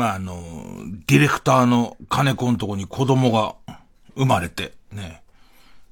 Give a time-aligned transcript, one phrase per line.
[0.00, 0.42] まあ、あの、
[1.06, 3.54] ディレクターの金子のとこに子供が
[4.16, 5.20] 生まれて、ね。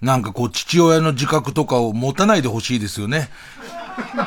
[0.01, 3.29] なんかこう、父親の自覚とかを持たないでほしいですよね。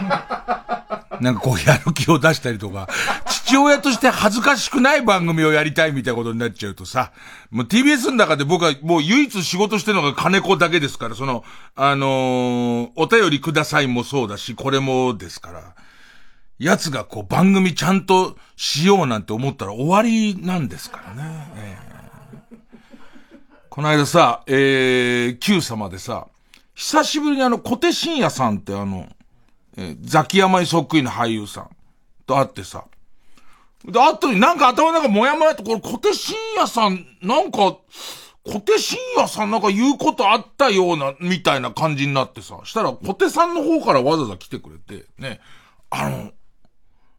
[1.19, 2.89] なんかこう、やる気を出したりとか、
[3.25, 7.11] 父親として恥ずかしくない番組をやりたいみたいなことになっちゃうとさ、
[7.49, 11.43] もう TBS の中で僕はもう唯一仕事してるのが金子だけですから、その、
[11.75, 15.73] あのー、お便りくださいもそうだし、これもですから、
[16.61, 21.47] 奴がこう番組ちゃんとしようなんて思ったら終わりなんですからね。
[21.55, 22.55] えー、
[23.67, 26.27] この間さ、えー、Q 様でさ、
[26.75, 29.09] 久しぶりにあの、小手慎也さんってあの、
[29.75, 31.69] えー、ザキヤマにそっくりな俳優さん
[32.27, 32.85] と会ってさ、
[33.83, 37.77] で、後になんか頭の中もやもやと、これ小手慎也さん、なんか、
[38.43, 45.39] 小手慎也さんなんか言うことあったような、みたいな感じになってさ、したら小手さんの方からわざわざ来てくれて、ね、
[45.89, 46.31] あの、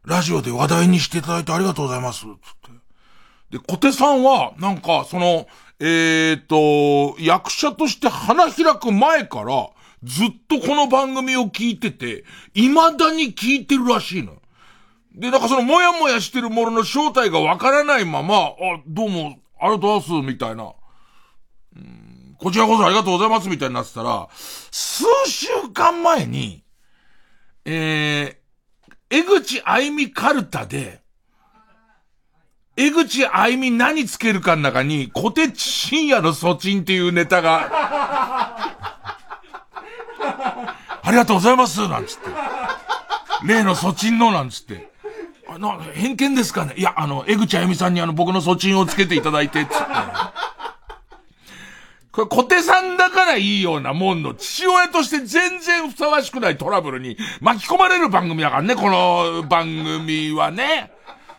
[0.05, 2.21] ラジオで話題にしていただいてありがとうございます。
[2.21, 3.57] つって。
[3.57, 5.47] で、小手さんは、なんか、その、
[5.79, 9.69] えっ、ー、と、役者として花開く前から、
[10.03, 14.41] ずっとこの番組を聞いてて、未だに聞いてるらしいの。
[15.15, 18.53] で、なんかそのもやもやしてるものの正体がわからないまま、あ、
[18.85, 20.73] どうも、ありがとうございます、みたいな。
[21.75, 26.65] うん、こちらこそありがとうございます、みたいになってたら、数週間前に、
[27.65, 28.42] えー、
[29.13, 31.03] 江口愛美カルタで、
[32.75, 37.69] 江口愛美何つけるかの中に、小手深夜の措置っていうネタが、
[41.05, 42.31] ありがとうございますなんつって。
[43.45, 44.91] 例の措置のなんつって。
[45.47, 49.85] あの、偏見ですかねいや、あの、江口あゆみさんにあの、僕の措置をつけていただいて、つって。
[52.13, 60.91] これ小手さんだからいいようなもんの父親として全然ふさわしくないトラブルに巻き込まれる番組だからね、この番組はね。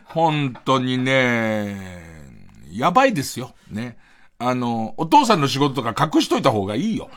[0.06, 1.76] 本当にね、
[2.72, 3.54] やばいですよ。
[3.70, 3.96] ね。
[4.38, 7.08] あの、お父さんの仕事とか隠しといた方がいいよ。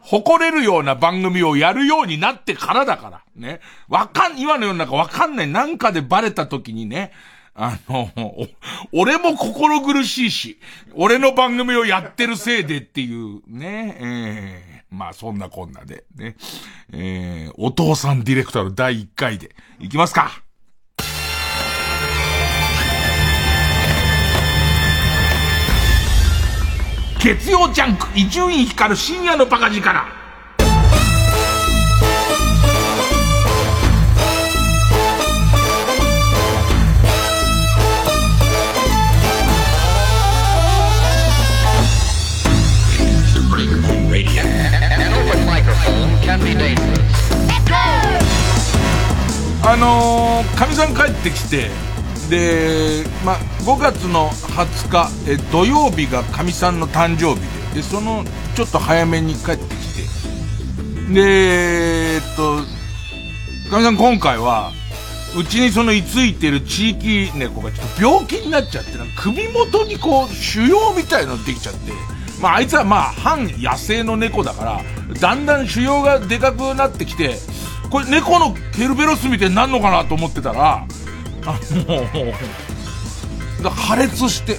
[0.00, 3.22] 誇れるような番組をやるようになってからだから。
[3.36, 3.60] ね。
[3.90, 5.48] わかん、今の世の中わかんない。
[5.48, 7.12] なんかでバレた時にね、
[7.62, 8.10] あの、
[8.90, 10.58] 俺も心苦しいし、
[10.94, 16.36] 俺の番組をやってるせいでっていうね、えー、まあそんなこんなで、ね、
[16.90, 20.42] えー、お父さんディレクターの第1回で、いきますか。
[27.22, 30.06] 月曜ジャンク、伊集院光深夜のバカ力。
[49.62, 51.70] あのー、かみさん帰ってきて、
[52.30, 53.34] で、ま
[53.64, 57.40] 5月の20日、え土曜日がかみさんの誕生日
[57.74, 58.24] で、で、その、
[58.56, 59.94] ちょっと早めに帰ってき
[61.08, 62.56] て、で、えっと、
[63.70, 64.72] かみさん今回は、
[65.36, 71.92] うちにその居ついてる地域猫がちょっと病気になっちゃって、なんか首元にこう、腫瘍みたいのできちゃって、
[72.40, 74.80] まああいつはまあ反野生の猫だから、
[75.20, 77.36] だんだん腫瘍がでかくなってきて、
[77.90, 80.86] これ猫のケルベロスみたいになるのかなと思ってたら、
[81.44, 82.02] あ、も
[83.62, 84.56] う、破裂して、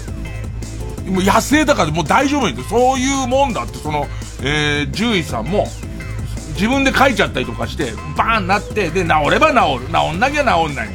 [1.10, 4.08] もう野生だからもう大丈夫ってそういうもんだって、その、
[4.44, 5.68] えー、獣医さんも、
[6.54, 9.94] 自分で書いちゃったりとかして、バーンなって、で、治れば治る。
[9.94, 10.90] 治んなきゃ治んない。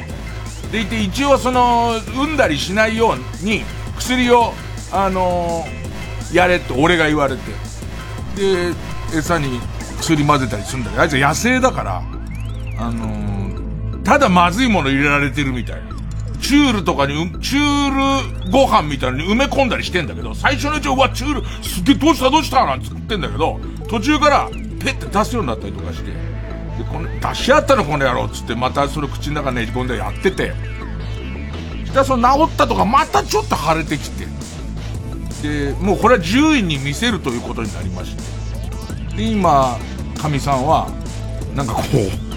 [0.71, 3.63] でいて、一応その、産んだりしないように、
[3.97, 4.53] 薬を、
[4.91, 5.86] あのー、
[6.33, 7.51] やれって俺が言われて。
[8.35, 8.73] で、
[9.15, 9.59] 餌に
[9.99, 12.03] 薬混ぜたりするんだけど、あいつは野生だから、
[12.79, 15.97] あのー、ただまずいもの入れられてるみたいな。
[16.39, 23.59] チュールとかに、チュールご飯みたいに埋め込んだりしてんだけど、最初のうちは、うわ、チュール、すげえ、どうしたどうしたなんて言ってんだけど、
[23.89, 24.49] 途中から、
[24.79, 26.15] ペッて出すようになったりとかして、で、
[26.89, 30.53] この、出し合ったのこの野郎つって、またそれ口の中ねじ込んでやってて、
[31.85, 34.25] したらその治ったとか、またちょっと腫れてきて、
[35.41, 39.77] で、もうこれは獣医に見せるということになりまして、で、今、
[40.19, 40.89] かみさんは、
[41.55, 42.27] なんかこう、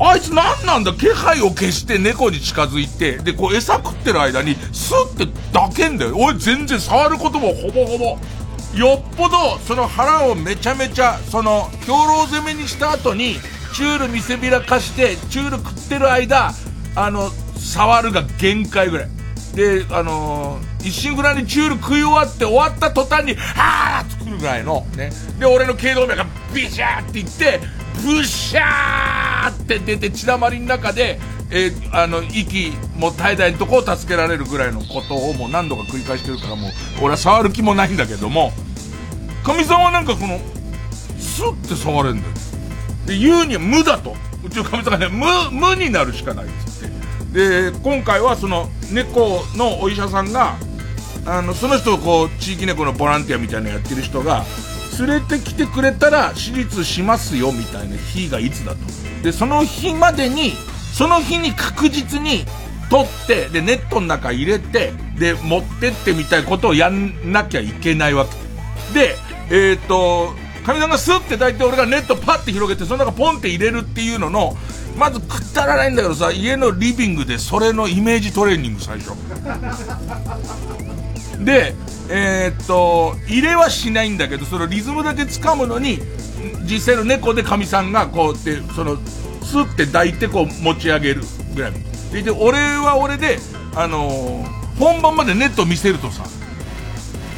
[0.00, 6.16] あいつ何なんだ気配を消して猫に近づいて、で、こう餌食ってる間に、スッて抱けんだよ。
[6.16, 8.18] 俺全然触ることもほぼほぼ。
[8.76, 13.36] よっぽど、その腹をめちゃめちゃ、その、兵糧攻めにした後に、
[13.72, 16.52] チュール見せびらかして、チュール食ってる間、
[16.96, 19.08] あの、触るが限界ぐらい。
[19.54, 25.10] で、あのー、一瞬ぐらいにチュール食い終わって終わった途端に、はーってくるぐらいの、ね。
[25.38, 27.60] で、俺の頸動脈がビシャーっていって、
[28.02, 31.20] ブシャーって出て血だまりの中で、
[31.50, 36.70] えー、あの、息も絶えないとこを助けられるぐらいのことをもう何度か繰り返してるからもう、
[37.00, 38.52] 俺は触る気もないんだけども、
[39.44, 40.40] 神さんはなんかこの、
[41.18, 42.34] スッて触れるんだよ。
[43.06, 44.16] で、言うには無だと。
[44.42, 46.73] うちの神さんがね、無、無になるしかないっつって。
[47.34, 50.56] で、今回はその、猫のお医者さんが、
[51.26, 54.44] あの、その人をこう、地域猫のボランティアみたいなのやってる人が、
[55.00, 58.78] 連れてきてくれたら手術しますよみたいな日がいつだと。
[59.24, 60.52] で、その日までに、
[60.96, 62.44] その日に確実に
[62.88, 68.26] 取って、で、ネットの中入れて、で、持ってってみたいことをやんなきゃいけないわ
[68.92, 68.96] け。
[68.96, 69.16] で、
[69.50, 70.34] えっ、ー、と、
[70.64, 74.56] かみさんがスッて抱いて俺がネットパッて広げて、その中ポンって入れるっていうのの、
[74.96, 79.12] まずくったらないんだけどさ、家のリビングでそれのイメージトレーニング最初。
[81.44, 81.74] で、
[82.08, 86.00] えー、っと、入れはしないんだけど、そのリズムだけ掴むのに、
[86.62, 88.96] 実際の猫でかみさんがこうって、その、
[89.42, 91.22] スッて抱いてこう持ち上げる
[91.54, 91.72] ぐらい。
[92.12, 93.38] で、で俺は俺で、
[93.74, 96.24] あのー、本番までネット見せるとさ、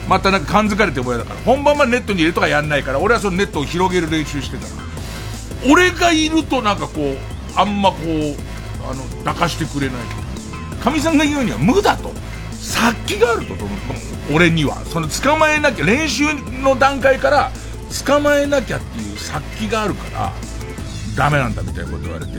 [0.08, 4.86] またなんか感づかれても嫌だから、本番までネットに入れとかやんないから、俺はそのネットを広げる練習してたから。
[5.72, 8.36] 俺がいるとなんかこう、あんまこう、
[8.88, 9.96] あの、抱かしてくれない。
[10.82, 12.12] かみさんが言うには無だと。
[12.52, 13.54] 殺気があると、
[14.32, 14.84] 俺には。
[14.86, 16.24] その捕まえなきゃ、練習
[16.62, 17.50] の段階から
[18.04, 20.32] 捕まえなきゃっていう殺気があるから、
[21.16, 22.32] ダメなんだみたいなこと言われて、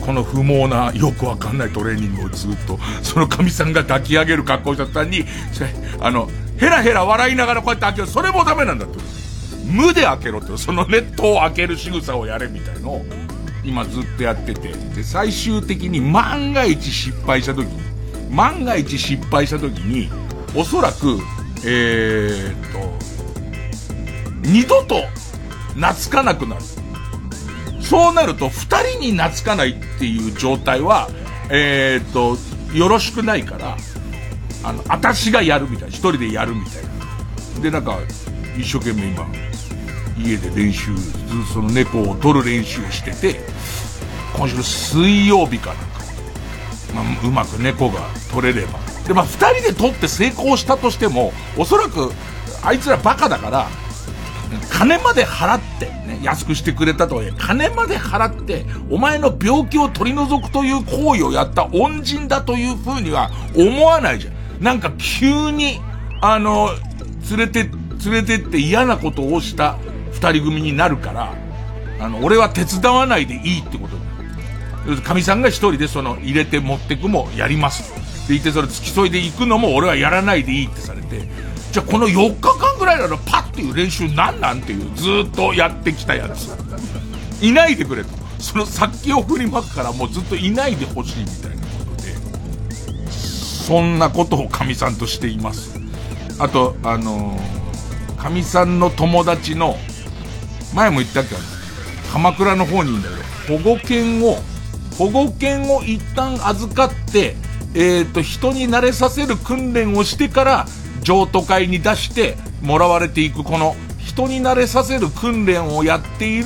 [0.00, 5.24] この不毛な、よくわかんないトレーニングをずっと、その神さんが抱き上げる格好をした途端に、
[6.00, 8.06] あの、ヘラヘラ笑いながらこうやって開ける。
[8.06, 8.98] それもダメなんだって。
[9.66, 13.06] 無で開けろって、そのネットを開ける仕草をやれみたいのを、
[13.66, 14.68] 今ずっとやってて。
[14.94, 20.08] で、最終的に万が一失敗した時に、万が一失敗した時に、
[20.54, 21.18] おそらく、
[21.64, 22.96] えー、っと、
[24.48, 25.02] 二度と
[25.74, 26.62] 懐かなくなる。
[27.80, 31.08] そうなると、二人に懐かないっていう状態は、
[31.50, 32.36] えー、っと、
[32.76, 33.76] よろしくないから、
[34.62, 36.82] あの、私がやるみたいな、一人でやるみたい
[37.56, 37.60] な。
[37.62, 37.98] で、なんか、
[38.56, 39.26] 一生懸命今、
[40.18, 40.92] 家で練習、
[41.52, 43.40] その猫を取る練習してて、
[44.34, 46.00] 今週の水曜日かなんか、
[46.94, 48.00] まあ、うまく猫が
[48.32, 48.78] 取れれば。
[49.06, 52.12] で、まあ、二人で取って成功したとしても、おそらく、
[52.62, 53.68] あいつらバカだから、
[54.70, 64.62] 金まで払って、ね、安くしてくれたとはいえ、金まで払って、お前の病気を取り除くという行為をやった恩人だという風には思わないじゃん。
[64.62, 65.80] なんか急に、
[66.20, 66.70] あの、
[67.30, 67.70] 連れて、
[68.04, 69.78] 連れてって嫌なことをした
[70.16, 71.34] 二人組になるから、
[72.00, 73.96] あの、俺は手伝わないでいいってこと
[75.02, 77.92] かみさんが一人でその入れて持ってくもやります。
[77.92, 81.28] って言ってそれ付き添いで行くのも俺はやらないでいいってされて、
[81.72, 86.48] じゃあこの4日間ぐらいなのパッっていう練習なんなんていうずっとやってきたやつ。
[87.44, 88.10] いないでくれと。
[88.38, 92.14] その先を振りまくからもうずっといないでほしいみたいなことで、
[93.10, 95.78] そんなことをかみさんとしています。
[96.38, 97.38] あと、あの
[98.16, 99.76] か、みさんの友達の、
[100.74, 101.36] 前も言ったっけ
[102.12, 104.38] 鎌倉の方にいるんだけど、保護犬を
[104.98, 107.36] 保護犬を一旦預かって、
[107.74, 110.66] えっ、ー、と、人に慣れさせる訓練をしてから、
[111.02, 116.44] 譲渡会に出してもらわれていく、この、人に慣れさせる訓練をやっている、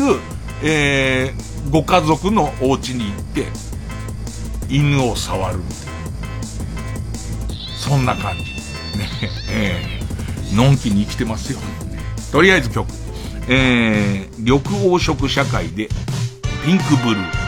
[0.64, 3.46] えー、ご家族のお家に行って、
[4.68, 5.92] 犬を触るみたいな。
[7.76, 8.42] そんな感じ。
[8.42, 8.50] ね。
[9.52, 11.60] えー、のんきに生きてますよ。
[12.32, 12.88] とりあえず曲。
[13.52, 15.88] えー、緑黄色社会で、
[16.64, 17.39] ピンクブルー。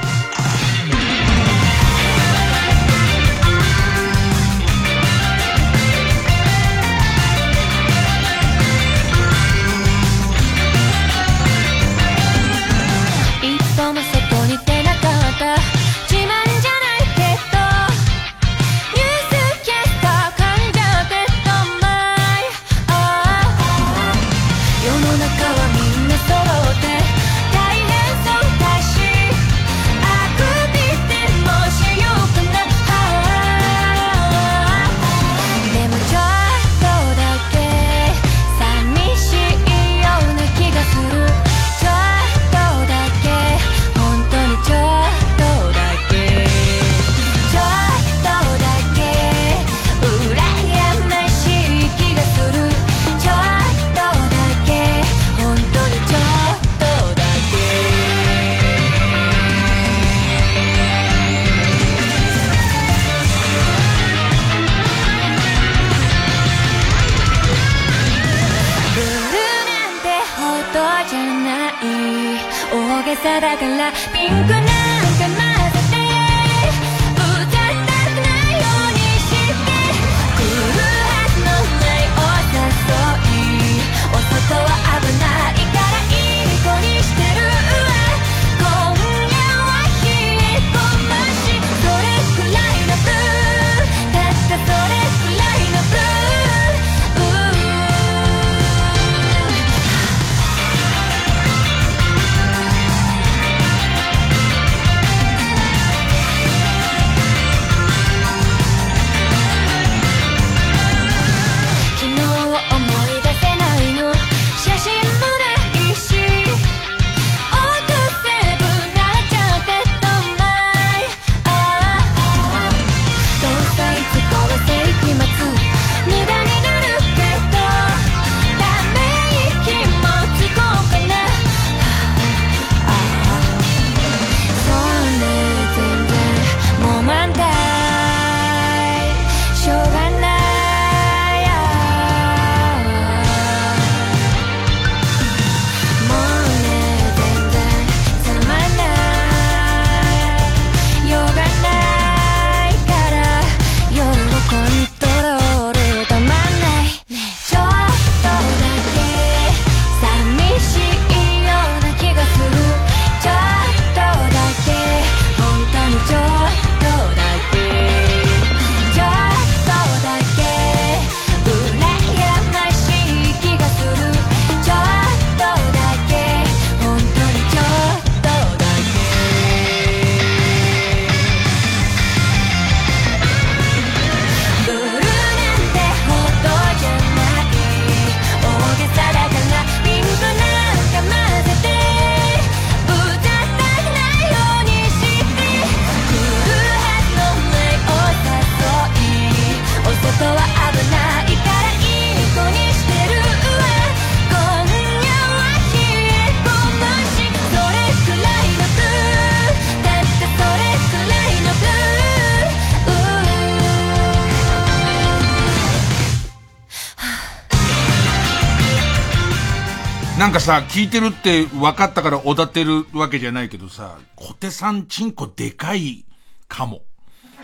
[220.32, 226.06] なんかさ、聞いてるって分かったからおだてるわけじゃないけどさ、小手さんチンコでかい
[226.48, 226.84] かも。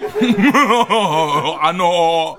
[1.60, 2.38] あの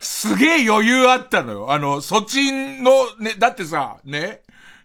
[0.00, 1.72] すげえ余裕あったのよ。
[1.72, 2.50] あの、そっち
[2.82, 4.40] の、ね、だってさ、ね、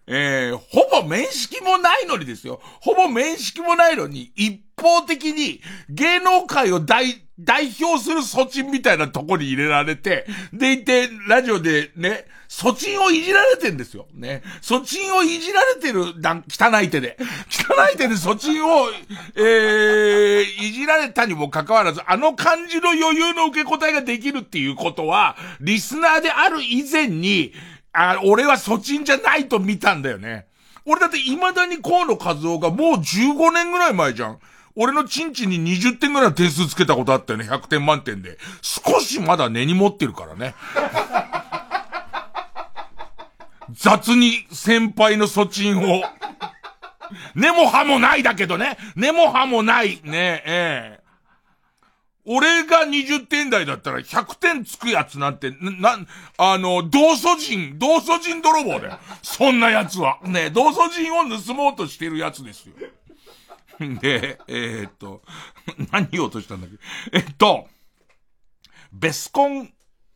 [0.05, 2.61] えー、ほぼ面識もないのにですよ。
[2.81, 14.07] ほぼ面識もないのに、一方的に芸能界を代、代表する措置みたいなとこに入れられて、でいて、ラジオでね、措置をいじられてんですよ。
[14.13, 14.43] ね。
[14.61, 17.17] 措置をいじられてる、だ汚い手で。
[17.49, 18.91] 汚い手で措置を、
[19.35, 27.53] えー、いじられたにもかかわらず、あの感じの余裕の受け答えができるっていうことは、リスナーである以前に、
[27.93, 30.47] あ、俺はそちんじゃないと見たんだよね。
[30.85, 34.39] 俺だって未だに河野和夫がもう15年ぐらい前じゃん。
[34.75, 37.45] 俺のチンチンに20点ぐらいの点数つけたことあったよね。
[37.45, 38.37] 100点満点で。
[38.61, 40.55] 少しまだ根に持ってるからね。
[43.73, 46.03] 雑に先輩のそちんを。
[47.35, 48.77] 根も葉もないだけどね。
[48.95, 50.01] 根も葉もない。
[50.03, 51.01] ねえ、ええ。
[52.23, 55.97] 俺が20点台だったら100点つくやつなんて、な、
[56.37, 58.99] あの、同祖人、同祖人泥棒だよ。
[59.23, 60.19] そんなやつは。
[60.23, 62.75] ね、同祖人を盗もうとしてるやつですよ。
[64.01, 65.21] で、えー、っと、
[65.91, 66.69] 何言おうとしたんだっ
[67.11, 67.17] け？
[67.17, 67.67] えっと、
[68.91, 69.73] ベスコン、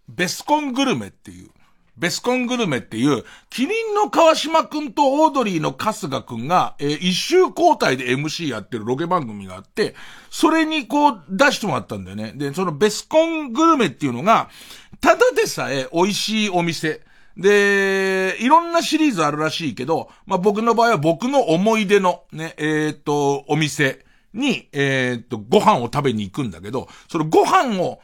[0.07, 1.49] ベスコングルメっていう、
[1.97, 9.95] ベスコングルメっていう、キリンの川島くんとオードリーの春日くんが、えー、一周交代で MC やってるロケ番組があって、
[10.29, 12.33] それにこう出してもらったんだよね。
[12.35, 14.49] で、そのベスコングルメっていうのが、
[14.99, 17.01] ただでさえ美味しいお店。
[17.37, 27.99] で、いろんなシリーズあるらしいけど、まあ、僕の場合は僕の思い出のね、えっ、と、お店に、えっ、と、ご飯を食べに行くんだけど、そのご飯を、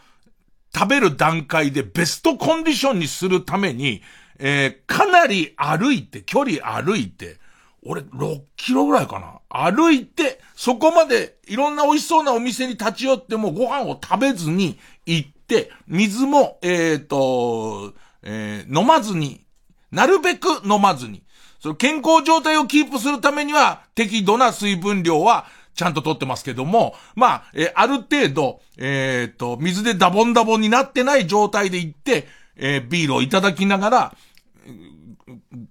[0.73, 4.01] 食べる段階でベストコンディションにするために、
[4.39, 7.39] えー、かなり歩いて、距離歩いて、
[7.83, 9.39] 俺6キロぐらいかな。
[9.50, 17.93] 歩いて、そこまでいろんな美味しそうなお店に立ち寄ってもご飯を食べずに行って、水も、えっ、ー、と、
[18.24, 19.46] えー、飲まずに、
[19.92, 21.24] なるべく飲まずに。
[21.60, 34.16] その健康状態をキープするためには適度な水分量はちゃんと取ってますけども、まあ、えある程度、えっ、と、水でダボンダボンになってない状態で行って、えー、ビールをいただきながら、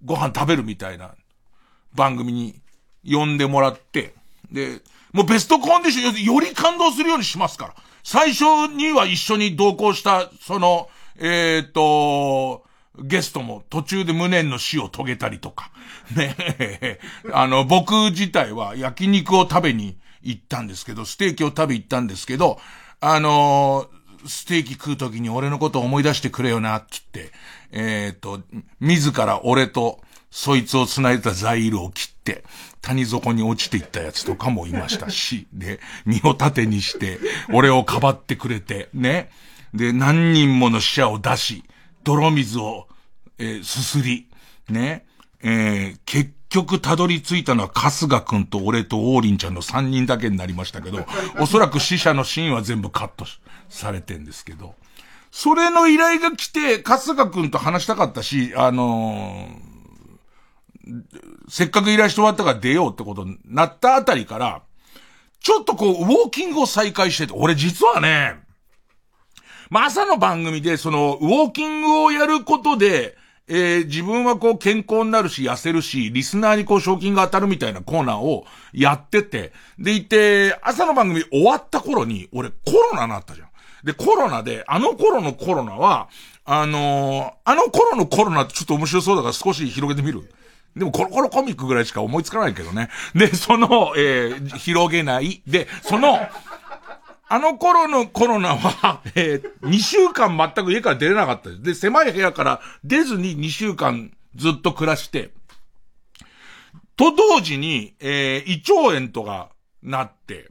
[0.04, 1.14] ご飯食べるみたいな
[1.94, 2.60] 番組に
[3.04, 4.14] 呼んでもらって、
[4.50, 4.80] で、
[5.12, 7.74] もうベストコンディションより感動するようにしますから。
[8.02, 10.88] 最初には一緒に同行した、その、
[11.20, 12.64] えっ、ー、と、
[12.98, 15.70] ゲストも途中で無念の死を遂げたりとか。
[16.16, 16.98] ね
[17.32, 22.60] あの、僕自体は焼肉を食べに行ったんですけど、ステーキを食べ行ったんですけど、
[23.00, 27.32] あのー、ステーキ食うときに俺のことを思い出してくれよな、って言って、
[27.72, 28.42] えっ、ー、と、
[28.80, 32.44] 自ら俺とそいつを繋いでたザイールを切って、
[32.82, 37.18] 谷底に落ちていったやつとかもいましたし、で、身を盾にして、
[37.52, 39.30] 俺をかばってくれて、ね。
[39.74, 41.64] で、何人もの死者を出し、
[42.04, 42.88] 泥水を、
[43.38, 44.28] えー、すすり、
[44.68, 45.06] ね、
[45.42, 51.06] えー、結局たどり着いたのは春日くんと俺と王林ちゃんの3人だけになりましたけど、
[51.38, 53.26] おそらく死者のシーンは全部カット
[53.68, 54.74] されてんですけど、
[55.30, 61.02] それの依頼が来て、春日くんと話したかったし、あのー、
[61.48, 64.62] せっかく依頼して終わったから出ようってことになったあたりから、
[65.40, 68.40] ちょっとこう、ウォーキングを再開してて、俺実はね、
[69.70, 82.56] まあ、朝の番組で、その、ウォーキングをやることで、えー、自分はこう健康になるし痩せるし、リスナーにこう賞金が当たるみたいなコーナーをやってて、でいて、朝の番組終わった頃に、俺コ
[82.92, 83.48] ロナになったじゃん。
[83.84, 86.08] で、コロナで、あの頃のコロナは、
[86.44, 90.32] あのー、あの頃のコロナってちょっと面白そうだから少し広げてみる。
[90.76, 92.88] でもコロコロコミックぐらいしか思いつかないけどね。
[93.14, 95.42] で、その、えー、広げない。
[95.46, 96.20] で、その、
[97.32, 101.62] あの頃のコロナは、 えー、2週間全く家から出れなかったです。
[101.62, 105.30] で、狭い部屋から出ずに2週間ずっと暮らして、
[106.96, 110.50] と同時に、えー、胃腸炎とかなって、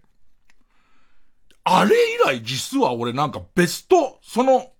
[1.65, 4.72] あれ以来実は俺なんかベスト、その、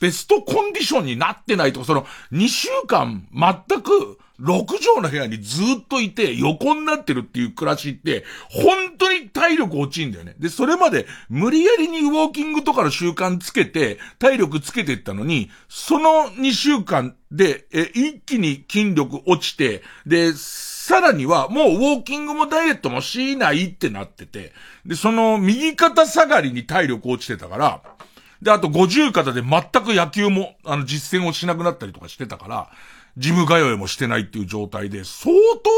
[0.00, 10.34] ベストコンディションになってないとか、その、2週間全く6畳の部屋にずっといて横になってるっていう暮らしって、本当に体力落ちんだよね。
[10.38, 24.52] で、それまで無理やりにウォーキングとかの習慣つけて、体力つけてったのに、その2週間で、え、一気に筋力落ちて、で、さらには、もうウォーキングもダイエットもしないってなってて、
[24.84, 27.82] で、その右肩下がりに体力落ちてたから、
[28.42, 32.70] で、あと50肩で全く野球も、あの、実践をしなくなったりとかしてたから、
[33.16, 35.34] ジム通いもしてないっていう状態で、相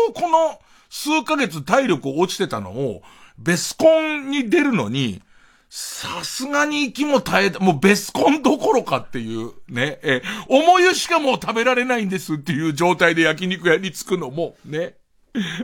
[0.07, 0.59] 当この
[0.91, 3.03] 数ヶ月体力落ちてたのを、
[3.39, 5.23] ベスコンに出るのに、
[5.71, 14.95] さすがに息も耐えた、もうベスコンどころかっていう、ね、え、重湯しかもう食べられないんですっていう状態で焼肉屋に着くのも、ね、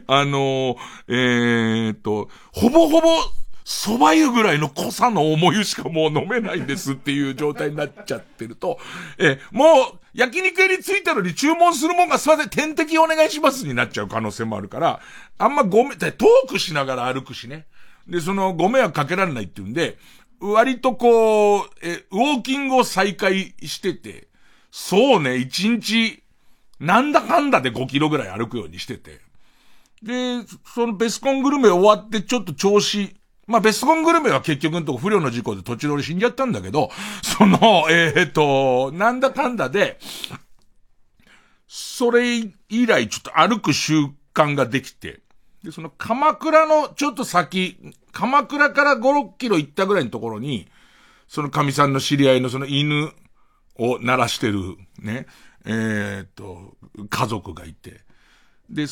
[0.07, 0.77] あのー、
[1.09, 3.09] えー、っと、ほぼほぼ、
[3.65, 8.79] 蕎麦湯ぐらいの濃さの重湯しかもう飲めないんですっていう状態になっちゃってると、
[9.19, 15.01] え、もう、焼肉屋に着いたのに注文するもんがすいません、点滴お願いしますになっちゃう可能性もあるから、
[15.39, 16.13] あんまごめん、トー
[16.47, 17.67] クしながら歩くしね。
[18.07, 19.97] で、その、ご迷惑かけられないっていうんで、
[20.41, 24.29] 割とこう、え、ウォーキングを再開してて、
[24.71, 26.23] そうね、一日、
[26.81, 29.21] なんだかんだで5キロぐらい歩くようにしてて。
[30.03, 36.91] で、そのベスコングルメ終わってちょっと調子、まあ、ベスコングルメは結局のとこ不良の事故で途中で俺死んじゃったんだけど、
[37.23, 39.99] その、えっ、と、なんだかんだで、
[41.67, 45.21] それ以来ちょっと歩く習慣ができて、
[45.63, 47.79] で、その鎌倉のちょっと先、
[48.13, 50.69] 鎌倉から5、6キロ行ったぐらいのところに、
[51.27, 53.13] その神さんの知り合いのその犬
[53.77, 55.27] を鳴らしてる、ね、
[55.65, 56.77] えー、っと、
[57.09, 58.03] 家族がいて。
[58.71, 58.87] で、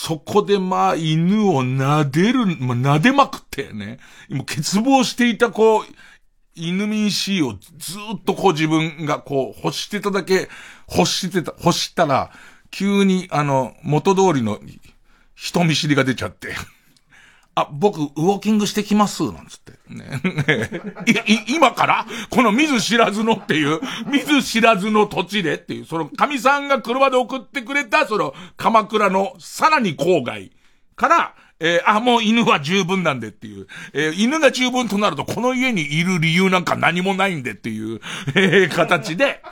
[0.00, 3.98] そこでまあ犬を撫でる、まあ、撫でまくってね、
[4.30, 5.84] もう欠乏していたこう、
[6.54, 10.48] 犬民 C をずっとこう自分がこう欲してただけ
[10.88, 12.30] 欲してた、欲したら、
[12.70, 14.60] 急にあの、元通りの
[15.34, 16.54] 人見知りが出ちゃって。
[17.60, 19.72] あ、僕、ウォーキングしてきます、なんつって。
[19.88, 20.20] ね。
[21.26, 22.06] い、い、今から？
[22.30, 30.52] この見ず知らずのっていう、見ず知らずの土地でっていう、その神さんが車で送ってくれた、その、鎌倉のさらに郊外
[30.96, 33.66] から、えー、あ、もう犬は十分なんでっていう。
[33.92, 38.00] えー、犬が十分となると、この家にいる理由なんか何もないんでっていう、
[38.34, 39.42] えー、形で、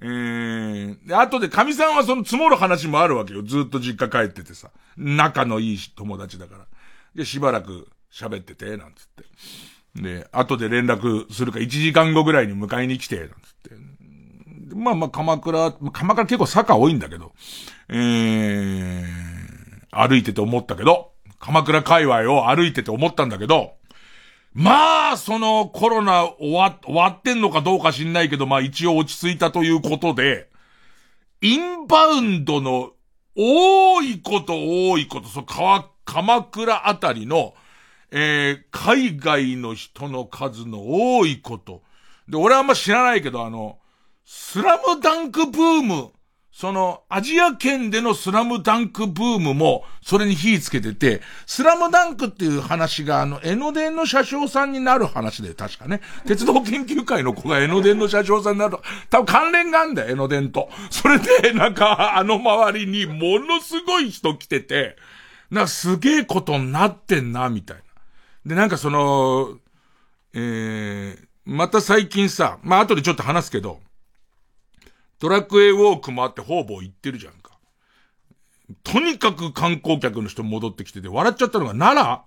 [0.00, 3.42] えー、で、後で神さんはその積もる話もあるわけよ。
[3.42, 4.70] ずっと実家帰っててさ。
[4.96, 6.66] 仲のいい友達だから。
[7.14, 9.08] で、しばらく喋ってて、なんつっ
[9.94, 10.02] て。
[10.02, 13.76] で、後で連絡するか1時間後ぐらいに迎えに来て、なんつって。
[14.74, 17.32] まあまあ、鎌倉、鎌倉結構坂多いんだけど、
[17.88, 19.06] えー、
[19.90, 23.74] 歩いてて思ったけど、鎌倉界隈を歩いてて思ったんだけど、
[24.54, 30.48] まあ、そのコロナ終わ、終わってんのかどうか知んないけど、まあ一応落ち着いたということで、
[31.40, 32.92] インバウンドの
[33.34, 34.54] 多いこと
[34.90, 37.54] 多いこと、そう、川、鎌倉あたりの、
[38.10, 41.82] えー、海外の人の数の多いこと。
[42.28, 43.78] で、俺はあんま知らないけど、あの、
[44.24, 46.12] スラムダンクブーム
[46.52, 56.02] その、アジア圏でのスラムダンクブームも、それに火つけてて、スラムダンクっていう話が、あの、江ノ電の車掌さんになる話で、確かね。
[56.26, 58.76] 鉄道研究会の子が江ノ電の車掌さんになる。
[59.08, 60.68] 多分関連があんだよ、江ノ電と。
[60.90, 64.96] それで、なんか、あの周りにものすごい人来てて、
[65.52, 67.82] なんかすげえことになってんな、みたいな。
[68.46, 69.58] で、なんかその、
[70.32, 73.78] えー、また最近さ、まあ後でちょっと話すけど、
[75.18, 77.58] トラクウェイウォークもあって方々行ってるじゃんか。
[78.82, 82.22] とにかく観光客の人戻ってきてて、笑っちゃったのが奈良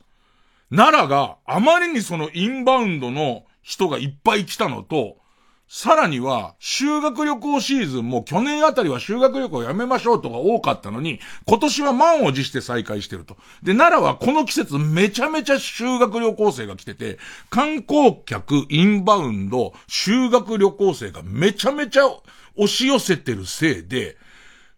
[0.70, 5.18] 奈良があまりにそのインバウンドの人がいっぱい来たのと、
[5.68, 13.36] さらには、修学旅行シーズンも去年あたりは修学旅行やめましょうとか多かったのに、今年は満を持して再開してると。
[13.64, 17.18] で、奈良はこの季節めちゃめちゃ修学旅行生が来てて、
[17.50, 24.18] 観光客、インバウンド、修学旅行生がめちゃめちゃ押し寄せてるせいで、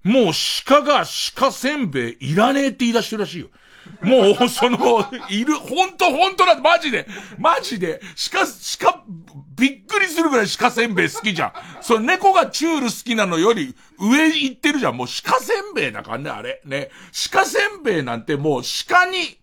[0.04, 0.34] もう
[0.66, 1.04] 鹿が
[1.36, 3.48] 鹿せんべいいらねえって言い出してるらしいよ。
[4.02, 8.40] もう、その、いる、ほんとほんとだ、マジで、マジで、鹿、
[8.80, 9.04] 鹿、
[9.56, 11.52] びっくりするぐらい鹿せんべい好きじゃん。
[11.82, 14.98] その猫がチュール好きなのより上行ってるじゃん。
[14.98, 16.62] もう鹿せんべいだからね、あれ。
[16.64, 16.92] ね。
[17.32, 19.40] 鹿せんべいなんてもう鹿に、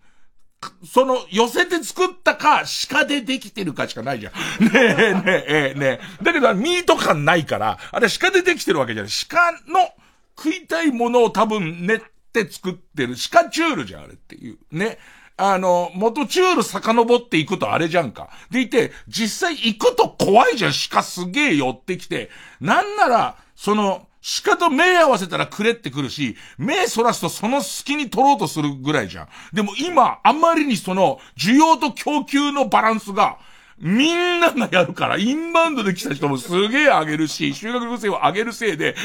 [0.89, 4.33] その、寄せて作ったか、鹿でできてるかしかないじゃん。
[4.63, 6.23] ねえ、ねえ、ねえ。
[6.23, 9.11] だけど、ミート感ないから、あれ鹿でできてるわけじゃない。
[9.27, 9.89] 鹿の
[10.37, 12.01] 食いたいものを多分練っ
[12.43, 13.15] て作ってる。
[13.31, 14.57] 鹿チュールじゃん、あれっていう。
[14.71, 14.97] ね。
[15.37, 18.29] あの、元チュール遡っていくとあれじゃんか。
[18.51, 22.29] でいて、実際行くと怖いじゃん、鹿すげえ寄ってきて。
[22.61, 24.07] なんなら、その、
[24.43, 29.27] 鹿と目合わせたらくれってくるし、目そらすとその隙に取ろうとするぐらいじゃん。
[29.53, 33.37] でも今、あんまりにその、需要と供給のバランスが、
[33.77, 38.95] みんながやるから、インバウンドで来た人もすげえあげるし、修学旅行をあげるせいで、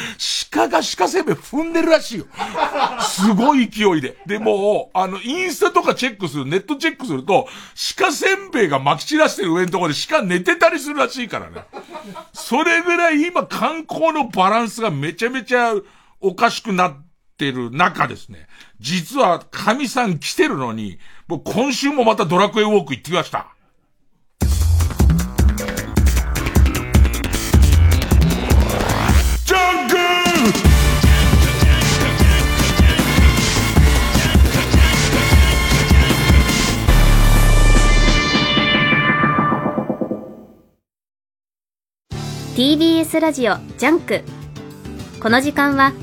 [0.53, 2.27] 鹿が鹿せんべい踏んでるらしいよ。
[3.01, 4.17] すごい勢いで。
[4.27, 7.49] で、も、あの、インスタとかチェックする、ネットチェックすると、
[7.99, 11.65] 鹿せんべいが撒き散らしてる上のところで鹿寝てたりするらしいからね。
[12.33, 15.75] それぐらい今観光のバランスがめちゃめちゃ
[16.21, 17.05] おかしくなっ
[17.37, 18.47] てる中ですね。
[18.79, 23.49] 実は、神さん来てるのに、もう今週もまたドラクエウォーク行ってきました。
[42.61, 44.23] TBS ラジオジャンク。
[45.19, 45.95] この時間は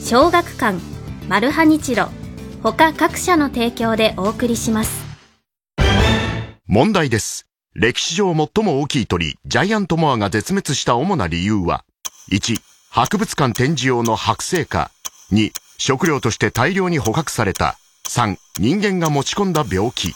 [0.00, 0.78] 小学館
[1.28, 2.08] マルハニチロ
[2.62, 5.04] 他各社の提供でお送りします。
[6.66, 7.46] 問題です。
[7.74, 11.84] 歴史上最も大きい鳥ジャイアントモアが絶滅した主な理由は
[12.32, 12.56] 1
[12.88, 14.90] 博物館展示用の剥製か
[15.30, 17.76] 2食料として大量に捕獲された。
[18.08, 20.14] 3人間が持ち込んだ病気。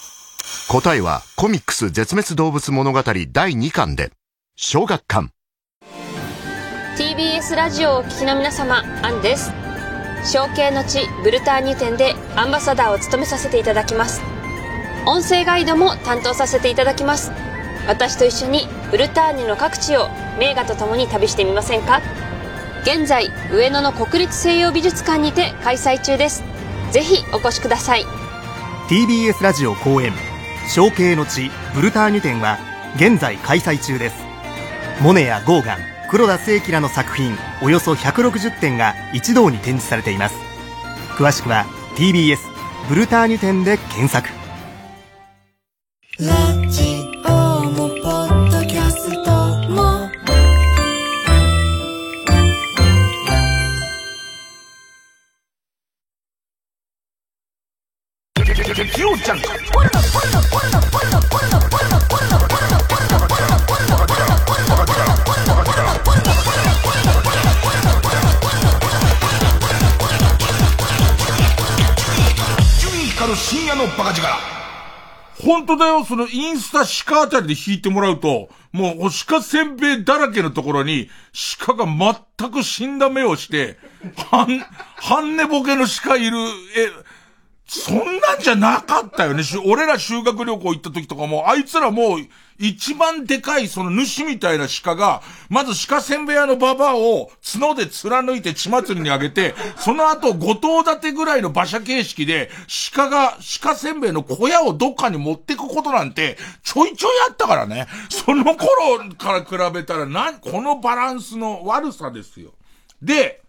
[0.70, 4.10] 答えはコミックス絶滅動物物語第2巻で
[4.56, 5.28] 小学館。
[6.96, 9.50] TBS ラジオをお聞きの皆様アンです。
[10.30, 14.20] 承継の地ブルターニュ店でアンバサダーを務めさせていただきます。
[15.06, 17.32] 音声ガイドも担当させていただきます。
[17.88, 22.02] 私と一緒にブルターニュの各地を名画とともに旅してみませんか？
[22.82, 26.44] 現在上野の国立西洋美術館にて開催中です。
[26.92, 28.04] ぜひお越しください。
[28.90, 30.12] TBS ラジオ公演
[30.68, 32.58] 承継の地ブルターニュ展は
[32.96, 34.16] 現在開催中です。
[35.00, 40.36] モネやゴーガン黒田清輝らの作品およそ160点が一堂に展示されています。
[41.16, 41.64] 詳しくは
[41.96, 42.36] TBS
[42.86, 44.28] ブルターニュ展で検索。
[46.18, 47.30] ラジオ
[47.64, 49.02] もポッドキャス
[73.82, 74.28] のバカ力。
[75.44, 81.10] 本当だよ、そのインスタ鹿あたりで引いてもらうと、もうお鹿せんべいだらけのところに、
[81.58, 81.84] 鹿が
[82.38, 83.76] 全く死んだ目をして、
[84.30, 84.60] 半、
[84.96, 86.38] 半寝ぼけの鹿いる、
[86.76, 86.90] え、
[87.74, 89.42] そんなんじゃなかったよね。
[89.64, 92.18] 俺ら修学旅行行った時とかも、あいつらもう、
[92.58, 102.50] 一番でかいその主みたいな鹿が、まず鹿せんべい屋のババアを角で貫いて血祭りにあげて、その後五頭立てぐらいの馬車形式で、
[102.92, 107.86] 鹿が鹿せんべいの小屋をどっかに持ってくことなんて、ちょいちょいあったからね。
[108.10, 112.52] その頃から比べたら、な、このバランスの悪さですよ。
[113.00, 113.41] で、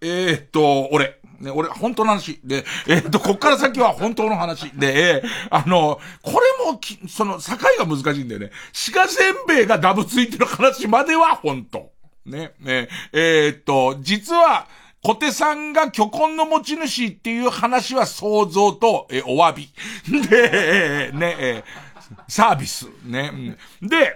[0.00, 1.18] えー、っと、俺。
[1.40, 2.38] ね、俺、本当の話。
[2.44, 4.70] で、えー、っと、こっから先は本当の話。
[4.72, 8.50] で、えー、あの、これもき、その、境が難しいんだよね。
[8.92, 11.92] 鹿せんべいがダブついてる話までは本当。
[12.26, 14.66] ね、ね、え、っと、実は、
[15.02, 19.72] 小手さんが巨根の持ち主っていう話は想像と、えお詫び。
[20.28, 21.64] で、えね、え
[22.28, 22.86] サービス。
[23.04, 23.56] ね。
[23.80, 24.14] で、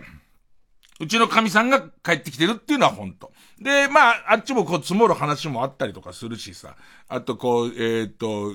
[1.00, 3.32] うちの神さんが帰ってきてるっていうのは本当。
[3.60, 6.76] で、まあ、あっちもこう積もる話もあったりとかするしさ。
[7.08, 8.52] あとこう、えっ、と、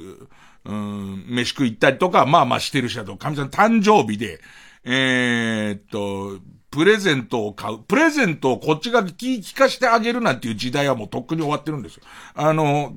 [0.66, 4.42] うん、飯食い行ったりとか、まあまあしてるしだと、神さん誕生日で、
[4.84, 6.40] えっと、
[6.72, 7.80] プレゼントを買う。
[7.80, 12.04] プレゼントをこっちが聞聞かしてあげるなんていう時代はもうとっくに終わってるんですよ。
[12.36, 12.94] あの、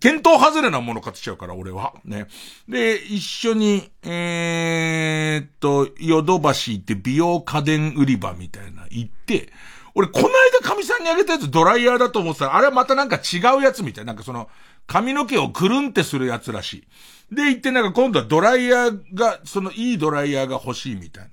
[0.00, 1.94] 検討外れなもの買ってちゃうから、俺は。
[2.04, 2.26] ね。
[2.68, 9.52] で、一緒に、えー、っと、ヨドバシ行って美容家電売り場みたいな行って、
[9.94, 14.04] 俺、この間神さんにあげたやつドライヤーだと思ってたら、あれはまたなんか違うやつみたい。
[14.04, 14.48] なんかその、
[14.86, 16.84] 髪の毛をくるんってするやつらし
[17.30, 17.34] い。
[17.34, 21.30] で、言ってなんか今度はドライヤーが、そのいいドライヤーが欲しいみたいな。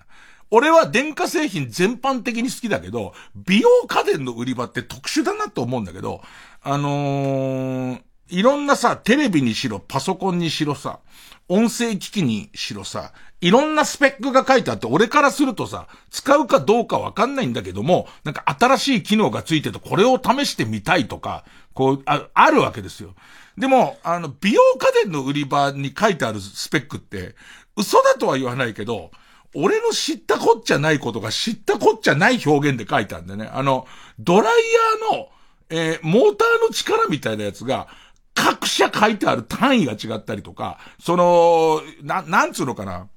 [0.52, 6.22] 俺は電化製品全般的に好きだけど、美容家電の売り場って特殊だなと思うんだけど、
[6.62, 11.00] あのー、いろんなさ、テレビにしろ、パソコンにしろさ、
[11.48, 23.16] 音声機器にしろさ、いろんなスペックが書いてあって、俺からするとさ、使うかどうかわかんないんだけども、なんか新しい機能がついてて、これを試してみたいとか、こう、あ、あるわけですよ。
[23.58, 27.36] でも、あの、美容家電の売り場に書いてあるスペックって、
[27.78, 29.12] 嘘だとは言わないけど、
[29.56, 33.50] 俺の知ったこっちゃないことが知ったこっちゃない表現で書いてあるんだよね。
[33.52, 33.88] あの、
[34.20, 34.64] ドライ
[35.12, 35.30] ヤーの、
[35.70, 37.88] えー、モーターの力みたいなやつが、
[38.36, 43.08] 各社書いてある単位が違ったりとか、その、な、なんつうのかな。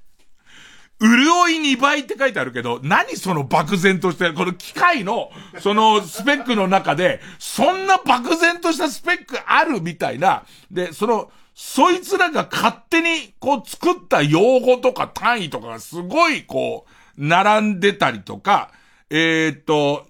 [1.03, 18.71] 潤い2倍って書いてあるけど、何その漠然として、この機械の、そのスペックの中で、そんな漠然としたスペックあるみたいな、で、その、そいつらが勝手にこう作った用語とか単位とかがすごいこう、並んでたりとか、
[19.11, 20.07] えー、っと、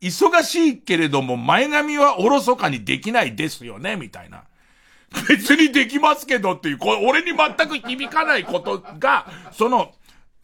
[0.00, 4.44] 忙しいけれども前髪はおろそかにできないですよね、みたいな。
[5.28, 9.92] 別にできますけどっていう、これ俺に全く響かないことが、その、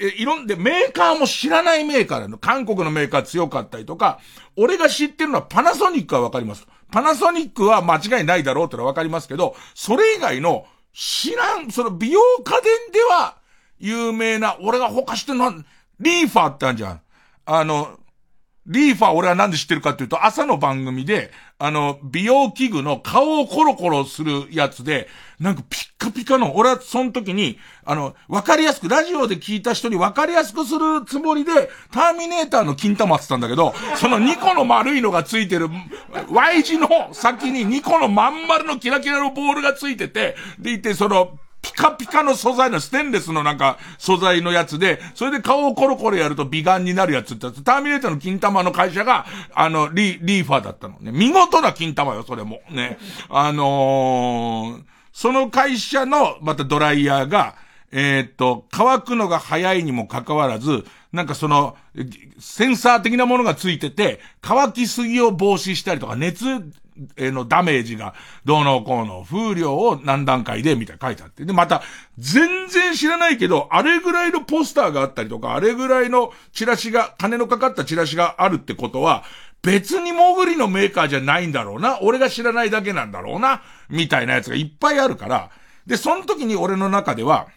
[0.08, 2.38] いろんで、メーカーも知らないメーカーなの。
[2.38, 4.18] 韓国のメーカー強かったりとか、
[4.56, 6.66] 俺が知ってるのはパナソニックはわかります。
[6.90, 12.62] パナソニックは間違いないだろうってのはわかりますけど、それ以外の知らん、その美容家電
[12.92, 13.36] では
[13.78, 15.54] 有名な、俺が他知ってるのは、
[16.00, 17.00] リーファーってあるじゃん。
[17.46, 17.98] あの、
[18.66, 35.68] リーファー俺はなんで知ってるかっていうと、朝の番組で、あの、美容器具の顔をコロコロするやつで、なんかピッカピカの、俺はその時に、あの、わかりやすく、ラジオで聞いた人にわかりやすくするつもりで、ターミネーターの金玉つったんだけど、その2個の丸いのがついてる、
[36.28, 49.24] Y 字の先に2個のまん丸のキラキラのボールがついてて、でいて、その、ピカピカの素材のステンレスのなんか素材のやつで、それで顔をコロコロやると美顔になるやつってターミネーターの金玉の会社が、
[49.54, 51.10] あの、リ、リーファーだったのね。
[51.10, 52.60] 見事な金玉よ、それも。
[52.70, 52.98] ね。
[53.30, 57.54] あのー、その会社の、またドライヤーが、
[57.92, 61.76] え、っと、乾くのが早いにもかかわらず、なんかその、
[62.40, 66.44] センサー的なものがついてて、乾きすぎを防止したりとか、熱
[67.16, 71.44] えのダメージがどうのこうの風量を何段階でみたいな書いてあって。
[71.44, 71.82] で、また、
[72.18, 79.24] 全然知らないけど、あれぐらいのポスターがあったりとか、あれぐらいのチラシが、金のかかったチラシがあるってことは、
[79.62, 81.98] 別にモグリのメーカーじゃないんだろうな。
[82.02, 83.62] 俺が知らないだけなんだろうな。
[83.88, 85.50] みたいなやつがいっぱいあるから。
[85.86, 87.48] で、その時に俺の中では、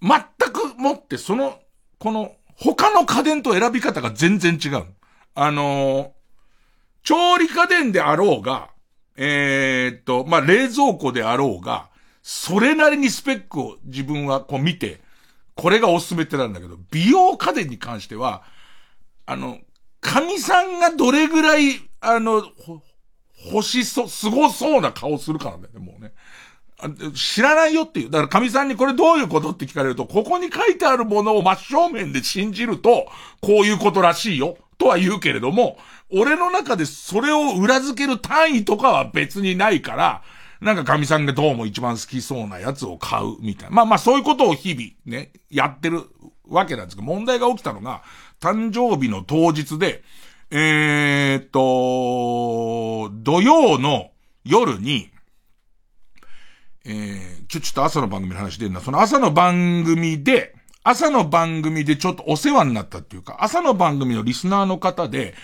[0.00, 0.20] 全
[0.52, 1.58] くもってその、
[1.98, 4.84] この、他の家電と選び方が全然違う。
[5.34, 6.12] あの
[7.02, 8.70] 調理家電であろうが、
[9.16, 11.88] えー、っと、まあ、冷蔵庫であろうが、
[12.22, 15.00] それなりにスペックを自分はこう見て、
[15.54, 18.42] これがおすすめってなんだけど、美容家電に関しては、
[19.26, 19.58] あの、
[20.00, 22.42] 神さんがどれぐらい、あの、
[23.52, 26.12] 欲しそう、凄そうな顔するかなんだよね、もうね。
[27.14, 28.10] 知らないよっていう。
[28.10, 33.06] だから神さんにこれどういうことって聞かれると、ここに書いてあるものを真正面で信じると、
[33.42, 34.56] こういうことらしいよ。
[34.78, 35.76] とは言うけれども、
[36.12, 40.22] 俺の中でそれを裏付ける単位とかは別にないから、
[40.60, 43.76] なんか神さんがどうも一番好きそうなやつを買うみたいな。
[43.76, 46.02] まあまあそういうことを日々ね、やってる
[46.48, 48.02] わけなんですけど、問題が起きたのが、
[48.40, 50.02] 誕生日の当日で、
[50.50, 54.10] えー、っと、土曜の
[54.44, 55.10] 夜に、
[56.84, 58.80] えー、ちょ、ちょっと朝の番組の話出るな。
[58.80, 65.34] その朝の番組で、朝の番組でちょっとお世話になったっていうか、朝の番組のリスナーの方で、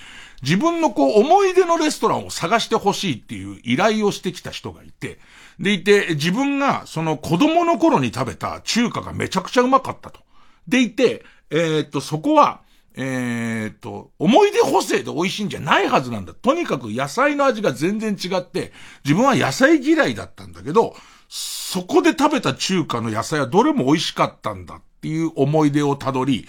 [0.43, 5.19] 自分のこう思い出のレストランを探してほしいっていう依頼をしてきた人がいて、
[5.59, 10.21] でいて、自分がその子供の頃に食べた中華がめちゃくちゃうまかったと。
[10.69, 12.61] でいて、えー、っと、そこは、
[12.99, 16.35] えー、っと、思い出補正で美味しいんじゃないはずなんだ。
[16.35, 18.73] とにかく野菜の味が全然違って、
[19.05, 20.95] 自分は野菜嫌いだったんだけど、
[21.29, 26.47] そこで食べた中華の野菜はどれも美味しかったんだっていう思い出をたどり、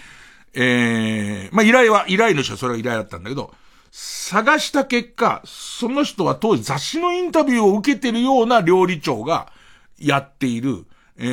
[0.54, 3.52] えー、まあ、依頼は、依頼の人はそれが依頼だったんだけど、
[3.90, 9.52] 探した結果、その人は当時雑誌のインタビューを受けてるような料理長が
[9.98, 11.24] やっている、え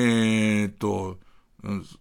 [0.66, 1.18] ー、っと、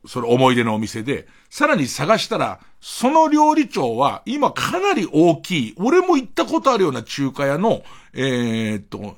[0.06, 9.16] それ思い出のお店で、さらに探したら、その料理長は今かなり大きい、俺も行ったことあるような中華屋の、えー、っと、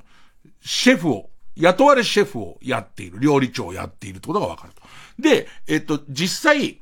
[0.61, 4.81] シェフを、雇われシェフをやっている、料理長をやっているってことがわかると。
[5.19, 6.79] で、えっと、実際、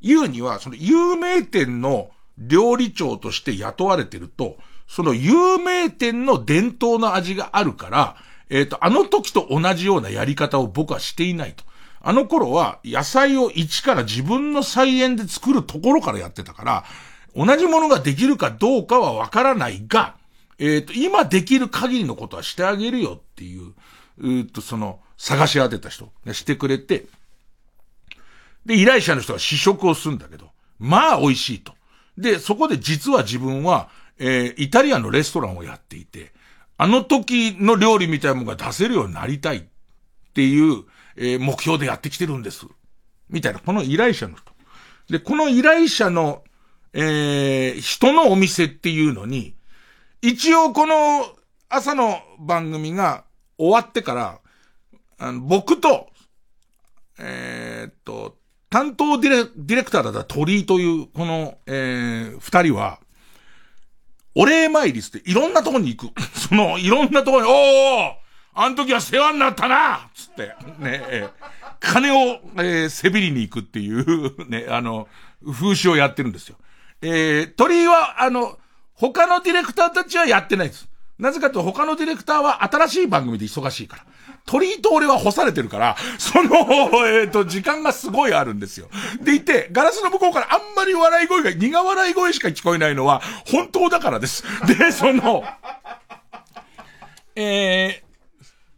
[0.00, 8.16] 言うには、その有名店の料理長として雇われてると、その有名店の伝統の味があるから、
[8.48, 11.64] えっ、と、あの時と同じようなやり方を僕はしていないと。
[12.00, 16.84] あの頃は野菜を一から自分の菜園で作るところからやってたから、
[17.34, 20.16] 同じものができるかどうかはわからないが、
[20.58, 23.74] えっ、と、今できる限りのことはしてあげるよっていう、
[24.18, 27.06] うっと、その、探し当てた人がしてくれて、
[28.64, 31.75] で、依頼者の人が試食をするんだけど、まあ美味しいと。
[32.18, 36.32] で、そこで実は自分は、えー、イタリアンのレストランをやっていて、
[36.78, 39.62] あの時の料理みたいなものが出せるようになりたいっ
[40.34, 40.84] ていう、
[41.16, 42.66] えー、目標でやってきてるんです。
[43.30, 44.52] みたいな、この依頼者の人。
[45.08, 46.42] で、この依頼者の、
[46.92, 49.54] えー、人のお店っていうのに、
[50.22, 51.26] 一応この
[51.68, 53.24] 朝の番組が
[53.58, 54.40] 終わってから、
[55.18, 56.08] あの僕と、
[57.18, 58.35] えー、っと、
[58.76, 63.00] 担当ディレディレクターだった鳥居という、この、えー、二人は、
[64.34, 66.20] お礼参りっていろんなとこに行く。
[66.38, 68.12] その、いろんなとこに、おー
[68.52, 71.28] あの時は世話になったなつって、ね、え、
[71.80, 75.08] 金を、えー、せびりに行くっていう、 ね、あの、
[75.42, 76.56] 風習をやってるんですよ。
[77.00, 78.58] えー、鳥居は、あの、
[78.92, 80.86] 他のディレクターたちはやってないです。
[81.18, 84.04] なぜかと他のディレクターは新しい番組で忙しいから。
[84.46, 86.50] 鳥居と俺は干されてるから、その、
[87.06, 88.88] えっ、ー、と、時間がすごいあるんですよ。
[89.20, 94.44] でいて、ガラスの向こうからあんまり笑い声が、苦笑い声しか聞こえないのは、本当だからです。
[94.66, 95.44] で、その、
[97.34, 98.06] えー、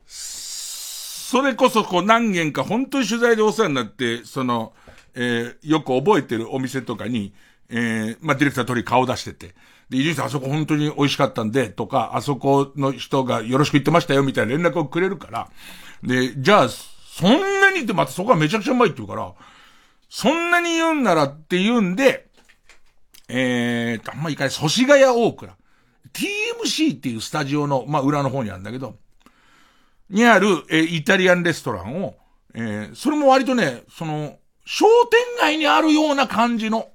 [0.07, 4.73] それこそこう何件か本当に取材でお世話になって、その、
[5.15, 7.35] えー、よく覚えてるお店とかに、
[7.69, 9.55] えー、まあ、ディレクター鳥顔出してて、
[9.91, 15.49] で、伊集院さんあそこ本当に美味しかったんで、とか、あそこの人がよろしく言ってましたよ、みたいな連絡をくれるから、
[16.03, 19.33] で、じゃあ、そんなにってまたそこはめちゃくちゃうまいって言うから、
[20.09, 22.29] そんなに言うんならって言うんで、
[23.29, 25.57] えーと、あんまいかない、祖師ヶ谷大倉。
[26.13, 28.97] TMC っていうスタジオの、まあ、裏の方にあるんだけど、
[30.11, 32.17] にある、えー、イタリアンレストランを、
[32.55, 36.89] えー、それも割とね、その、商店街にあるような感じの、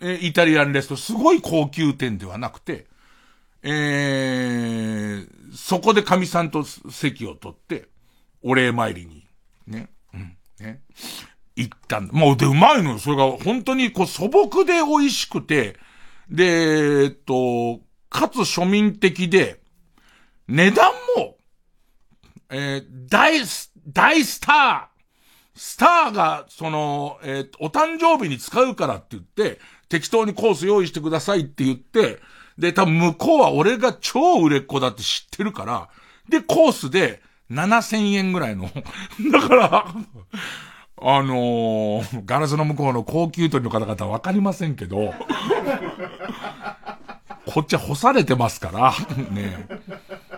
[0.00, 2.86] えイタリアンレスト、すごい高級店ではなくて、
[3.62, 7.88] えー、そこで神さんと席を取って、
[8.42, 9.26] お礼参りに、
[9.66, 10.80] ね、うん、ね、
[11.56, 12.12] 行ったんだ。
[12.12, 12.98] もう、で、うまいのよ。
[12.98, 15.76] それが、本当に、こう、素朴で美味しくて、
[16.30, 19.60] で、えっと、かつ庶民的で、
[20.48, 21.36] 値段も、
[22.48, 23.40] えー、大、
[23.88, 25.00] 大スター、
[25.54, 29.60] スターが、その、えー、お誕生日に使うからって言って、
[29.90, 32.20] 適当にコース用意してくださいって言って、
[32.56, 35.88] で、多分向こうは俺が超売れっ子だって知ってるから、
[36.28, 37.20] で、コースで
[37.50, 38.70] 7000円ぐらいの。
[39.32, 39.86] だから、
[41.02, 45.12] あのー、ガラスの向こうの高級取りの方々はわかりませんけど、
[47.46, 48.94] こっちは干されてますから、
[49.30, 49.66] ね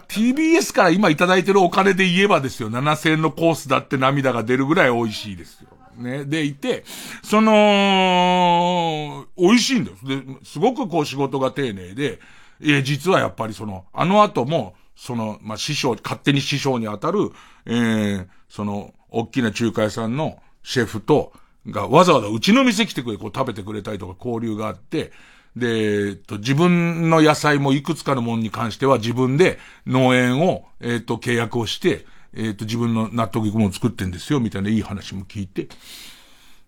[0.09, 5.68] TBS から今いただいてるお金で言えばですよ、7000円のコースだって涙が出るぐらい美味しいですよ。
[5.97, 6.84] ね、でいて、
[7.22, 9.97] その、美味しいんだよ。
[10.03, 12.20] で、すごくこう仕事が丁寧で、
[12.61, 17.32] え、実はやっぱりその、あの後も、その、まあ、師匠、勝手に師匠に当たる、
[17.66, 21.32] えー、その、大きな中華屋さんのシェフと、
[21.68, 25.12] がわざわざうちの店来てくれ、こう食べてくれたりとか交流があって、
[25.57, 35.68] で、えっと、自分の野菜もいくつかのものに関しては自分で農園を、えっと、契約をして、えっ、と、自分の納得いくものを作ってんですよ、みたいないい話も聞いて。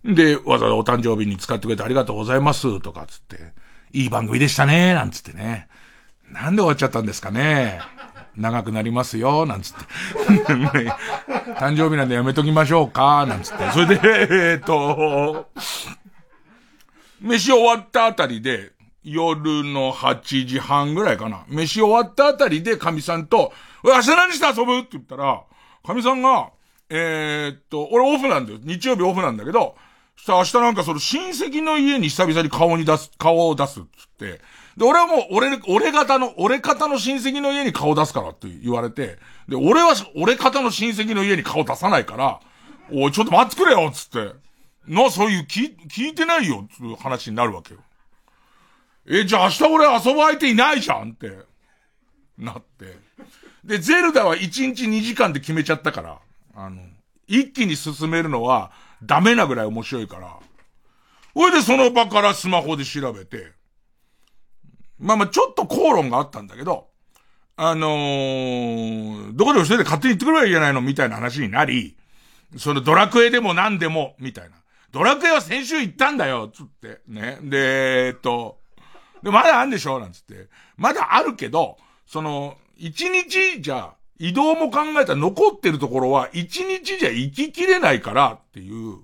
[0.05, 3.53] で、わざわざお誕生日に使ってくれてありがとうございます、とかつって、
[3.93, 5.69] いい番組でしたね、なんつってね。
[6.31, 7.81] なんで終わっちゃったんですかね。
[8.37, 9.85] 長くなりますよ、なんつって。
[11.55, 13.71] 誕生日なんでやめときましょうか、なんつって。
[13.71, 15.49] それで、えっ、と、
[17.21, 18.73] 飯終わったあたりで、
[19.05, 21.45] 夜の8時半ぐらいかな。
[21.49, 23.53] 飯終わったあたりで、神さんと、
[23.85, 24.79] 明日何して遊ぶ？
[24.79, 25.43] って言ったら、
[25.87, 26.51] 神さんが、
[26.89, 28.59] えー、っと、俺オフなんだよ。
[28.63, 29.77] 日曜日オフなんだけど、
[30.27, 34.41] 明日なんかその親戚の家に久々に顔に出す、顔を出すっつって、
[34.77, 39.19] で、俺はもう、俺、俺方の、俺方の親戚の家に顔出すからって言われて、
[39.49, 42.41] で、俺は、俺方の親戚の家に顔出さないから、
[42.91, 44.35] おい、ちょっと待ってくれよっつって。
[44.87, 47.81] な、そういう、聞、聞いてないよっつう話になるわけよ。
[49.07, 51.31] え、じゃあ明日俺遊ぶ相手いないじゃんって、
[52.39, 53.04] なって。
[53.65, 56.19] で、ゼルダは1日2時間で決めちゃったから、
[56.55, 56.83] あの、
[57.27, 60.39] 一気に進めるのはダメなぐらい面白いから、
[61.35, 63.53] それでその場からスマホで調べて、
[64.99, 66.89] まあまあちょっと口論があったんだけど、
[67.57, 71.97] あのー、どこでも一人で勝手に行ってくればいいじゃないのみたいな話になり、
[72.57, 74.57] そのドラクエでも何でも、みたいな。
[74.93, 77.01] ドラクエは先週行ったんだよつって。
[77.09, 77.39] ね。
[77.43, 78.59] で、えっと、
[79.23, 79.99] で、まだあんでしょ？
[79.99, 80.49] なんつって。
[80.77, 88.99] まだあるけど、その、一日じゃ、移動も考えたら残ってるところは一日じゃ行ききれないからっていう、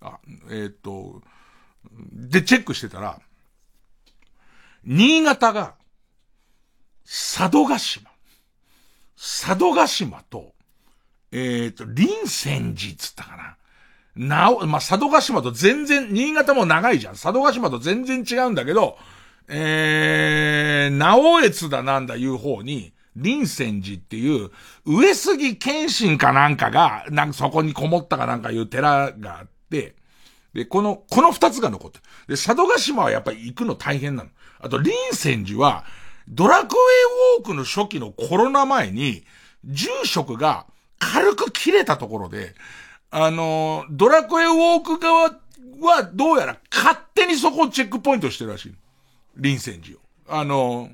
[0.00, 0.18] あ、
[0.50, 1.22] えー、っと、
[2.12, 3.20] で、チェックしてたら、
[4.84, 5.74] 新潟が、
[7.04, 8.10] 佐渡島、
[9.16, 10.52] 佐渡島と、
[11.32, 13.56] えー、っと、臨泉寺つったかな。
[14.16, 17.12] なお、まあ、佐渡島と全然、新潟も長いじゃん。
[17.14, 18.98] 佐渡島と全然違うんだけど、
[19.48, 24.50] えー、直江津だなんだいう方に、臨泉寺っていう、
[24.84, 29.94] 上杉謙信かなんかが、なんかそこにこもったかなんかいう寺があって、
[30.54, 34.30] で、この、この二つが残ってで、佐渡島はやっぱり行くの大変なの。
[34.60, 35.84] あと、臨泉寺は、
[36.28, 39.24] ドラクエウォークの初期のコロナ前に、
[39.64, 40.66] 住職が
[40.98, 42.54] 軽く切れたところで、
[43.10, 45.30] あの、ドラクエウォーク側
[45.80, 48.74] はどうやら勝手にそこをチェックポイントしてるらしい。
[49.36, 49.98] 臨戦時を。
[50.28, 50.90] あの、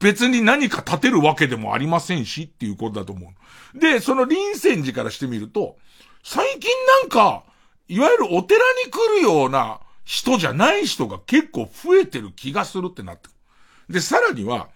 [0.00, 3.32] 別に何か立てるわけでもありませんしっていうことだと思
[3.74, 3.78] う。
[3.78, 5.76] で、その臨戦時からしてみると、
[6.22, 6.70] 最近
[7.02, 7.44] なんか、
[7.88, 13.94] いわゆるお寺に来るような人じゃない人が結構増えてる気がするってなってる。
[13.94, 14.68] で、さらには、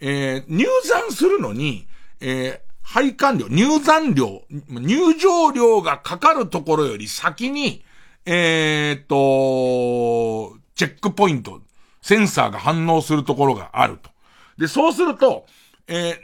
[0.00, 1.86] えー、入山するのに、
[2.20, 7.84] えー、配管料、入山料、入場料がかかるところより先に、
[8.24, 11.60] えー、っと、チェックポイント、
[12.02, 14.10] センサーが反応するところがあると。
[14.58, 15.46] で、そうすると、
[15.86, 16.20] え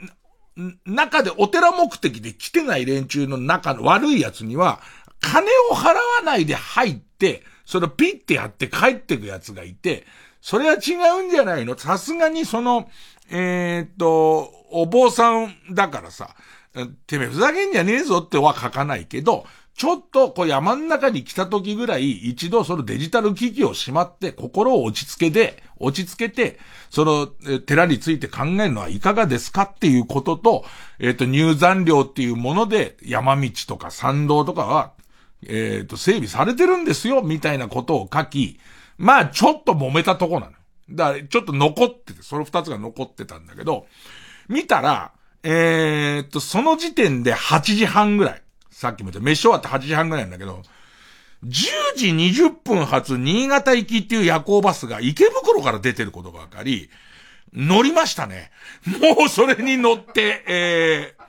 [0.57, 4.81] ー、中でお寺目的で来てない連中の中の悪い奴には、
[5.19, 10.05] 金を払わないで入って、それをピッてやって帰ってく奴がいて、
[10.41, 11.77] それは違うんじゃないの？
[11.77, 12.89] さすがにその、
[13.29, 16.35] えー、っと、お坊さんだからさ、
[17.07, 19.45] てめえふざけんじゃねえぞっては書かないけど、
[19.75, 26.59] ちょっとこう山ん中に来た時ぐらい一度そのデジタル機器をしまって心を落ち着けて、落ち着けて、
[26.91, 27.27] その
[27.61, 30.63] 寺について考えるのはいかがですかっていうことと、
[30.99, 34.93] えっ、と入山料っていうもので山道とか山道とかは、
[35.47, 38.59] えっ、と整備されてるんですよみたいなことを書き、
[38.97, 40.53] まあちょっと揉めたとこなの。
[40.91, 43.87] だからちょっと残ってて、その二つが残ってたんだけど、
[44.47, 45.13] 見たら、
[45.43, 48.42] え、っと、その時点で8時半ぐらい。
[48.73, 50.61] さっきも言った、飯終わって8時半ぐらいなんだけど、
[51.45, 56.89] 10時20分発新潟行きっていう夜行バスが池袋から出てることが分かり、
[57.53, 58.51] 乗りましたね。
[59.17, 61.23] もうそれに乗って、えー、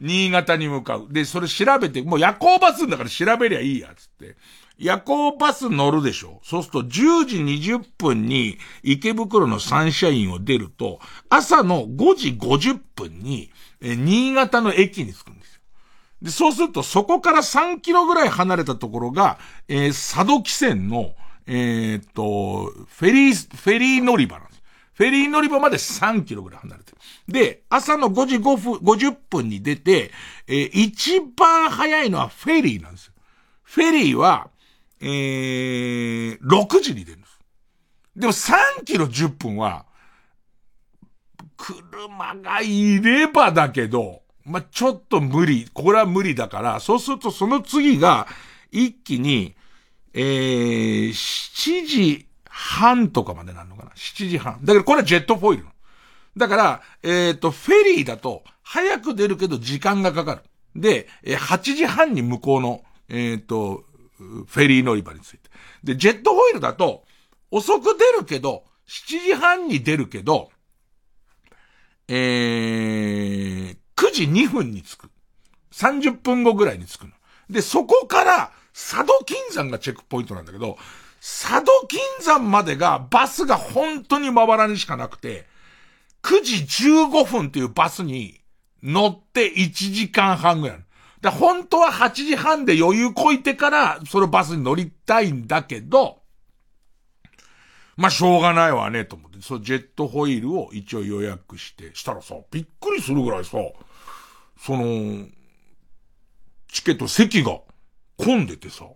[0.00, 1.08] 新潟に向かう。
[1.10, 4.36] で、それ調べて、もう夜行バスだから調べりゃいいや、つって。
[4.76, 6.88] 夜行バス乗るでしょそうすると10
[7.26, 10.98] 時20分に池袋のサンシャインを出ると、
[11.30, 15.43] 朝の5時50分に、え新潟の駅に着くんです。
[16.24, 21.14] で、そうするとそこから3キロぐらい離れたところが、えー、佐渡汽船の、
[21.46, 24.62] えー、っと、フェリー、フェリー乗り場なんです。
[24.94, 26.98] フェリー乗り場まで3キロぐらい離れてる。
[27.28, 30.12] で、朝の5時5分、50分に出て、
[30.46, 33.12] えー、一番早いのはフェリーなんですよ。
[33.62, 34.48] フェリーは、
[35.02, 37.38] えー、6時に出るんです。
[38.16, 39.84] でも3キロ10分は、
[41.58, 45.68] 車がいればだけど、まあ、ちょっと無理。
[45.72, 48.26] これは無理だから、そうするとその次が、
[48.70, 49.54] 一気に、
[50.12, 54.58] えー、7時半とかまでなるのかな ?7 時半。
[54.62, 55.66] だけどこれはジェットフォイル。
[56.36, 60.42] だから、えっ、ー、と、フェリーだと、早く出るけど時間がかかる。
[60.74, 63.84] で、8時半に向こうの、えっ、ー、と、
[64.18, 65.50] フェリー乗り場について。
[65.84, 67.04] で、ジェットホイールだと、
[67.50, 70.50] 遅く出るけど、7時半に出るけど、
[72.08, 75.10] えー、9時2分に着く。
[75.72, 77.12] 30分後ぐらいに着くの。
[77.50, 80.76] で、そこから、佐渡金山がチェックポイントなんだけど、
[81.20, 85.46] 佐渡金山までがバスが本当にまばらにしかなくて、
[86.22, 88.40] 9時15分っていうバスに
[88.82, 90.78] 乗って1時間半ぐらい。
[91.20, 96.18] で、本当は8時半で余裕こいてから、そのバスに乗りたいんだけど、
[97.96, 99.40] まあ、しょうがないわね、と思って。
[99.40, 103.58] そのジェットホイールを一応予約して、したらさ、びっくりするぐらいさ、
[104.64, 105.26] その、
[106.68, 107.58] チケット席が
[108.16, 108.86] 混んでてさ、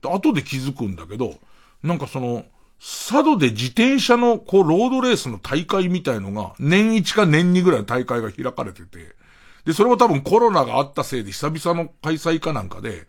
[0.00, 1.34] で後で気づくんだけど、
[1.82, 2.44] なんかその、
[2.78, 9.16] 佐渡で自転車のこうロードレースの大会みたいのが、年1か年2ぐらいの大会が開かれてて、
[9.64, 13.08] で、それも多分コロナがあったせいで久々の開催かなんかで、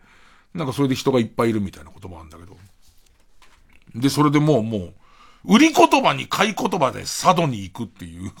[0.54, 2.56] なんかそれで人がいっぱいいるみたいなこともあるんだけど。
[3.94, 4.94] で、それでもう、もう、
[5.44, 8.32] 売り言葉に買い言葉で佐渡に行くっていう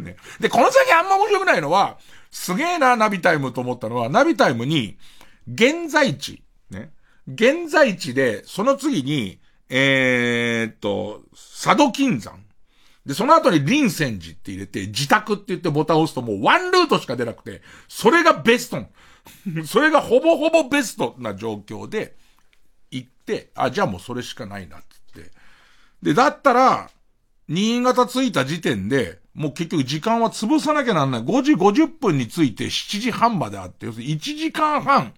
[0.00, 0.16] ね。
[0.40, 1.98] で、この先あんま面白くないのは、
[2.30, 4.96] すげえな、ナビタイムと思ったのは、ナビタイムに、
[5.52, 6.90] 現在地、ね。
[7.26, 9.38] 現在地で、その次に、
[9.70, 12.44] えー、と、佐渡金山。
[13.06, 18.84] で、その後に臨泉寺って入れて、自宅って言ってボタンを押すともうワンルートしか出なくて、それがベスト。
[19.66, 22.16] それがほぼほぼベストな状況で、
[22.90, 24.82] 行って、あ、じゃあもうそれしかないな。
[26.04, 26.90] で、だったら、
[27.48, 31.22] 新潟着いた時点で、もう結局時間は潰さなきゃなんない。
[31.22, 35.14] 5時50分に着いて7時半まであって、要するに1時間半、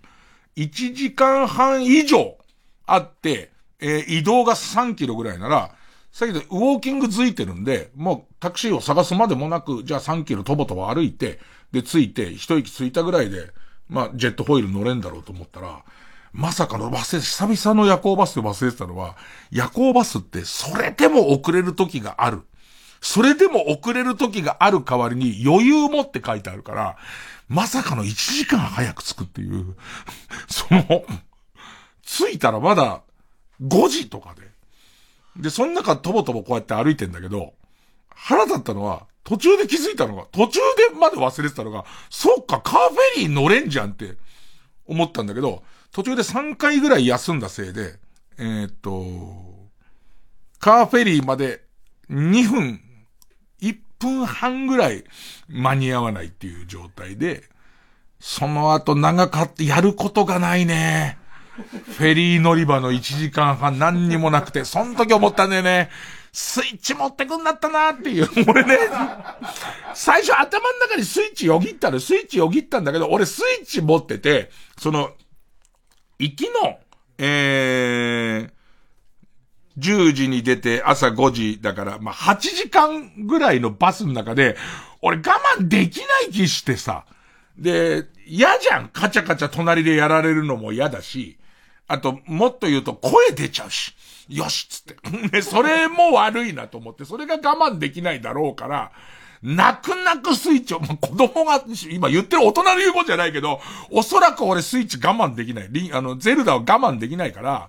[0.55, 2.39] 1時間半以上
[2.87, 5.73] あって、えー、移動が3キロぐらいなら、
[6.13, 11.41] さっきでウォーキングついてるんで、もうタクシーを探すまでもなく、じゃあ3キロとぼとぼ歩いて、
[11.73, 13.51] で、着いて、一息ついたぐらいで、
[13.89, 15.83] まあ、ジェットホイール乗れんだろうと思ったら、
[16.37, 19.17] まさかの忘れ、久々の夜行バスで忘れてたのは、
[19.51, 22.43] 夜行バスってそれでも遅れる時がある。
[23.01, 26.99] それでも遅れる時がある代わりに余裕持って書いてあるから、
[27.49, 29.77] まさかの1時間早く着くっていう、
[30.47, 31.05] その、
[32.03, 33.01] 着いたらまだ
[33.63, 34.43] 5時とかで。
[35.43, 37.55] で、その中とぼとぼこうやって歩いてんだけど、
[38.15, 40.61] 腹立ったのは、途中で気づいたのが、途中
[40.91, 44.17] でまで忘れてたのが、そっか、カーフェリー乗れんじゃんって
[44.87, 45.63] 思ったんだけど、
[45.97, 47.95] 途中で3回ぐらい休んだせいで、
[48.37, 48.93] えー、っと、
[50.59, 51.63] カーフェリーまで
[52.11, 52.83] 2分、
[53.63, 55.05] 1分半ぐらい
[55.49, 57.45] 間に合わないっていう状態で、
[58.21, 61.17] その後長かってやることがないね。
[61.97, 65.89] フェリー乗り場の1時間半何にもなくて、その時思ったんだよね。
[66.31, 68.29] スイッチ持ってくんだったなっていう。
[68.47, 68.77] 俺ね、
[69.95, 71.99] 最初頭の中にスイッチよぎったの。
[72.01, 75.13] スイッチよぎったんだけど、俺スイッチ持ってて、その、
[76.19, 76.79] 行きの、
[77.19, 78.51] えー、
[79.79, 84.57] 10時に出て朝5時だから、まあ、8時間ぐらいのバスの中で、
[85.03, 85.21] 俺我
[85.59, 87.05] 慢できない気してさ。
[87.59, 88.89] で、嫌じゃん。
[88.89, 91.39] カチャカチャ隣でやられるのも嫌だし。
[91.89, 93.95] あと、もっと言うと声出ちゃうし。
[94.29, 95.29] よしっつって。
[95.29, 98.93] で、それも悪いなと思って、それが我慢できないだろうから、
[99.43, 103.61] 泣く泣くスイッチを、もう子供が、今言ってる大人の言うことじゃないけど、
[103.91, 105.69] おそらく俺スイッチ我慢できない。
[105.71, 107.69] リンあの、ゼルダは我慢できないから、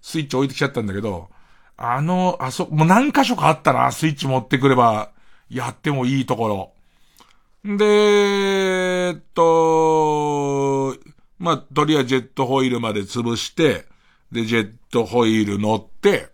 [0.00, 1.28] スイッチ置いてきちゃったんだけど、
[1.76, 5.10] あの、あそ、もう何箇所かあったな、スイッチ持ってくれば、
[5.50, 7.76] やってもいいところ。
[7.76, 10.96] で、えっと、
[11.38, 13.84] まあ、とりあえずジェットホイールまで潰して、
[14.32, 16.30] で、ジェットホイール乗って、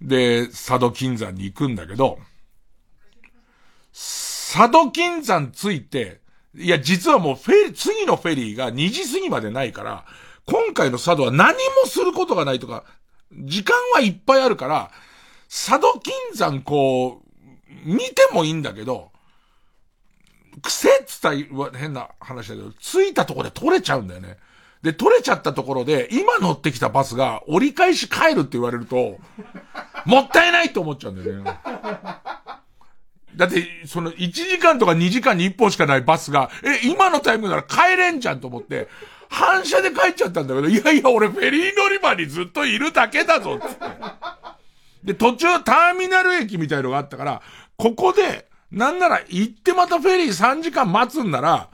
[0.00, 2.18] で、佐渡金山に行くんだけど、
[3.98, 6.20] 佐渡金山着いて、
[6.54, 10.04] いや、実はもうフェリー、次のフェリーが2時過ぎまでないから、
[10.46, 12.84] 今回の佐渡は何もすることがないとか、
[13.32, 14.90] 時間はいっぱいあるから、
[15.48, 17.28] 佐渡金山こう、
[17.84, 19.10] 見てもいいんだけど、
[20.62, 21.36] 癖っつったら
[21.78, 24.38] 変な話だけど、着いたとこで取れちゃうんだよね。
[24.82, 29.18] で、取れちゃったところで、今乗ってきたバスが折り返し帰るって言われると、
[30.06, 31.58] もったいないと思っちゃうんだよね。
[33.38, 38.88] だって、その1時間とか2時間に1本しかないバスが、え、今のタイムなら帰れんじゃんと思って、
[39.28, 43.86] 反射で帰っちゃったんだけど、いやいや、俺フェリー乗り場にずっといるだけだぞ、つって。
[45.04, 47.42] で、途中ターミナル駅みたいのがあったから、
[47.76, 51.68] ここで、なんなら行ってまたフェリー3時間待つんなら、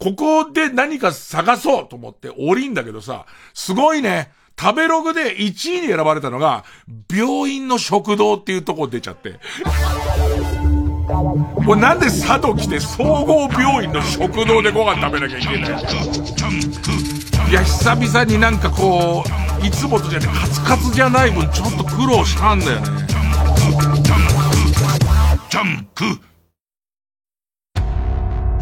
[0.00, 4.32] ここで何か探そうと思って降りんだけどさ、すごいね。
[4.58, 6.64] 食べログで1位に選ばれたのが、
[7.14, 9.38] 病院の食堂っていうとこ出ちゃって。
[11.66, 15.82] 俺なんで佐渡来て総合病院の食堂でご飯食べなきゃいけない
[17.50, 19.22] いや、久々になんかこ
[19.62, 22.86] う、いつもとじゃね、カツカツじゃない分ちょっと苦労したんだよね。
[25.48, 26.04] ジャンプ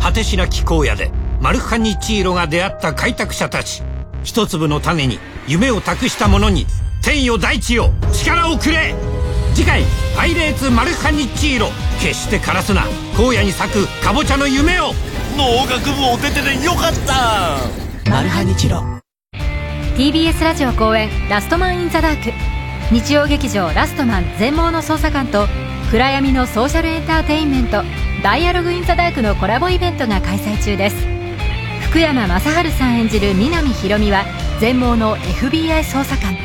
[0.00, 3.82] 果てしなき荒野でマルハニチーロが出会った開拓者たち。
[4.22, 6.66] 一粒の種に夢を託した者に
[7.02, 8.94] 天よ大地よ力をくれ。
[9.54, 9.82] 次回
[10.16, 11.68] 「パイレーツマルハニチーロ」
[12.04, 12.82] 決して枯らすな。
[13.16, 14.92] 荒野に咲くかぼちゃの夢を。
[15.38, 18.10] 農学部を出ててよかった。
[18.10, 18.82] マルハニチロ。
[19.96, 22.30] TBS ラジオ公演「ラストマン・イン・ザ・ダーク」
[22.92, 25.48] 日曜劇場「ラストマン全盲の捜査官」と
[25.90, 27.82] 暗闇のソーシャルエンターテインメント
[28.22, 30.96] 「ダイアログ・イン・ザ・ダーク」のコラボイベントが開催中です。
[31.88, 34.26] 福山雅治さん演じる南ひ美は
[34.60, 36.36] 全盲の FBI 捜査官。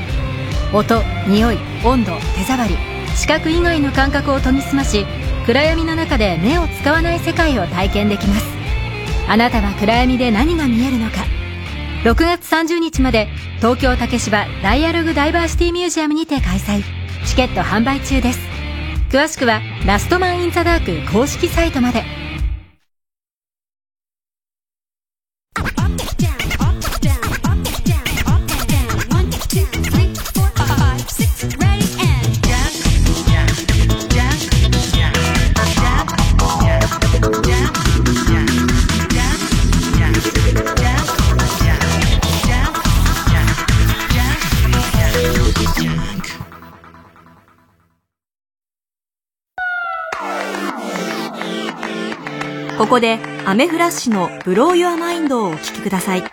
[0.72, 2.78] 音匂い温度手触り
[3.16, 5.06] 視覚以外の感覚を研ぎ澄まし
[5.50, 8.46] 暗闇の中で目を使わない世界を体験できます。
[9.28, 11.26] あなたは暗闇で何が見えるのか。
[12.04, 13.28] 6月30日まで
[13.58, 16.84] 東京竹芝ダイアログダイバーシティミュージアムにて開催。
[17.26, 18.40] チケット販売中です。
[19.10, 22.04] 詳しくはラストマン・イン・ザ・ダーク公式サイトまで。
[53.00, 56.24] でアメフラッシュのブローユアマインドをお聴きください。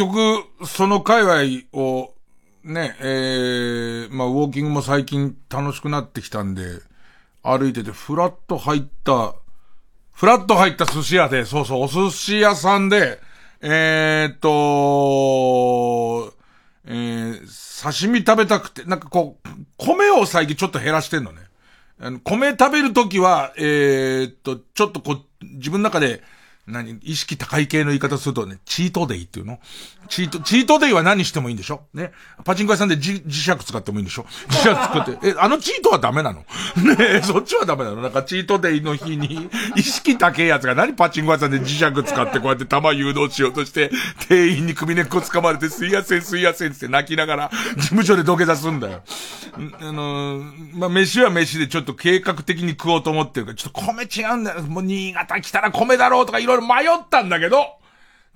[0.00, 2.14] 局、その界隈を、
[2.64, 6.80] ね、えー、まあウォーキングも最近楽しくなってきたんで、
[7.42, 9.34] 歩いててフラッと入った、
[10.12, 13.20] フラッと入った寿司屋で、そうそう、お寿司屋さんで、
[13.60, 16.34] えー、っと、
[16.86, 21.40] えー、刺身食べたくて、なんかこう、米を最近ちょっと減らしてんのね。
[22.24, 26.22] 米食べるときは、えー、っと、ちょっとこう、自分の中で、
[26.70, 29.58] 何、意識高い系の言い方するとね、チートデイっていうの？
[30.08, 31.82] チート、チートデイは何してもいいんでしょ？
[31.94, 32.12] ね。
[32.44, 34.24] パチンコ屋さんで磁石使ってもいいんでしょ？
[34.48, 35.28] 磁石作って。
[35.28, 36.44] え、あのチートはダメなの？
[36.96, 38.02] ねそっちはダメなの？
[38.02, 43.90] なんかチートデイの日に、意識高いやつが何パチンコ屋さんで磁石使ってこうやって弾誘導しようとして、
[44.28, 49.02] 店員に首根っこ掴まれて、すいやせんすいやせんって泣きながら、事務所で土下座すんだよ。
[49.54, 54.62] あのー、まあ、飯は飯でちょっと計画的に食おうと思ってるから、ちょっと米違うんだよ。
[54.62, 57.80] もう新潟来たら米だろうとかいろいろ迷ったんだけど、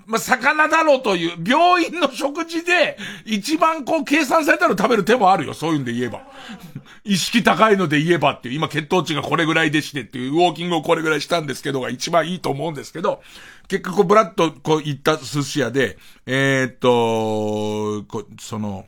[0.07, 6.23] まあ、魚だろうという、病院の食事で、一番こう計算されたの食べる手もあるよ、そういうんで言えば。
[7.05, 13.23] 意識高いので言えばっていう、今血糖値がこれぐらいでしてっていう、ウォーキングをこれぐらいしたんですけどが一番いいと思うんですけど、
[13.69, 15.97] 結局ブラッとこう行った寿司屋で、
[16.27, 18.87] えー、っと、こその、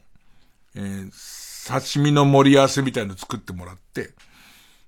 [0.74, 4.11] えー、刺身の盛り合わせみたいの作ってもらって、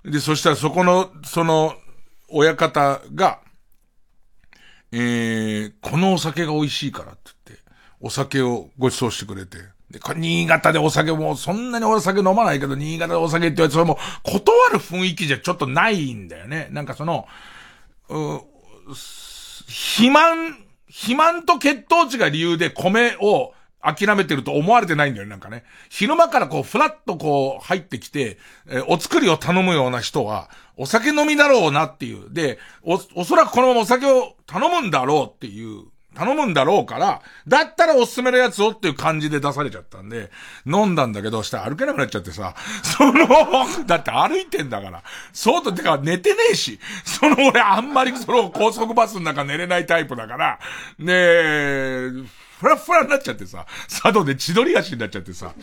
[0.04, 1.74] で、そしたらそこの、その、
[2.28, 3.40] 親方が、
[4.92, 7.64] えー、このお酒が美味しいからって言って、
[8.00, 9.58] お酒をご馳走してくれて、
[9.90, 16.68] で、新潟でお酒も、そんなにお酒飲まないけど、新潟でお酒って言われて、それも、断る雰囲気じゃちょっとないんだよね。
[16.70, 17.26] なんかその、
[18.08, 18.40] う、
[19.66, 25.64] 肥満、肥満と血糖値が理由で米を諦めてると思われてないんだよ、なんかね。
[25.88, 32.32] 昼間からこう、ふらっとこう、入ってきて、えー、お作りを頼むような人は、お酒飲みだろうなっていう。
[32.32, 40.30] で、お、おそらくこのままお酒を頼むんだろうっていう、頼むんだろうから、だったらおすすめのやつをっていう感じで出されちゃったんで、
[40.66, 43.26] 飲んだんだけど、したら歩けなくなっちゃってさ、 その、
[43.86, 50.58] だって歩いてんだから、そうと、てか寝てねえし、その俺あんまりその高速バスの中寝れないタイプだから、
[50.98, 52.10] ねえ、
[52.58, 55.54] ふらふらになっちゃってさ、佐渡で千鳥足になっちゃってさ、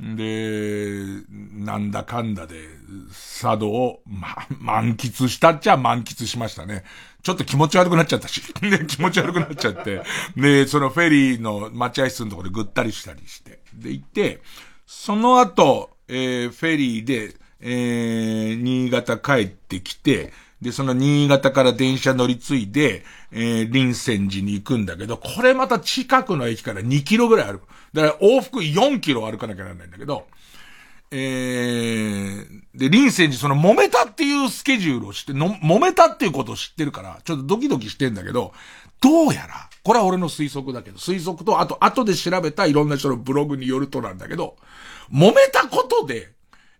[0.00, 2.56] で、なんだかんだで、
[3.10, 6.84] 佐渡を、ま、満喫したっちゃ満喫しましたね。
[7.22, 10.02] ちょっと気持ち悪くなっちゃったし、 ね、気持ち悪くなっちゃって、
[10.36, 14.42] で、そのフェリーの待合室のところでぐったりしたりして、で、行って、
[14.86, 20.32] その後、えー、フェリーで、えー、新潟帰ってきて、
[20.64, 27.60] で、その新潟から電車乗り継いで、えー、臨泉寺に行くんだけど、これまた近くの駅から2キロぐらいある。
[27.92, 30.26] だから往復4キロ歩かなきゃならないんだけど、
[31.10, 38.54] えー、で、臨泉寺その揉めたっていうスケジュールを知って、の、揉めたっていうことを知ってるから、ちょっとドキドキしてんだけど、
[39.02, 44.56] どうやら、これは俺の推測だけど、推測と、あと、後で調べたいろんな人のブログによるとなんだけど、
[45.12, 46.32] 揉めたことで、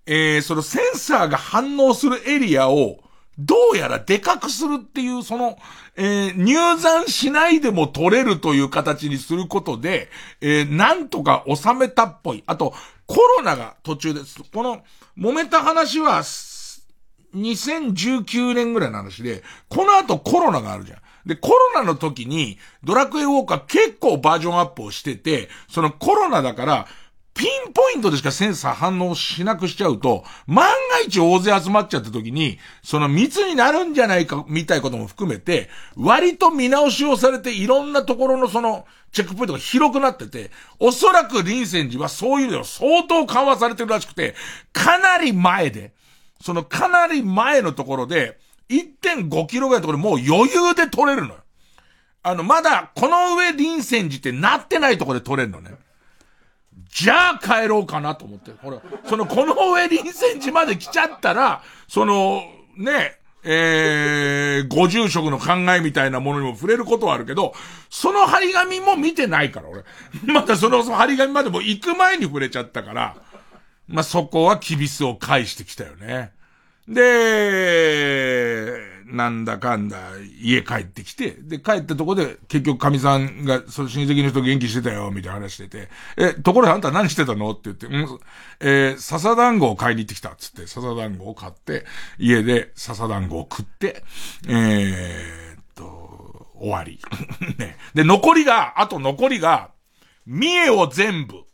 [0.07, 3.04] えー、そのセンサーが反応するエリアを、
[3.39, 5.59] どうやらでかくするっていう、その、
[5.97, 10.09] えー、入山しないでも取れるという形にすることで、
[10.41, 12.45] えー、なんとか収めたっぽい。
[12.47, 12.75] あと、
[13.07, 14.43] コロナが途中です。
[14.53, 14.83] この、
[15.19, 16.23] 揉めた話は、
[17.35, 20.99] 2019年ぐらいの話で、この後コロナがあるじゃん。
[21.27, 26.87] で、コロナの時に、ドラクエウォーカー結構バージョンアップをしてて、そのコロナだから、
[27.35, 44.37] ピンポイントでしかセンサー反応しなくしちゃうと、万が一大勢集まっちゃった時に、その密になるんじゃないか、みたいことも含めて、割と見直しをされて、いろんなところのその、チェックポイントが広くなってて、おそらく臨泉寺はそういうのを相当緩和されてるらしくて、
[44.73, 45.93] かなり前で、
[46.41, 51.41] そのかなり前のところで、1.5キロぐらいのところでもう余裕で取れるのよ。
[52.23, 55.73] あの、まだ、この上臨泉寺ってなってないところで取れるのね。
[56.95, 58.53] じゃあ帰ろうかなと思って。
[58.63, 62.45] ほら、その、この上臨泉寺まで来ちゃったら、その、
[62.77, 67.53] ね、えー、ご住職の考えみたいなものにも触れることはあるけど、
[67.91, 69.83] その張り紙も見てないから、俺。
[70.33, 73.17] またその張り紙までも行く前に触れちゃったから、
[73.89, 76.31] まあ、そこはキビスを返してきたよね。
[76.87, 79.99] で、なんだかんだ、
[80.41, 87.53] 家帰ってきて、で、帰ったとこで、結局神さんが、その親戚の人元気してたよ、みたいな話してて、え、ところであんた何してたの？
[87.53, 88.19] って言って、うん、
[88.61, 91.85] えー、笹団子を買いに行ってきた、つって、笹団子を買って、
[92.19, 94.03] 家で笹団子を食って、
[94.49, 97.01] えー、っと、終わり。
[97.59, 97.77] ね。
[97.95, 99.71] で、残りが、あと残りが、
[100.27, 101.45] 三重を全部、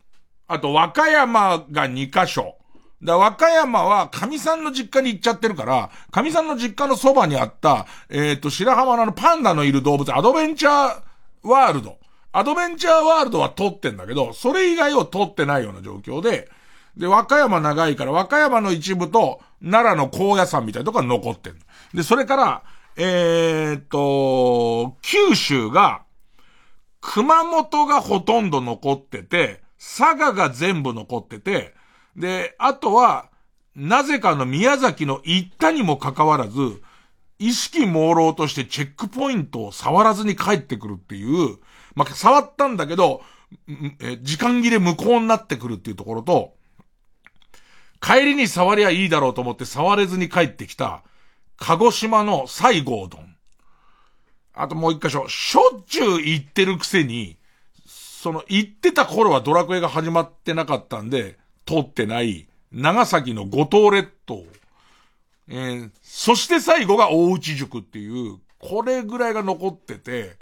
[0.47, 2.57] あと和歌山が2カ所、
[3.03, 11.01] だ和歌山は、神さんの実家に行っちゃってるから、神さんの実家のそばにあった、えっ、ー、と、白浜のあのパンダのいる動物、アドベンチャー
[11.43, 11.99] ワールド。
[12.33, 16.51] アドベンチャーワールドは通ってんだけど、それ以外を通ってないような状況で、
[16.97, 21.55] で、和歌山長いから、和歌山の一部と、奈良の高野山みたいなとこが残ってん
[21.95, 22.63] で、それから、
[22.97, 26.03] えー、っと、九州が、
[27.01, 31.75] 熊本がほとんど残ってて、佐賀が全部残ってて、
[32.17, 33.29] で、あとは、
[33.77, 36.83] なぜかの宮崎の行ったにもかかわらず、
[37.39, 41.59] 意識朦朧としてチェックポイントを触らずに帰ってくるっていう、
[41.95, 43.23] まあ、触ったんだけど、
[44.23, 46.55] 時間切れ無効になってくるっていうところと、
[48.01, 51.03] 帰りに触りゃいいだろうと思って触れずに帰ってきた、
[51.57, 53.37] 鹿児島の西郷丼。
[54.53, 57.39] あともう一箇所、しょっちゅう行ってるくせに、
[57.87, 64.45] その行ってた頃はドラクエが始まってなかったんで、通ってない長崎の五島列島。
[65.49, 70.37] えー、そして最後が大内塾っていう、これぐらいが残ってて、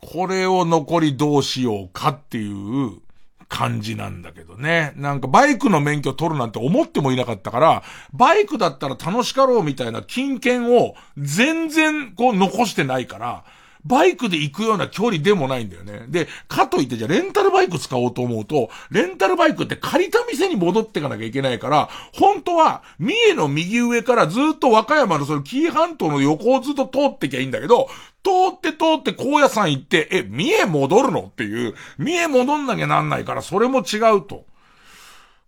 [0.00, 3.00] これを残りどうしようかっていう
[3.48, 4.92] 感じなんだけどね。
[4.96, 13.44] なんかバイクの免許取るなんて思ってもいなかったから、バイクだったら楽しかろうみたいな金券を全然こう残してないから、
[13.84, 16.06] バイクで行くような距離でもないんだよね。
[16.08, 27.88] で、かといってじゃあレンタルバイク使おうと思うと、レンタルバイクって借りた店に戻ってかなきゃいけないから、本当は、三重の右上からずっと和歌山のその紀伊半島の横をずっと通ってきゃいいんだけど、
[28.22, 31.20] 通って通って高野山行って、え、三重戻るの？
[31.20, 34.46] っていう、三重戻んなきゃなんないから、それも違うと。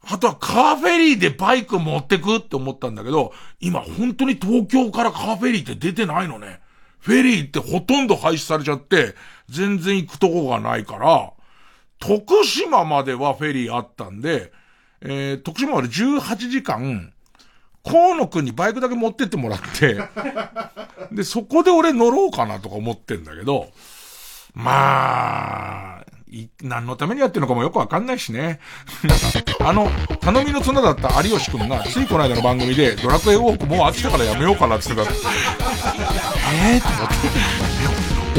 [0.09, 6.61] あとはカーフェリーでバイク持ってくって思ったんだけど、今本当に東京からカーフェリーって出てないのね。
[7.07, 9.15] フェリーってほとんど廃止されちゃって、
[9.49, 11.33] 全然行くとこがないから、
[12.01, 14.53] 徳島まではフェリーあったんで、
[15.03, 17.13] えー、徳島まで18時間、
[17.85, 20.01] 河野くんにバイクだけ持ってってもらって
[21.13, 23.69] で、そこで俺乗ろうかなとか思ってんだけど、
[24.53, 26.05] まあ、
[26.63, 28.59] 何のためにやってるのかもよくわかんないしね。
[29.65, 35.31] あの、頼みの綱だった有吉くんが、ついこの間の番組で、ドラクエウォークもう飽きたからやめようかなって言ってた。
[36.65, 37.15] えーと思って。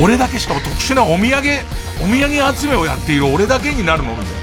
[0.02, 1.40] 俺だけしかも特殊なお土産、
[2.02, 4.38] お土産集めをやっている俺だけになるのみたいな。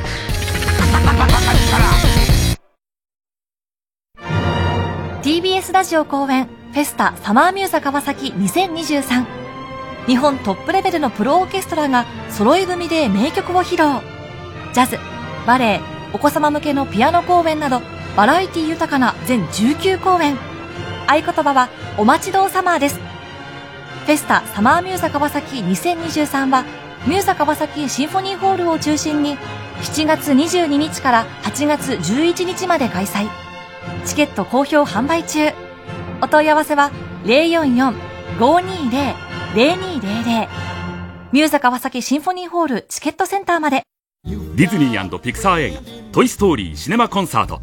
[5.23, 9.44] TBS ラジオ公演フェスタサマーミューザ川崎2023
[10.07, 14.03] 日本トップレベルのプロオーケストラが揃い踏みで名曲を披露。
[14.75, 14.99] ジャズ、
[15.47, 15.81] バレエ、
[16.13, 17.81] お子様向けのピアノ公演など、
[18.17, 20.37] バラエティ豊かな全19公演。
[21.07, 23.01] 合言葉は、お待ちどうサマーです。
[24.05, 26.65] フェスタサマーミューザ川崎2023は、
[27.07, 29.39] ミューザ川崎シンフォニーホールを中心に、
[29.81, 33.27] 7月22日から8月11日まで開催。
[34.05, 35.49] チケット好評販売中。
[36.21, 36.91] お問い合わせは、
[37.25, 40.49] 044-520 0200
[41.31, 43.83] ミューザ川崎シンフォニーホールチケットセンターまで。
[44.27, 45.81] ディズニーピクサー映画
[46.11, 47.63] 「トイ・ストーリー・シネマ・コンサート」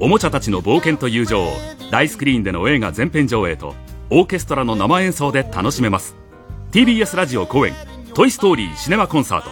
[0.00, 1.52] おもちゃたちの冒険と友情を
[1.90, 3.74] 大スクリーンでの映画全編上映と
[4.08, 6.16] オーケストラの生演奏で楽しめます。
[6.72, 7.74] TBS ラジオ公演
[8.14, 9.50] 「トイ・ストーリー・シネマ・コンサート」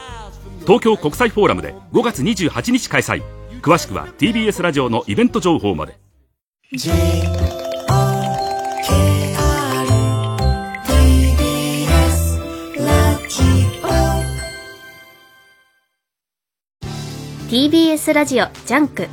[0.64, 3.22] 東京国際フォーラムで5月28日開催。
[3.60, 5.98] 詳しくは TBS ラジオのイベント情報まで。
[17.48, 19.06] TBS ラジオジャンク。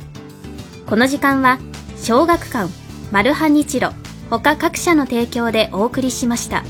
[0.86, 1.60] この時間は
[1.96, 2.68] 小学館
[3.12, 3.92] マルハニチロ
[4.28, 6.64] 他各社の提供でお送りしました。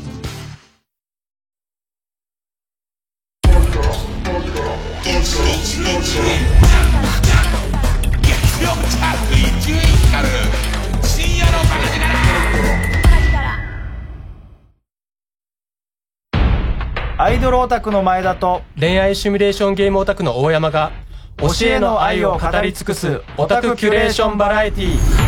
[17.17, 20.93] アイドルオタクの前田と恋愛シミュレーションゲームオタクの大山が
[21.39, 24.95] 教えの愛を語り尽くすオタクキュレーションバラエティ。
[24.95, 25.25] ー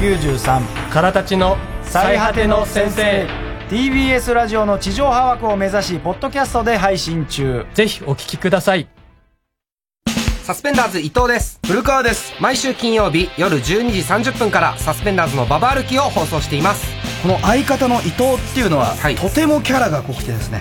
[0.00, 3.26] N93 からたちの最果ての先生。
[3.68, 7.66] TBS ラジオの地上波枠を目指しポッドキャストで配信中。
[7.74, 8.86] ぜひお聞きください。
[10.42, 11.58] サスペンダーズ伊藤です。
[11.66, 12.34] 古川です。
[12.40, 17.02] 毎週金曜日夜12時30分からサスペンダーズのババ歩きを放送しています。
[17.22, 20.60] この相方の伊藤っていうのは、はい、とてもキャラが濃くてですね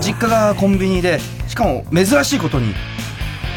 [0.00, 2.74] 実家がコンビニでしかも珍しいことに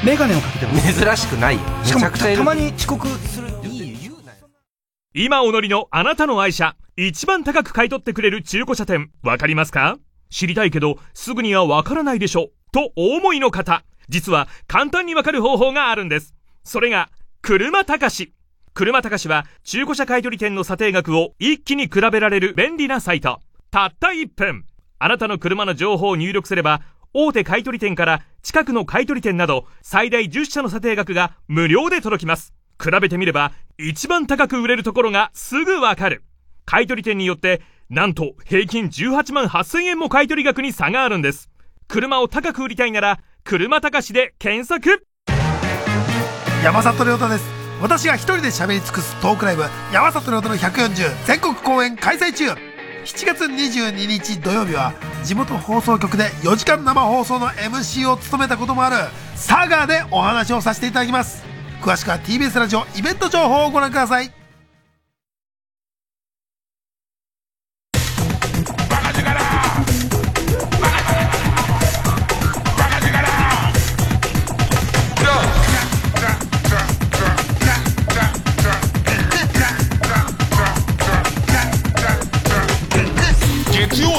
[0.06, 3.48] 眼鏡をかけても珍しくないしかもたまに遅刻する
[5.14, 6.76] 今お乗りのあなたの愛車。
[6.96, 9.10] 一番高く買い取ってくれる中古車店。
[9.24, 9.98] わかりますか？
[10.30, 12.50] 知りたいけどすぐにはわからないでしょ。
[12.72, 13.84] とお思いの方。
[14.10, 16.36] 実は簡単にわかる方法があるんです。
[16.64, 17.10] それが
[17.42, 18.36] 車高し。
[18.76, 23.40] 車高しは中古車買取店の査定額を一気に比べられる便利なサイト。
[23.72, 24.66] たった1分。
[25.00, 26.82] あなたの車の情報を入力すれば
[27.20, 32.54] 大手買取店から近くの買取店など最大10社の査定額が無料で届きます。
[32.80, 36.24] 比べてみれば一番高く売れるところがすぐわかる。
[36.66, 41.50] 買取店によってなんと平均18万8000円も買取額に差があるんです。
[41.88, 45.04] 車を高く売りたいなら車高しで検索
[46.64, 47.46] 山里亮太です
[47.82, 52.77] 私が一人で喋り尽くすトークライブ山里亮太の140全国公演開催中
[53.08, 54.94] 7月22日土曜日は
[55.24, 58.98] 地元放送局で4時間生放送の MC を務めたこともある
[59.34, 61.46] 佐賀でお話をさせていただきます。
[61.82, 64.37] 詳しくは TBS ラジオイベント情報をご覧ください。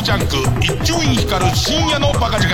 [0.09, 2.49] ジャンク一丁院光る深夜のバカ力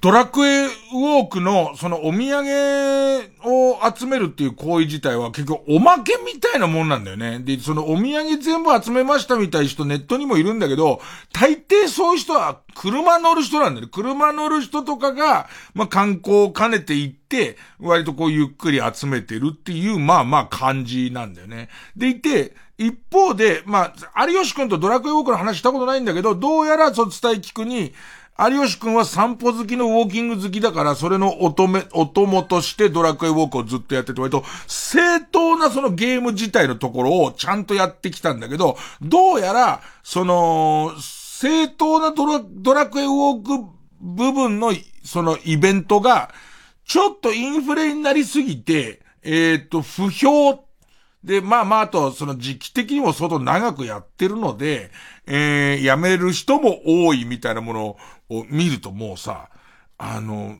[0.00, 7.38] ドラクエウォークのそのお土産を集めるっていう行為自体は結局おまけみたいなもんなんだよね。
[7.38, 11.00] で、そのお土産全部集めましたみたい人ネットにもいるんだけど、
[11.32, 13.92] 大抵そういう人は車乗る人なんだよね。
[13.92, 21.68] 車乗る人とかが、まあ、観光を兼ねて行って、割とこうゆっくり集めてるっていう、まあまあ感じなんだよね。
[21.96, 27.94] でいて、一方で、まあ、有吉くんとドラクエウォークの話したことないんだけど、どうやらその伝え聞くに、
[28.38, 44.72] 有吉くんは散歩好きのウォーキング好きだから、それの乙め、お供としてドラクエウォークをずっとやってて、割と正当なそのゲーム自体のところをちゃんとやってきたんだけど、どうやら、その、正当なドラドラクエウォーク部分の、
[45.02, 46.30] そのイベントが、
[46.84, 50.65] ちょっとインフレになりすぎて、えっ、ー、と、不評
[51.26, 54.92] で、まあまあ、あと、その時期的にも相当長くやってるので、
[55.26, 57.96] えー、辞める人も多いみたいなもの
[58.30, 59.50] を見るともうさ、
[59.98, 60.56] あの、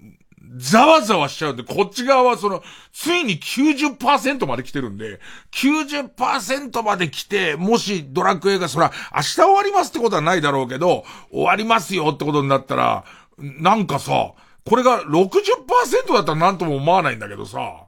[0.56, 5.20] ざわざわしちゃうんで、こっち側はその、ついに90%まで来てるんで、
[5.52, 13.04] 90%まで来て、もしドラクエがそら、明日終わりますってことはないだろうけど、終わりますよってことになったら、
[13.38, 14.32] なんかさ、
[14.68, 17.85] これが60%だったらなんとも思わないんだけどさ、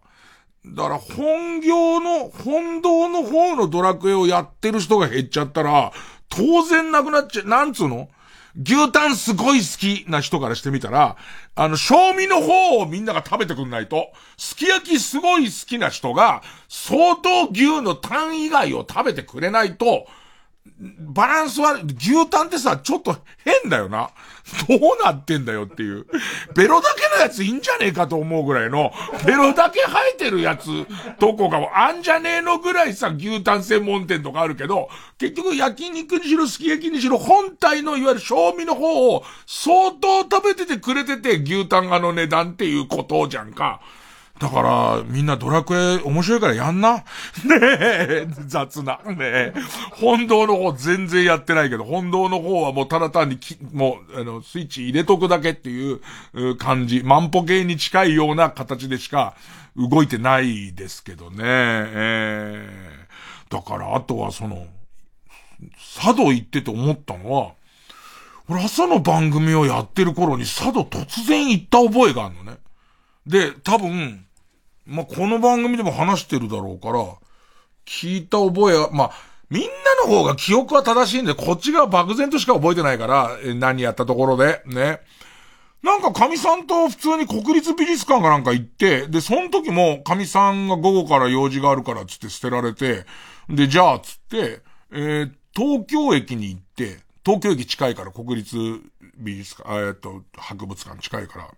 [0.66, 5.92] だから本業の、本堂の方のドラクエをやってる人が減っちゃったら、
[6.28, 8.08] 当然なくなっちゃ、なんつうの？
[8.60, 11.16] 牛タンすごい好きな人からしてみたら、
[11.54, 20.06] あの、賞味の方をみんなが食べてくんないと、すき焼きすごい好きな人が、相当牛のタン以外を食べてくれないと、
[20.98, 24.10] バランスは、牛タンってさ、ちょっと変だよな。
[24.68, 26.06] どうなってんだよっていう。
[26.54, 28.92] ベロだけのやついいんじゃねえかと思うぐらいの、
[29.26, 30.68] ベロだけ生えてるやつ、
[31.18, 34.88] どこかもあんじゃねえのぐらいさ、牛タン専門店とかあるけど、
[35.18, 43.80] 結局焼肉にしろ、すき焼きにしろ、本体のいわゆる賞味の方を相当食べててくれてて、牛タンがの値段っていうことじゃんか。
[44.38, 46.98] だから、みんなドラクエ面白いからやんな。
[46.98, 47.02] ね
[47.60, 49.00] え、雑な。
[49.06, 49.52] ねえ。
[49.92, 57.02] 本堂の方全然やってないけど、本堂の方はもうただ単にき、もう、あの、スイッチ入れとくだけっていう感じ。
[57.02, 59.34] 万歩計に近いような形でしか
[59.76, 61.38] 動いてないですけどね。
[61.42, 64.66] えー、だから、あとはその、
[65.96, 67.52] 佐渡行ってて思ったのは、
[68.48, 72.58] 俺朝の番組をやってる頃に佐渡突然行った覚えがあるのね。
[73.26, 74.24] で、多分、
[74.88, 77.04] まあ、この番組でも話してるだろうから、
[77.84, 79.10] 聞いた覚えは、まあ、
[79.50, 79.68] みんな
[80.02, 85.00] の方が記憶は正しいんで、こっちが漠然としか覚えてないから、何やったところで、ね。
[85.82, 93.04] なんか神さんと普通に国立美術館かなんか行って、で、その時も神さんが午後から用事があるからつって捨てられて、
[93.48, 98.56] で、じゃあつって、えー、東京駅に行って、東京駅近いから国立
[99.18, 101.48] 美術館、えっと、博物館近いから、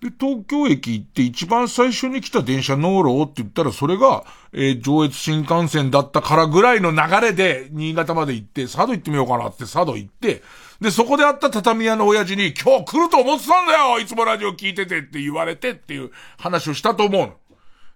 [0.00, 10.42] で、東京駅行って一番最初に来た電車乗ろうって言ったら、それが、えー、上越新幹線だったからぐらいの流れで、新潟まで行って、佐渡行ってみようかなって佐渡行って、
[10.80, 17.32] で、そこで会った畳屋の親父に、今日来ると思ってたんだよいつもラジオ聞いててって言われてっていう話をしたと思うの。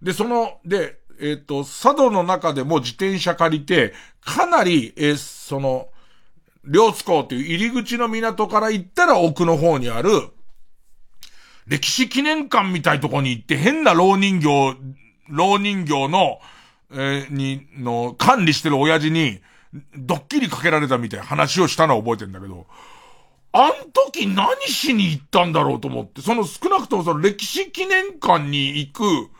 [0.02, 5.88] で、その、で、えっ、ー、と、佐渡の中でも自転車借りて、かなり、えー、その、
[6.64, 10.10] 両津港っていう入り口の港から行ったら奥の方にある、
[11.72, 14.76] 歴史記念館みたいとこに行って変な老人形、
[15.30, 16.38] 老人形の、
[16.90, 19.40] えー、に、の、管理してる親父に、
[19.96, 22.66] ドッキリかけられたみたいな話をしたのは覚えてんだけど、
[23.52, 29.30] あん時何しに行ったんだろうと思って、その少なくともその歴史記念館に行く、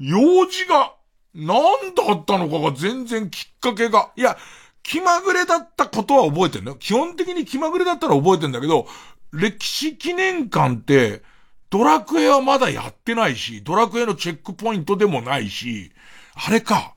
[0.00, 0.92] 用事が、
[1.36, 1.54] 何
[1.94, 4.36] だったのかが全然きっかけが、いや、
[4.82, 6.76] 気まぐれだったことは覚えてるのよ。
[6.78, 8.88] 基本的に気まぐれだったら覚えてんだけど、
[9.32, 11.22] 歴史記念館って、
[11.70, 15.92] ドラクエはまだやってないし、ドラクエのチェックポイントでもないし、
[16.34, 16.94] あれか、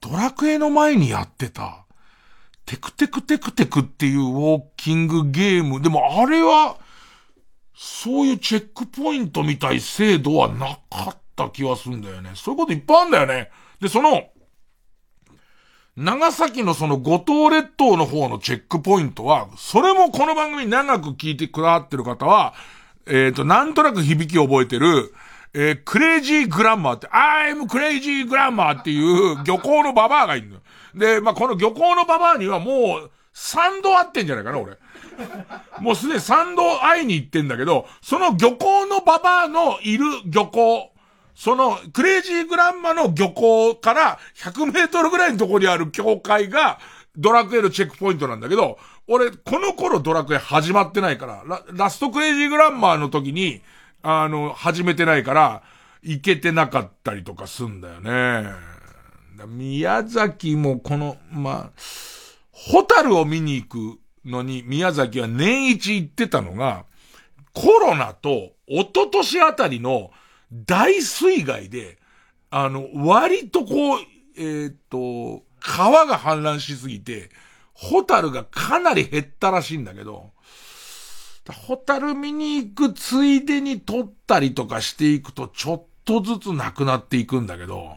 [0.00, 1.84] ドラクエの前にやってた、
[2.64, 6.76] テクテクテクテクっていうウォーキングゲーム、でもあれは、
[7.76, 12.32] そういうチェックポイントみたい制度はなかった気はするんだよね。
[12.34, 13.50] そういうこといっぱいあるんだよね。
[13.80, 14.24] で、その、
[15.96, 22.52] 長崎のその五島列島の方のチェックポイントは、それもこの番組長く聞いてくださってる方は、
[23.06, 25.14] えっ、ー、と、なんとなく響き覚えてる、
[25.54, 30.58] えー、クレイジーグランマーって、I'm crazy grammar っていう漁港のババアがいるの。
[30.94, 34.76] で、まあ、この漁港のババアにはもう、3度会ってんじゃないかな、俺。
[35.80, 40.90] もうすでに3度会いに行ってんだけど、その漁港のババアのいる漁港、
[41.36, 46.78] その、クレイジーグランマの漁港から100メートルぐらいのところにある境界が、
[47.16, 53.60] ドラクエのチェックポイントなんだけど、俺、この頃ドラクエ始まってないから、ララストクレイジーグランマの時に、
[54.02, 55.62] あの、始めてないから、
[56.02, 58.50] 行けてなかったりとかすんだよね。
[59.46, 61.70] 宮崎もこの、まあ、
[62.50, 66.86] ホタルを見に行くのに宮崎は年一行ってたのが、
[67.52, 70.10] コロナと一昨年あたりの
[70.52, 71.98] 大水害で、
[72.50, 73.98] あの、割とこう、
[74.36, 77.30] えー、っと、川が氾濫しすぎて、
[77.72, 80.30] ホタルがかなり減ったらしいんだけど、
[81.52, 87.96] ホタル見に行くついでに撮ったりとかしていくとちょっとずつなくなっていくんだけど、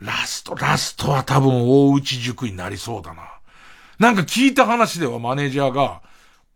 [0.00, 3.22] ラスト、ラストは多分大内塾になりそうだな。
[3.98, 6.02] なんか聞いた話ではマネージャーが、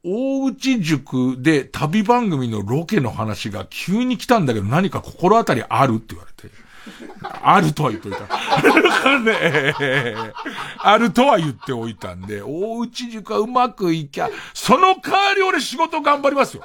[0.09, 6.55] 大内塾で旅番組のロケの話が急に来たんだけど何か心当たりあるって言われて。
[7.43, 8.21] あるとは言っといた。
[9.19, 10.15] ね、
[10.79, 16.63] あるとは言っておいたんで、大内塾はうまくいきゃ、その代わり俺仕事頑張りますよ。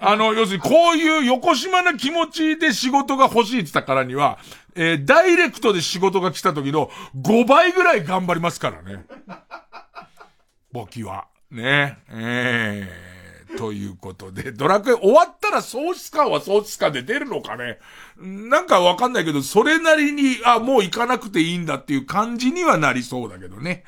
[0.00, 4.38] あの、要するにこういう横島な気持ちで仕事が欲しいって言ったからには、
[4.74, 9.04] えー、ダイレクトで仕事が来た時の5倍ぐらい頑張りますからね。
[10.72, 11.26] 僕は。
[11.50, 11.98] ね。
[12.10, 12.88] え
[13.48, 17.78] えー、ということで、ドラクエ終わったら喪失感は喪失感で出るのかね。
[18.18, 23.84] なんかわかんないけど、それなりに、あ、もう行かなくていいんだっていう感じにはなりそうだけどね。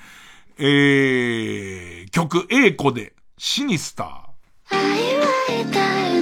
[0.59, 6.20] えー、曲、A 子で、シニスター。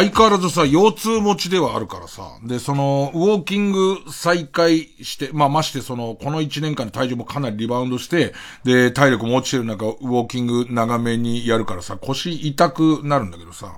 [0.00, 8.32] 相変わらずさ、腰痛持ちではあるからさ、で、その、ウォーキング再開して、まあ、ましてその、この1年間で体重もかなりリバウンドして、
[8.64, 13.76] で、体力も落ちてる中、ウォーキング長めにやるからさ、腰痛くなるんだけどさ、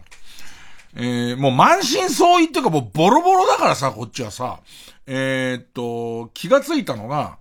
[0.94, 4.60] えー、もう満身創痍っていうかもうボロボロだからさ、こっちはさ、
[5.08, 7.38] えー、っと、気がついたのが、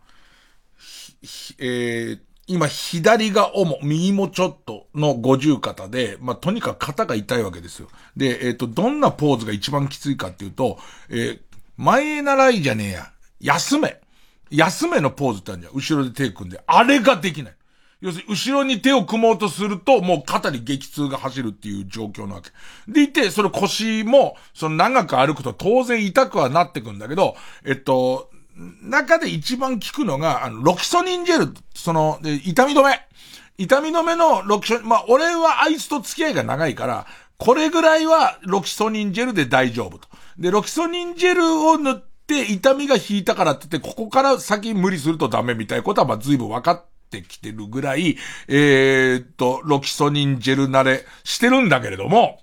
[1.59, 2.19] えー、
[2.52, 7.88] 今左が主、右もちょっとの五十肩で、まあ、とにかく肩が痛いわけですよ。
[8.18, 10.78] で、えっ、と、どんなポーズが一番きついかっていうと、
[11.10, 11.40] えー、
[11.78, 13.11] 前習いじゃねえや。
[13.40, 14.02] 休め。
[14.49, 15.73] 休めのポーズってあるじゃん。
[15.73, 16.61] 後ろで手組んで。
[16.68, 17.56] あれができない。
[18.02, 22.49] 要するに、後ろに手を組もうとすると、もう肩に激痛が走るっていう状況なわけ。
[22.91, 32.99] でいて、その腰も、その長く歩くと当然痛くはなってくんだけど、えっと、中で一番効くのが、あの、ロキソニンジェル、その、痛み止め。
[33.57, 37.06] 痛み止めのロキソニン、まあ、俺はあいつと付き合いが長いから、
[37.38, 40.07] これぐらいはロキソニンジェルで大丈夫と。
[40.38, 41.95] で、ロキソニンジェルを塗っ
[42.28, 46.86] て痛みが引いたからって言って、ここから先無理するとダメみたいなことは、まあ、随分分かっ
[47.18, 48.18] ってきてるぐらい、
[48.48, 52.40] えー、っと、ロキソニンジェル慣れしてるんだけれども、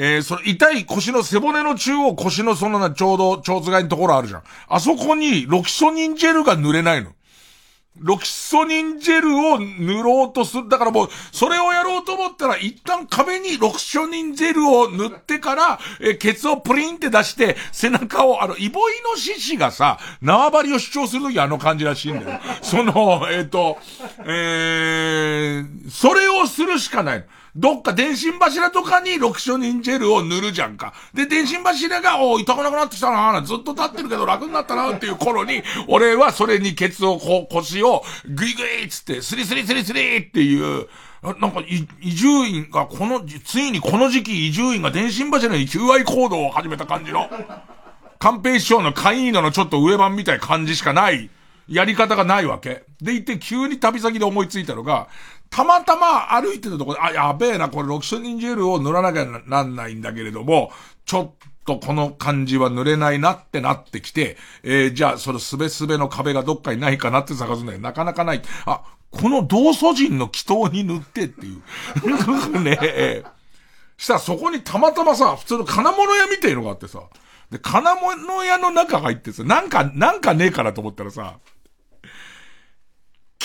[0.00, 4.42] えー、その痛い腰の背骨の中央、腰のそのな、ちょうど、蝶つがいのところあるじゃん。
[4.68, 7.10] あそこに、ロキソニンジェルが塗れないの。
[8.00, 10.68] ロキソニンジェルを塗ろうとする。
[10.68, 22.40] だからもう、それをやろうと思ったら、一旦壁にロキソニンジェルを塗ってから、えケツをプリンって出して、背中を、あの、イボイノシシがさ、縄張りを主張するときあの感じらしいんだよ。
[22.62, 23.78] その、えっ、ー、と、
[24.24, 27.26] えー、それをするしかない。
[27.58, 30.94] どっか電信柱とかにロキソニンジェルを塗るじゃんか。
[31.12, 40.86] で、電信柱が、お痛くなくなってきたなずっと立ってるけど楽になったなっていう頃に、俺はそれにケツを、こう、腰を、グイグイっつって、スリスリスリスリっていう、
[41.20, 41.64] なんか、
[42.00, 47.28] 移住院が、この、ついにこの時期移住院が電信柱に求愛行動を始めた感じの、
[48.20, 51.28] 寛平師匠のカイーノのちょっと上版みたいな感じしかない、
[51.68, 52.84] やり方がないわけ。
[53.00, 55.08] でいて急に旅先で思いついたのが、
[55.50, 60.70] たまたま歩いてたところで、あ、やべえな、これロキソニンジェルを塗らなきゃなんないんだけれども、
[61.04, 67.78] ちょっとこの感じは塗れないなってなってきて、えー、じゃあそのすべすべの壁がどっかにないかなって探すんだよ。
[67.78, 68.42] なかなかない。
[68.66, 72.60] あ、この同祖人の祈祷に塗ってっていう。
[72.60, 73.24] ねえ
[73.96, 77.02] したらそこにたまたまさ、普通の金物屋みたいのがあってさ、
[77.50, 81.38] で、金物屋の中入ってさ、なんか、なんかねえかなと思ったらさ、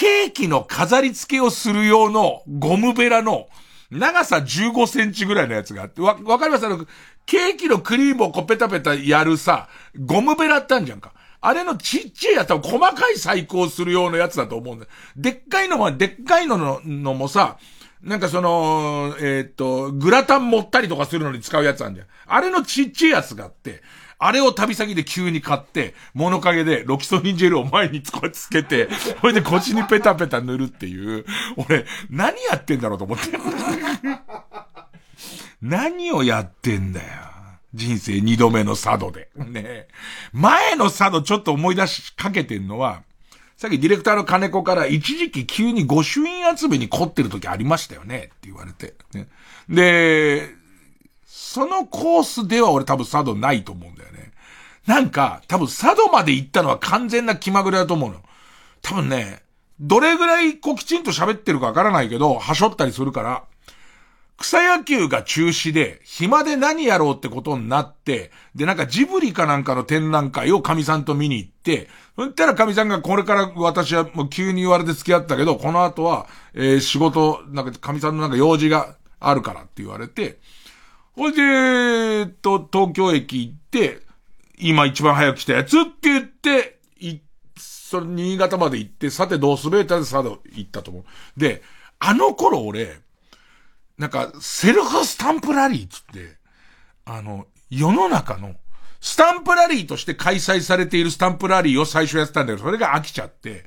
[0.04, 3.48] ケーキの飾り付けをする用のゴムベラの
[3.90, 6.66] 長さ15センチぐらいのやつがあって、わ、わかります？
[6.66, 6.86] あの、
[7.26, 11.14] ケーキのクリームをこうペタペタやるさ、ゴムベラってあるじゃんか。
[11.40, 14.92] あれのちっちゃいやつは細かい細工をする用のやつだと思うんだよ。
[15.16, 17.58] でっかいのは、でっかいのののもさ、
[18.02, 22.08] なんかその、えー、っと、グラタン持ったりとかするのに使うやつあるじゃん。
[22.28, 23.82] あれのちっちゃいやつがあって、
[24.20, 28.12] あれを旅先で急に買って、物陰でロキソニンジェルを前につ
[28.50, 28.90] けて、
[29.22, 31.26] それで腰にペタペタ塗るっていう、
[31.58, 33.24] 俺、何やってんだろうと思って。
[35.62, 37.08] 何をやってんだよ。
[37.74, 39.30] 人生二度目の佐渡で。
[39.36, 39.88] ね
[40.32, 43.04] 前の佐渡ちょっと思い出しかけてんのは、
[43.58, 48.94] さっきディレクターの金子から一時期急に御朱印集めに凝ってる時ありましたよねって言われて。
[49.14, 49.28] ね、
[49.70, 50.50] で、
[51.54, 54.32] そのコースでは俺多分佐渡ないと思うんだよね。
[54.88, 58.24] なんか、多分佐渡まで行ったのは完全な気まぐれだと思うの。
[58.82, 59.44] 多分ね、
[59.80, 63.44] どれぐらいこうきちんと喋ってるかわからないけど、はしょったりするから、
[64.38, 76.26] 草野球が中止で、暇で何やろうってことになって、で、なんかジブリかなんかの展覧会を神さんと見に行って、そしたら神さんがこれから私はもう急に言われて付き合ったけど、この後は、
[76.56, 80.40] えー、仕事、なんか神さんのなんか用事があるからって言われて、
[81.16, 84.02] ほいで、えっと、東京駅行って、
[84.58, 87.20] 今一番早く来たやつって言って、い、
[87.58, 91.40] それ新潟まで行って、さてどうすべたでさて行ったと思う。
[91.40, 91.62] で、
[92.00, 92.98] あの頃俺、
[93.98, 96.38] なんか、セルフスタンプラリーっつって、
[97.06, 98.56] あの、世の中の、
[99.00, 103.66] スタンプラリーとして開催されているスタンプラリーを最初やってたんだけど、それが飽きちゃって、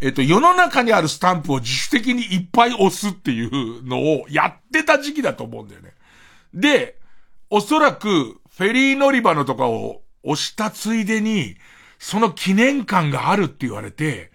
[0.00, 5.92] えっと、世の中にあるスタンプを自主的にいっぱい押すっていうのをやってた時期だと思うんだよね。
[6.54, 6.98] で、
[7.50, 11.56] おそらく、フェリー乗り場のとかを押したついでに、
[11.98, 14.30] その記念館があるって言われて、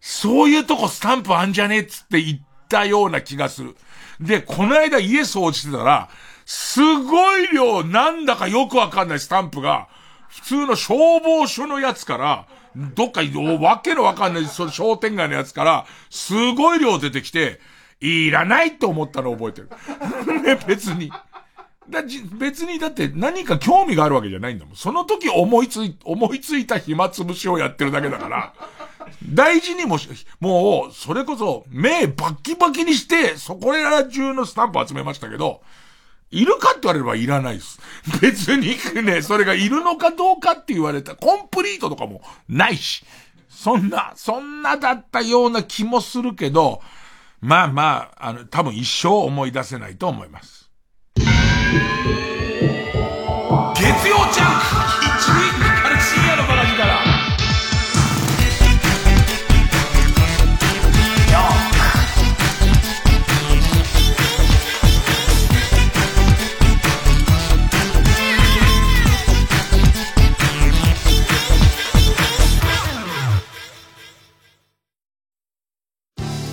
[0.00, 3.76] そういうとこスタンプあんじゃねえっつって言ったような気がする。
[4.20, 6.10] で、この間家掃除してたら、
[6.44, 9.88] すごい量なんだかよくわかんないスタンプが、
[10.28, 13.20] 普通の消防署のやつから、どっか、
[13.60, 17.60] わけのわかんない、その商店街のやつから、すごい量出てきて、
[18.00, 19.68] いらないと思ったのを覚えてる。
[20.42, 21.12] ね、別に。
[21.88, 24.76] だじ別にだって何か興味があるわけじゃないんだもん。
[24.76, 28.54] その時思いつい、思いついた暇つぶしをやってるだけだから、
[29.28, 30.08] 大事にもし、
[30.40, 35.62] もう、それこそ、目バッキバキにして、そこら中のスタンプ集めましたけど、
[36.30, 37.78] いるかって言われればいらないです。
[38.20, 41.14] 別にね、それがいるのかどうかって言われた。
[41.14, 43.04] コンプリートとかもないし。
[43.50, 46.82] そんな、そんなだったような気もするけど、
[47.40, 50.61] まあまあ、あの、多分一生思い出せないと思います。
[51.72, 51.78] 月
[54.06, 54.66] 曜ジャンク
[55.06, 56.98] 一にかかる深夜のバカ力から。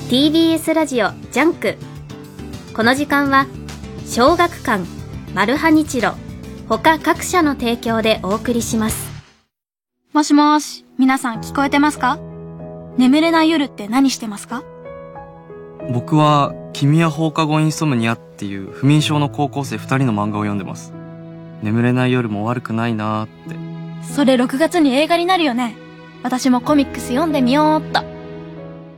[0.10, 1.76] TBS ラジオジャンク
[2.74, 3.48] この時間は
[4.08, 4.99] 小学館
[5.34, 6.16] マルハニチロ
[6.68, 9.10] 他各社の提供でお送りします。
[10.12, 12.18] もしもし皆さん聞こえてますか？
[12.98, 14.64] 眠れない夜って何してますか？
[15.92, 20.94] 僕は君は放課後インソムニアっていう不眠症の高校生2人の漫画を読んでます。
[21.62, 23.28] 眠れない夜も悪くないなーっ
[24.08, 24.14] て。
[24.14, 25.76] それ6月に映画になるよね。
[26.24, 28.02] 私もコミックス読んでみようっと。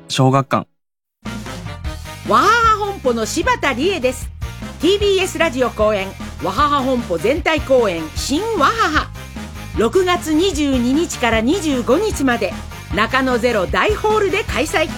[0.08, 0.68] 小学館。
[2.30, 4.31] わはは本舗の柴田理恵です
[4.82, 6.08] TBS ラジオ公演
[6.44, 9.12] わはは本舗全体公演新わはは。
[9.76, 12.52] 6月22日から25日まで
[12.95, 14.90] 中野ゼロ大ホールで開催。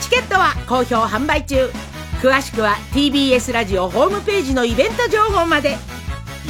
[0.00, 1.70] チケットは好評販売中。
[2.20, 5.76] 詳しくは TBS ラジオホームページのイベント情報まで。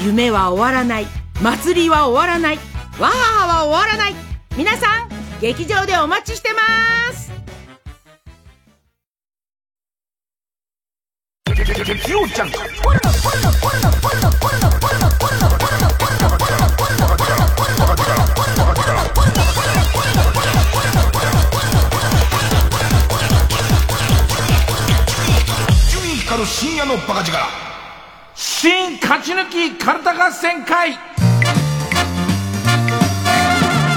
[0.02, 1.06] 夢は終わらない。
[1.42, 2.56] 祭りは終わらない。
[2.98, 4.14] わははは終わらない。
[4.56, 5.10] 皆さん
[5.42, 7.29] 劇場でお待ちしてます。
[11.90, 12.58] 月曜ジャンク
[26.20, 27.36] 光る深夜のバカ力。
[28.36, 30.96] 新勝ち抜きカルタ合戦会。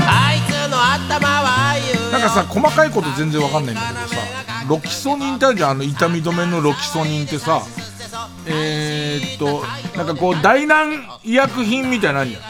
[0.08, 1.76] あいつの頭は
[2.12, 7.62] なんかさ細かいこと全然わかんないんだけどさロキソニンってあるじゃん、あの痛み止めのロキソニンってさ、
[8.46, 9.64] えー、っと、
[9.98, 12.44] なんかこう、大難医薬品みたいなのあるじゃん。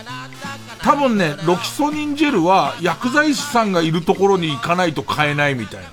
[0.82, 5.90] 多分ね、ロキソニンジェルは薬剤師さんがいるところに行かないと買えないみたいな。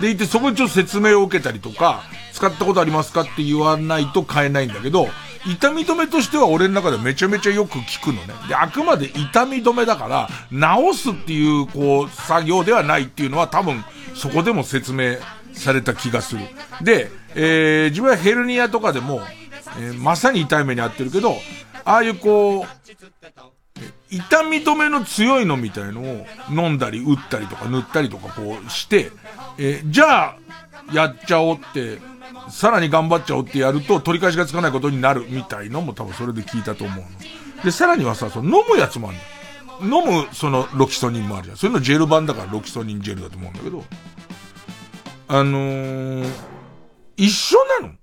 [0.00, 2.02] でいて、そこにちょっと説明を受けたりとか、
[2.32, 5.08] 使ったことありますかって言わないと買えないんだけど、
[5.46, 8.34] 痛み止めとしては俺の中でめちゃめちゃよく効くのね。
[8.48, 13.84] で、あくまで痛み止めだから、治すっていう、こう、作業ではないっていうのは多分、
[14.14, 15.16] そこでも説明
[15.52, 16.42] された気がする。
[16.82, 19.20] で、えー、自分はヘルニアとかでも、
[19.78, 21.36] えー、まさに痛い目に遭ってるけど、
[21.84, 22.66] ああいうこう、
[24.10, 29.10] 痛み止めの強いのみたいのを飲んだり打ったりとか塗ったりとかこうして、
[29.58, 30.36] えー、じゃあ、
[30.92, 31.98] やっちゃおうって、
[32.50, 37.64] さらに頑張っちゃおうってやると取り返しがつかないことになるみたいのも多分それで聞いたと思うの。
[37.64, 39.22] で、さらにはさ、その飲むやつもあるの。
[39.82, 41.56] 飲むそのロキソニンもあるじゃん。
[41.56, 43.84] そういうのジェル版だからロキソニンジェルだと思うんだけど、
[45.28, 46.30] あのー、
[47.16, 47.94] 一緒なの？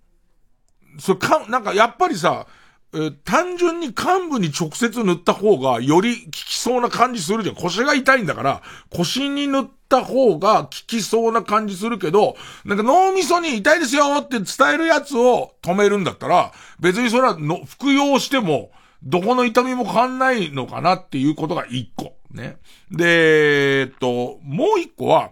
[1.00, 2.48] それか、なんかやっぱりさ、
[2.92, 7.56] えー、単純に幹部に直接塗った方がより効きそうな感じするじゃん。
[7.56, 18.72] 腰が痛いんだから、腰に塗った方が効きそうな感じするけど、なんか脳みそに痛いですよって伝えるやつを止めるんだったら、別にそれはの服用しても、
[19.04, 22.18] どこの痛みも変わんないのかなっていうことが一個。
[22.32, 22.58] ね。
[22.92, 25.32] で、えっと、もう一個は、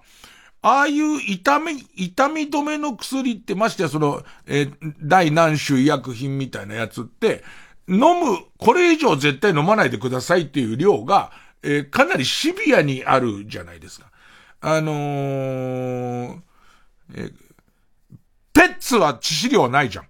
[0.70, 7.46] ああいう痛み、痛み止めの薬ってましてやその、えー、第何種医薬品みたいなやつって、
[7.88, 11.32] 飲む、これ以上絶対飲まないでくださいっていう量が、
[11.64, 14.08] えー、かなりシビアにあるじゃないですか。
[14.60, 16.40] あのー、
[17.16, 17.34] えー、
[18.52, 20.08] ペッツは致死量ないじゃん。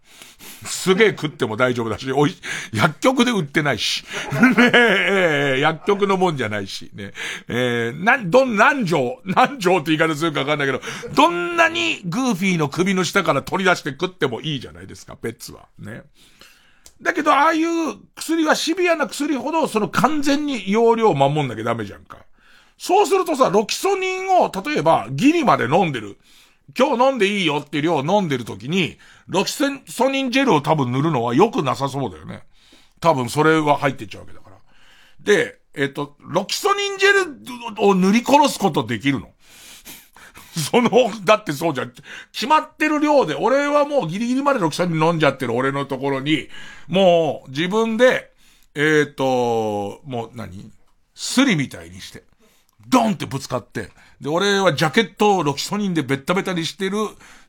[0.68, 2.36] すげえ食っても大丈夫だし、おい、
[2.74, 4.04] 薬局で売ってないし。
[4.58, 7.14] ねえ、薬局のもんじゃないし、ね。
[7.48, 10.82] えー、な、どん、何錠、何錠って言い方するかわかんないけど、
[11.14, 15.68] どんなにグーフィーの首の下から取り出して食ってもいいじゃないですか、ペッツは。
[15.80, 16.04] ね。
[17.02, 22.18] だけど、ああいう薬はシビアな薬ほど、その完全に容量を守んなきゃダメじゃんか。
[22.78, 26.18] そうするとさ、ロキソニンを、例えば、ギリまで飲んでる。
[26.76, 29.70] 今日飲んでいいよって量を飲んでる時に、ロキソ
[30.10, 32.44] ニンジェルを多分塗るのは良くなさそうだよね。
[33.00, 34.58] 多分それは入ってっちゃうわけだから。
[35.20, 39.30] で、えっ、と、ロキソニンジェルを塗り殺すことできるの
[40.72, 40.90] その、
[41.24, 41.94] だってそうじゃん。
[42.32, 46.50] 決まってる量で、俺はもうギリギリまでロキソニン飲んじゃってる俺のところに、
[46.88, 48.34] もう自分で、
[48.74, 50.72] えっ、ー、と、もう何？
[51.14, 52.24] スリみたいにして、
[52.88, 53.90] ドンってぶつかって、
[54.20, 56.98] で、俺はジャケットをロキソニンでベッタベタにしてる、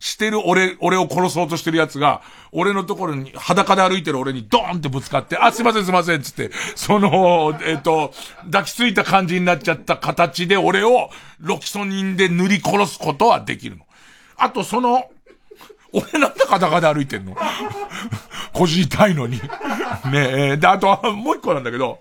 [0.00, 2.20] してる俺、俺を殺そうとしてる奴が、
[2.52, 8.12] 俺のところに、裸で歩いてる俺にドーンってぶつかって、あ、すいませんすいません、つって、その、えっ、ー、と、
[8.44, 13.86] 抱きついた感じになっちゃった形で俺をロキソニンで塗り殺すことはできるの。
[14.36, 15.10] あと、その、
[15.92, 17.34] 俺なんで裸で歩いてんの
[18.52, 19.40] 腰痛いのに。
[20.12, 22.00] ねえ、で、あと、もう一個なんだけど、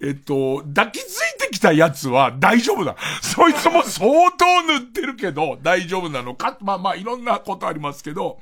[0.00, 1.00] えっと、抱き
[1.56, 2.96] きたやつは大丈夫だ。
[3.22, 6.56] そいつも相当塗ってるけど、大丈夫なのか？
[6.60, 8.38] まあまあ、いろんなことありますけど、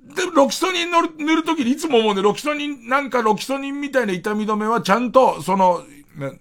[0.00, 5.82] で、ロキソニン塗る、塗るときにいつも思うね、ロキソニン、なんかロキソニンみたいな痛み止めはちゃんと、その、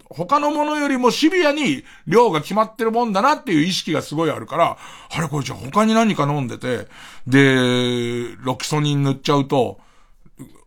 [0.10, 4.78] 他のものよりもシビアに量が決まってるもんだなっていう意識がすごいあるから、
[5.10, 6.88] あれこれじゃ他に何か飲んでて、
[7.28, 9.80] で、ロキソニン塗っちゃうと、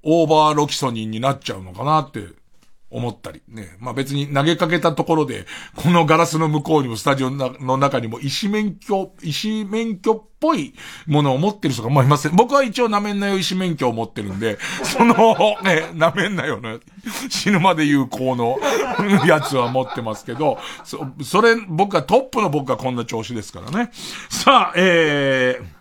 [0.02, 2.24] オーバーロキソニンになっちゃうのかなって
[2.90, 3.76] 思ったり、ね。
[3.78, 5.46] まあ別に投げかけたところで、
[5.76, 10.74] このガラスの向こうにもスタジオの中にも医師免許、医師免許っぽい
[11.06, 12.36] ものを持ってる人がまあいません。
[12.36, 15.14] 僕は一応舐めんなよ医師免許を持ってるんで、 その、
[15.62, 16.80] ね、舐めんなよの、
[17.28, 18.58] 死ぬまで有効の
[19.26, 23.90] やつは持ってますけど、そ、それ、僕はトップの僕がこんな調子ですからね。
[24.28, 25.79] さあ、えー、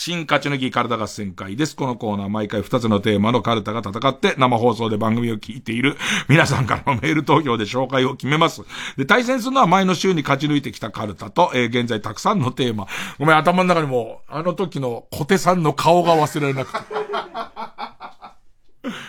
[0.00, 1.74] 新勝ち抜きカルタ合戦会です。
[1.74, 5.96] このコーナー毎回2つのテーマのカルタが戦って生放送で番組を聞いている
[6.28, 8.62] 皆さんからのメール投票で紹介を決めます。
[8.96, 12.86] で、対戦するのは前の週に勝ち抜いてきたカルタと、えー、現在たくさんのテーマ。
[13.18, 16.78] ごめん、頭の中にも、あの時の小手さんの顔が忘れられなくて。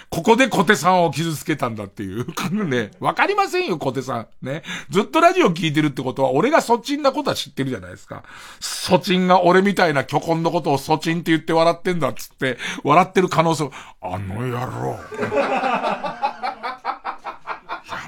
[0.10, 2.26] ここで小手さんを傷つけたんだっていう。
[2.66, 2.92] ね。
[3.00, 4.28] わかりませんよ、小手さん。
[4.42, 4.64] ね。
[4.90, 8.24] ずっとラジオ聞いてるってことは、俺がそちんなことは知ってるじゃないですか。
[8.60, 13.70] そちんが俺みたいな巨根のことをそちんって言って笑ってんだっつって、笑ってる可能性
[14.02, 15.00] あの野郎。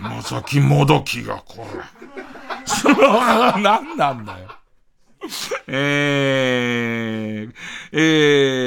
[0.02, 2.02] 山崎もどきがこれ。
[3.62, 4.61] 何なんだよ。
[5.68, 7.54] えー、
[7.92, 7.98] え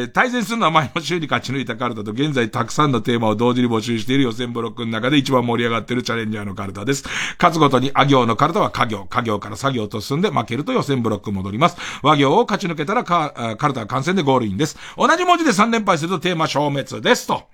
[0.05, 7.05] ー、対戦するのは前の週に勝ち抜いたカルタと現在たくさんのテーマを同時に募集している予選ブロックの中で一番盛り上がっているチャレンジャーのカルタです。
[7.39, 11.77] 勝つごとにあ行のカルタは家業、家業から作業と進んで負けると予選ブロック戻ります。
[12.03, 14.79] 和行を勝ち抜けたらカカルタは完成でゴールインです。
[14.97, 17.45] 同じ文字で3連敗するとテーマ消滅ですと。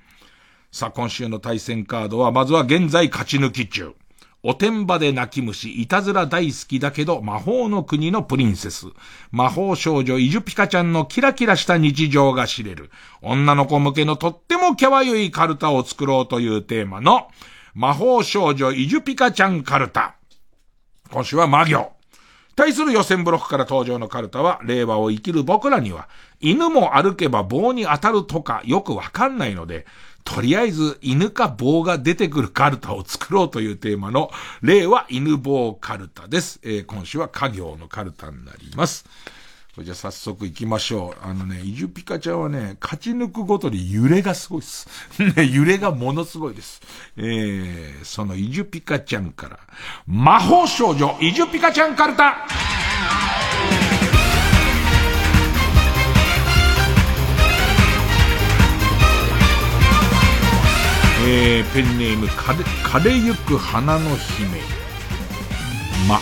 [0.72, 3.94] さあ、今週の対戦カードは、まずは現在勝ち抜き中。
[4.42, 8.86] おてんばで泣き虫、いたずら大好きだけど魔法の国のプリンセス。
[9.30, 12.90] 魔法少女イジュピカちゃんのキラキラした日常が知れる。
[13.20, 17.28] 女の子向けのとってもキャワユいカルタを作ろうというテーマの
[17.74, 20.16] 魔法少女イジュピカちゃんカルタ。
[21.10, 21.92] 今週は魔行。
[22.56, 26.08] 対する予選ブロックから登場のカルタは、令和を生きる僕らには、
[26.40, 29.86] 犬も歩けば棒に当たるとかよくわかんないので、
[30.24, 34.30] とりあえず犬か棒が出てくるカルタを作ろうというテーマの、
[34.62, 36.60] 例は犬棒カルタです。
[36.62, 39.04] えー、今週は家業のカルタになります。
[39.74, 41.24] これじゃあ早速行きましょう。
[41.24, 44.88] あのね、イジュピカちゃんはね、勝ち抜くごとに揺れがすごいです。
[45.36, 46.82] ね、揺れがものすごいです。
[47.16, 49.58] えー、そのイジュピカちゃんから、
[50.06, 52.46] 魔法少女イジュピカちゃんカルタ
[61.32, 64.58] えー、ペンネーム、枯れ、ゆく花の姫。
[66.08, 66.18] ま、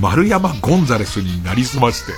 [0.00, 2.12] 丸山ゴンザレスになりすまして。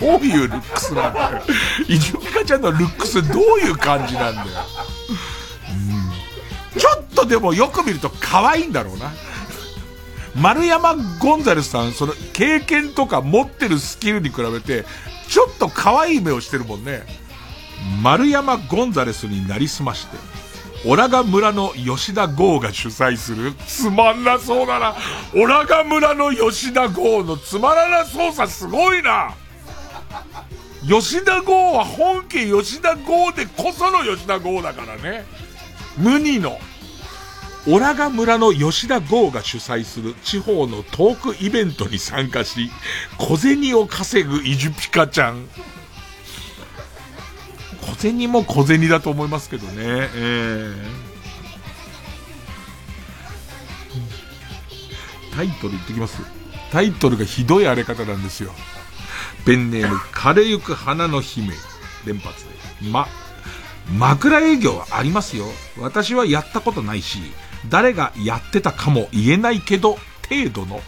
[0.00, 1.42] どういうルックスなんだよ。
[1.86, 4.46] イジュピカちゃんのルックスどういう感じなんだよ。
[6.72, 6.80] うん。
[6.80, 9.12] ちょっとでもよく見ると可愛いんだろうな。
[10.34, 14.86] 丸山ゴンザレスさん、その経験とか持ってるスキルに比べて、
[15.28, 17.27] ちょっと可愛い目をしてるもんね。
[18.02, 20.16] 丸山ゴンザレスになりすまして、
[20.86, 24.94] オラガ村の吉田剛が主催する、つまんなそうだな。
[25.34, 29.34] オラガ村の吉田剛のつまらな操作すごいな。
[30.88, 35.26] 吉田剛は本家吉田剛でこその吉田剛だからね。
[35.96, 36.58] 無二の。
[37.66, 42.70] オラガ村の吉田剛が主催する地方のトークイベントに参加し、
[43.18, 45.48] 小銭を稼ぐイジュピカちゃん。
[47.98, 49.74] 小銭も小銭だと思いますけどね。
[49.76, 56.22] えー、タイトル言ってきます。
[56.70, 58.52] タイトルがひどい荒れ方なんですよ。
[59.44, 61.54] ペンネーム、枯れゆく花の姫。
[62.06, 62.50] 連発で。
[62.88, 63.08] ま、
[63.92, 65.46] 枕営業はありますよ。
[65.76, 67.18] 私はやったことないし、
[67.68, 69.98] 誰がやってたかも言えないけど、
[70.28, 70.80] 程度の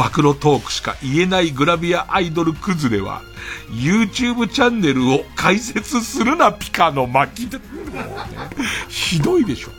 [0.00, 3.20] 暴露トークしか言えないグラビアアイドル崩れは、
[3.68, 7.60] YouTube チャンネルを開設するなピカの巻き。
[8.88, 9.70] ひどいでしょ。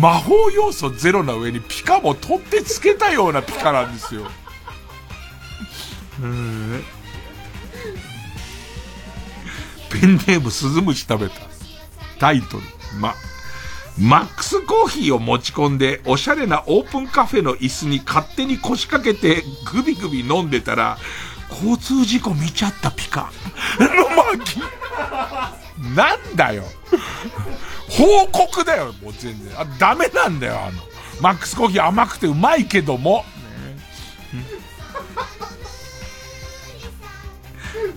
[0.00, 4.22] 魔法要素ゼロな上にピカも取ってつけたようなピカなんですよ。
[6.22, 6.82] うん
[9.90, 11.42] ペンネームスズムシ食べた。
[12.18, 12.62] タイトル、
[12.98, 13.14] ま、
[13.98, 19.42] マックスコーヒーを持ち込んで、おしゃれなオープンカフェの椅子に勝手に腰掛けて、
[19.72, 20.98] グビグビ飲んでたら、
[21.50, 23.30] 交通事故見ちゃったピカ。
[23.78, 23.88] の
[24.38, 24.60] 巻
[25.94, 26.64] なんだよ。
[27.90, 29.60] 報告だよ、もう全然。
[29.60, 30.82] あ、ダメなんだよ、あの。
[31.20, 33.24] マックスコーヒー甘くてうまいけども。
[34.32, 34.42] ね、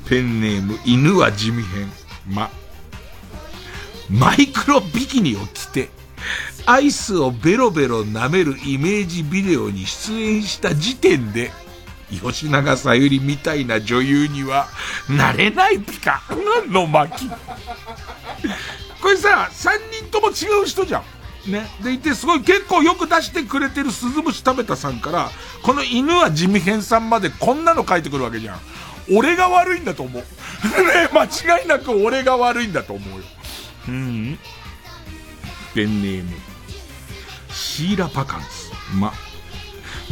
[0.10, 1.92] ペンネーム、犬は地味編。
[2.28, 2.50] ま、
[4.10, 5.90] マイクロビキニを着て、
[6.66, 11.52] アイスをベロベロ舐めるイメージビデオに出演した時点で、
[12.10, 14.68] 吉永さゆりみたいな女優には
[15.10, 16.22] なれないピカ
[16.68, 17.30] の巻。
[19.02, 21.00] これさ、3人とも違う人じゃ
[21.48, 21.52] ん。
[21.52, 21.68] ね。
[21.84, 25.30] でいて、すごい結構よく出してくれてる鈴虫食べたさんから、
[25.64, 28.60] この犬は地味編さんまでこんなの書いてくるわけじゃん。
[29.12, 30.24] 俺が悪いんだと思う。
[30.24, 33.26] ね、間違いなく俺が悪いんだと思うよ。
[33.88, 34.40] うん。
[35.74, 36.32] ペンネーム。
[37.50, 38.72] シーラパカンス。
[38.96, 39.14] ま、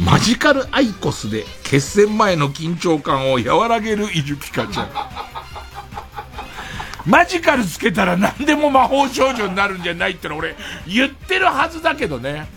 [0.00, 4.90] マジカルアイコスで決戦前の緊張感を和らげるイジュピカちゃん。
[7.06, 10.56] マジカルつけたら何でも魔法少女になるんじゃないっての俺
[10.86, 12.48] 言ってるはずだけどね。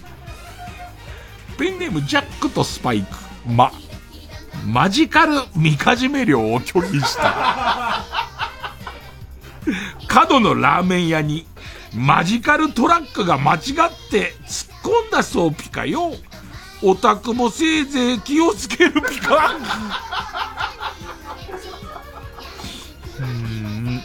[1.57, 3.07] ペンネームジャックとスパイク。
[3.45, 3.72] ま、
[4.65, 8.06] マジカルみかじめ料を拒否した。
[10.07, 11.45] 角のラーメン屋に
[11.95, 13.61] マジカルトラックが間違っ
[14.10, 16.11] て突っ込んだそうピカよ。
[16.84, 19.56] オタクもせいぜい気をつけるピカ。
[23.19, 24.02] うん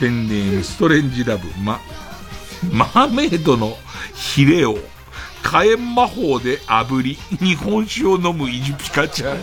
[0.00, 1.80] ペンネームストレンジラブ、ま、
[2.72, 3.76] マーメイドの
[4.12, 4.76] ヒレを
[5.42, 9.38] 火炎魔法で炙り、日本酒を飲むイジピカちゃん。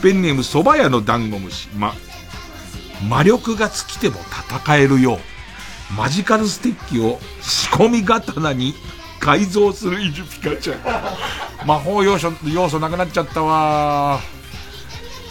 [0.00, 1.68] ペンネーム蕎麦屋のダンゴムシ。
[1.70, 1.94] ま、
[3.08, 4.16] 魔力が尽きても
[4.58, 8.74] 戦えるよう、マジカルステッキを仕込み刀に
[9.18, 10.78] 改造するイジュピカちゃん。
[11.66, 14.20] 魔法要素、要素なくなっちゃったわ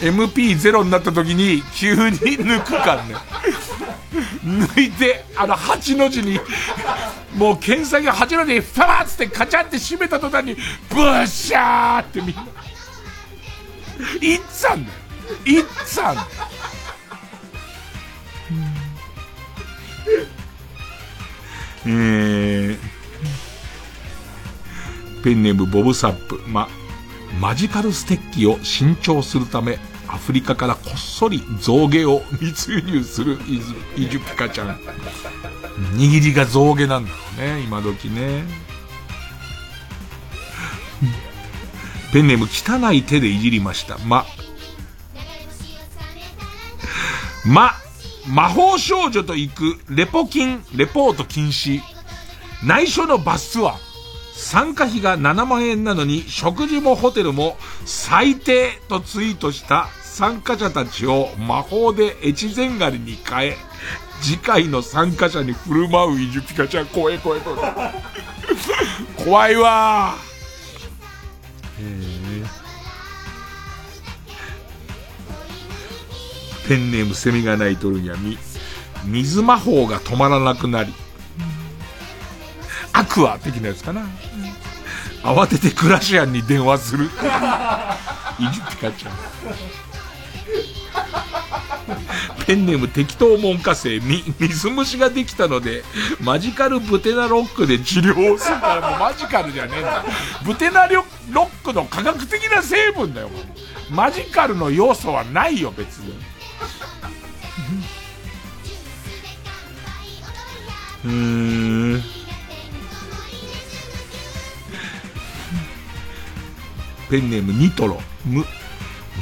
[0.00, 3.16] MP0 になった時に急に抜くかね。
[4.44, 6.40] 抜いて、あの8の字に、
[7.36, 10.56] もう検査が8の字にファーッつってカチャって閉めた途端に、
[10.88, 12.46] ブッシャーってみんな。
[14.20, 14.98] いっつぁんだよ。
[15.46, 16.26] いっつぁんだよ。
[21.86, 22.78] えー、
[25.24, 26.42] ペンネームボブサップ。
[26.46, 26.68] ま、
[27.40, 29.78] マジカルステッキを新調するため、
[30.08, 34.78] アフリカからこっそり象牙を密輸入するイジュピカちゃん。
[35.94, 38.44] 握りが象牙なんだろうね、今時ね。
[42.12, 43.98] ペンネーム汚い手でいじりました。
[43.98, 44.24] ま、
[47.46, 47.72] ま、
[48.26, 51.80] 魔法少女と行くレポ金、レポート禁止。
[52.64, 53.90] 内緒のバスツアー。
[54.34, 63.56] 参加費が7万円なのに食事もホテルも最低とツイートした参加者たちを魔法で越前狩りに変え、
[64.22, 67.72] 次回の参加者に振る舞うイジュピカちゃん怖い怖い怖い。
[69.24, 70.29] 怖いわ
[76.68, 78.38] ペンネームセミが鳴いとるにはみ、
[79.04, 80.92] 水魔法が止まらなくなり、
[82.92, 84.02] アクア的なやつかな。
[85.22, 87.06] 慌ててクラシアンに電話する。
[87.06, 89.12] イジュピカちゃん。
[92.46, 95.84] ペンネーム適当門下生、み、水虫ができたので、
[96.20, 100.04] マジカルブテナロックで治療をするからもうマジカルじゃねえんだ。
[100.44, 103.30] ブテナロックの科学的な成分だよ、
[103.90, 106.14] マジカルの要素はないよ、別に。
[111.04, 112.02] うーん。
[117.10, 118.00] ペンネームニトロ。
[118.24, 118.44] 無、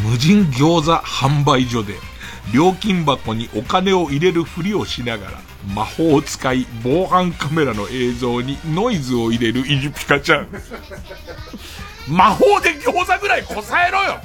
[0.02, 1.94] 無人餃子販売所で、
[2.52, 5.40] 料金箱にお金を入れるふりをしながら、
[5.74, 10.48] 魔法を使い、防犯カメラの映像にノイズを入れるイジピカちゃん。
[12.08, 14.20] 魔法で餃子ぐらいこさえろよ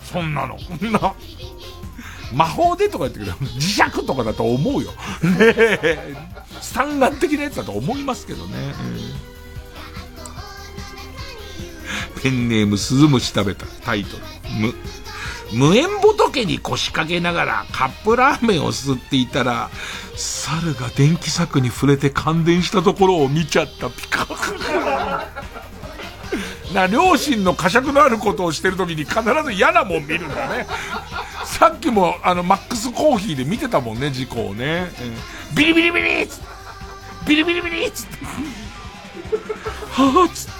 [0.00, 0.58] そんなの。
[0.92, 1.14] な。
[2.34, 4.90] 魔法でとか言ってくれ磁石とかだと思うよ。
[4.90, 6.14] ねえ。
[6.60, 8.74] 三眼的なやつだと思いますけどね。
[12.22, 14.22] ペンネームスズムシ食べたタイトル。
[14.60, 14.74] 無。
[15.54, 19.70] 無縁仏に腰掛けながらカップラーメンを吸っていたら、
[20.16, 24.26] 猿が電気柵に触れて感電したところを見ちゃったピカ。
[26.74, 30.66] な、両親の呵責のあることをしてる時に必ず嫌なもん見るんだね。
[31.44, 34.90] さっきも、あの、マックスコーヒーで見てたもんね、事故をね。
[35.54, 36.40] ビリビリビリっつ。
[37.26, 38.16] ビリビリビリっつって。
[39.92, 40.52] はぁ、つって。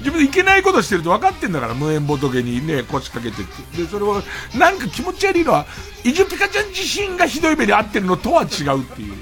[0.00, 3.46] 自分いけないことしてると分かってんだから、無縁仏にね、腰掛けてっ
[3.76, 3.82] て。
[3.82, 4.22] で、それは、
[4.54, 5.66] なんか気持ち悪いのは、
[6.04, 8.46] イジュピカちゃん自身がひどい目に遭ってるのとは違
[8.76, 9.14] うっていう。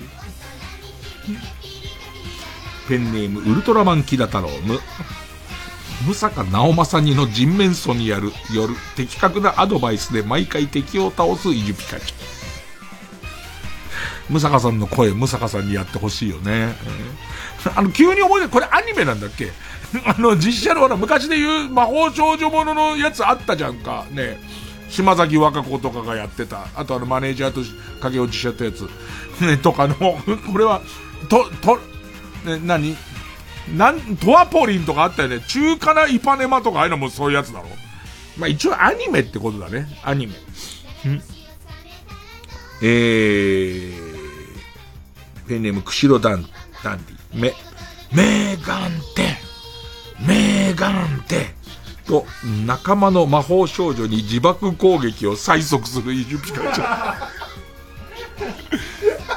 [2.88, 4.80] ペンネーム、ウルトラマンキダ太郎、無。
[6.06, 12.14] ムサカ直政にの人面素にやる、よる、的確なアドバイスで毎回敵を倒すイジュピカちゃ
[14.30, 14.32] ん。
[14.32, 16.76] ムサカさんの声、ムサカさんにやってほしいよね。
[17.74, 19.50] あの、急に思い出これアニメなんだっけ？
[20.04, 24.06] あの、実写のほら、昔で言う魔法少女もののやつあったじゃんか。
[24.10, 24.38] ね。
[24.90, 26.66] 島崎和歌子とかがやってた。
[26.74, 27.60] あとあの、マネージャーと
[28.00, 28.88] 駆け落ちしちゃったやつ。
[29.40, 29.94] ね、とかの、
[30.50, 30.82] これは、
[31.28, 31.76] と、と、
[32.44, 32.96] ね、何？
[33.76, 35.40] なん、トアポリンとかあったよね。
[35.46, 37.68] 中華なイパネマとかああいうのもそういうやつだろ。
[38.38, 39.86] まあ一応アニメってことだね。
[40.02, 40.32] アニメ。
[40.32, 41.22] ん？
[42.80, 43.92] えー、
[45.48, 46.46] ペンネーム、釧路ダン、
[46.82, 47.40] ダンディ。
[47.40, 47.54] め、
[48.12, 49.22] メーガンテ。
[49.22, 51.54] メーガンテ
[52.06, 52.26] と
[52.66, 57.16] 仲間の魔法少女に自爆攻撃を催促するイジュピカちゃ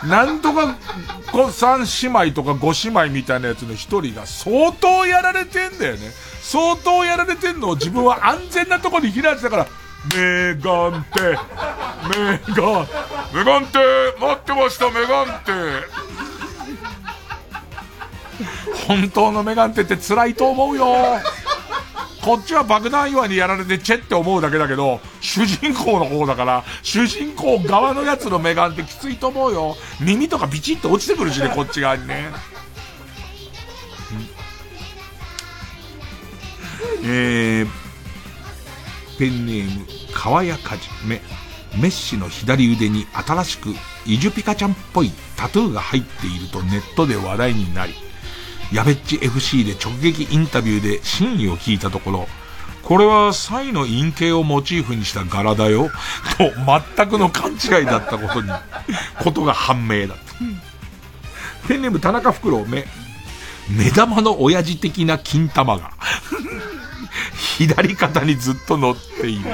[0.03, 0.07] ん。
[0.09, 0.75] なんとか、
[1.51, 6.11] 三姉妹とか五姉妹みたいなやつの一人が相当やられてんだよね。
[6.41, 9.67] 相当やられてんのを自分は安全なとこに避難してたから、
[10.15, 12.87] メガンテ、メガン、
[13.33, 13.77] メガンテ、
[14.19, 15.51] 待ってました、メガンテ。
[18.91, 20.85] 本当のメガンテって辛いと思うよ。
[22.21, 29.77] こっちは爆弾岩にやられてチェって思うだけだけど、主人公の方だから、主人公側のやつのメガンってきついと思うよ。
[30.01, 32.29] 耳とかビチッと落ちてくるしね、こっち側にね。
[37.03, 37.67] えー、
[39.17, 41.21] ペンネーム、川谷かじめ、
[41.79, 43.73] メッシの左腕に新しく
[44.05, 47.93] イジュピカちゃんっぽいタトゥーが入っているとネットで話題になり、
[48.71, 52.27] やべっち FC で直撃インタビューで真意を聞いたところ、
[52.83, 55.89] これはサイの陰形をモチーフにした柄だよ、
[56.37, 56.51] と
[56.95, 58.49] 全くの勘違いだったことに、
[59.23, 61.67] ことが判明だった。
[61.67, 62.85] ペンネーム田中袋目、
[63.69, 65.91] 目玉の親父的な金玉が、
[67.57, 69.49] 左肩にずっと乗っている。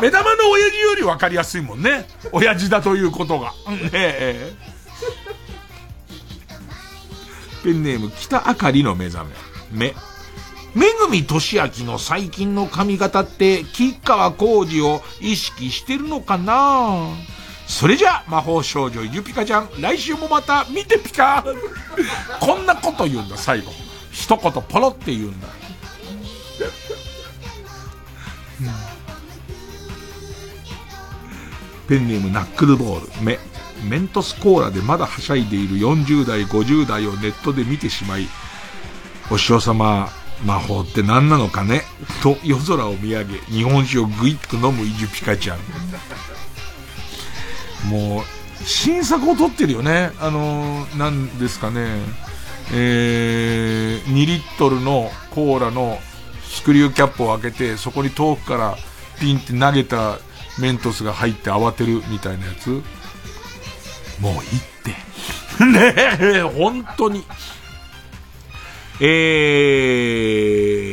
[0.00, 2.06] 目玉の親父より分かりやすいもんね。
[2.32, 3.52] 親父だということが。
[3.70, 4.71] ねえ。
[7.62, 9.24] ペンネーム北あかりの目覚
[9.72, 9.86] め。
[9.86, 9.94] 目。
[10.74, 17.08] めぐみとしあきの最近の髪型って吉川浩司を意識してるのかな？
[17.66, 21.44] それじゃ魔法少女ゆピカちゃん来週もまた見てピカ。
[22.40, 23.70] こんなこと言うんだ最後。
[24.10, 25.48] 一言ポロって言うんだ、
[31.88, 33.22] ペンネームナックルボール。
[33.22, 33.38] 目。
[33.82, 38.28] メントスコーラでまだはしゃいでいる40代、50代をネットで見てしまい、
[39.30, 40.08] お師匠様、
[40.44, 41.82] 魔法って何なのかね？
[42.22, 45.58] と夜空を見上げ、日本酒をぐいっと飲むイジュピカちゃん。
[47.88, 50.10] もう、新作を撮ってるよね？
[50.20, 52.00] あのー、なんですかね？
[52.72, 55.98] えー、2リットルのコーラの
[56.44, 58.76] スクリューキャップを開けて、そこに遠くから
[59.20, 60.18] ピンって投げた
[60.58, 62.82] メントスが入って慌てるみたいなやつ。
[64.20, 64.42] もういいっ
[64.82, 64.90] て。
[65.64, 67.24] ねえ、本当に。
[69.00, 69.04] え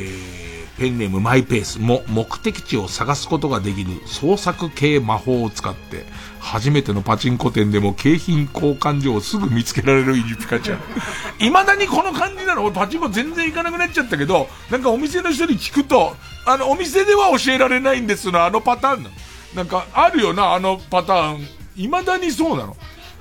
[0.07, 6.05] ー、ペンネームマイペースも目的地を探すことができる創作系魔法を使って、
[6.39, 10.79] 初めてのパチンコ店でも景品交換所をすぐ見つけられるイジピカちゃん。
[11.39, 12.63] 未だにこの感じなの？
[12.63, 16.15] 俺パチンコ全然行かなくなっちゃったけど、なんかお店の人に聞くと、
[16.45, 19.05] あの、お店では教えられないんですの、あのパターン
[19.53, 21.47] なんか、あるよな、あのパターン。
[21.75, 22.75] 未だにそうなの。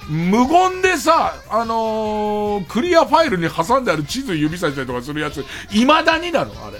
[0.09, 6.79] 無言でさ、あのー、クリアファイルに挟んである地図指さしたりとかするやつ、未だになのあれ。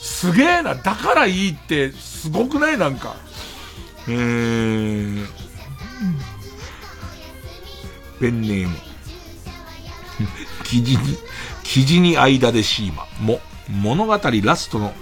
[0.00, 0.74] すげえな。
[0.74, 2.78] だからいいって、すごくない？
[2.78, 3.16] なんか。
[4.06, 5.26] えー、
[8.20, 8.76] ペンネーム。
[10.64, 11.18] 記事に、
[11.62, 13.06] 記事に間でシーマ。
[13.20, 13.40] も、
[13.70, 14.92] 物語ラストの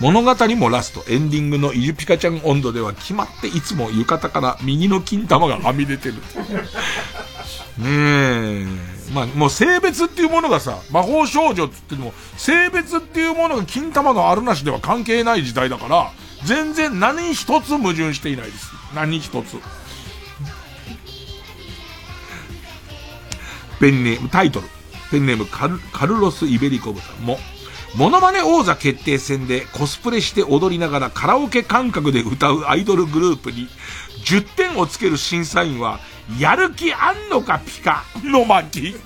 [0.00, 6.14] 物語もラスト、エンディングのイジュピカちゃん温度では決まっていつも浴衣から右の金玉がはみ出てる。
[6.14, 8.66] ねえ。
[9.12, 16.12] まあ、もう性別っていうものがさ、魔法少女って言っても、性別っていうものが金玉のあるなしでは関係ない時代だから、
[16.44, 18.70] 全然何一つ矛盾していないです。
[18.94, 19.56] 何一つ。
[23.80, 24.66] ペンネーム、タイトル。
[25.10, 27.38] ペンネームカル、カルロス・イベリコブさんも、
[27.96, 33.68] モノマネ王座決定戦でコスプレして踊りながらカラオケ感覚で歌うアイドルグループに
[34.24, 35.98] 10点をつける審査員は、
[36.38, 38.94] やる気あんのかピカの巻。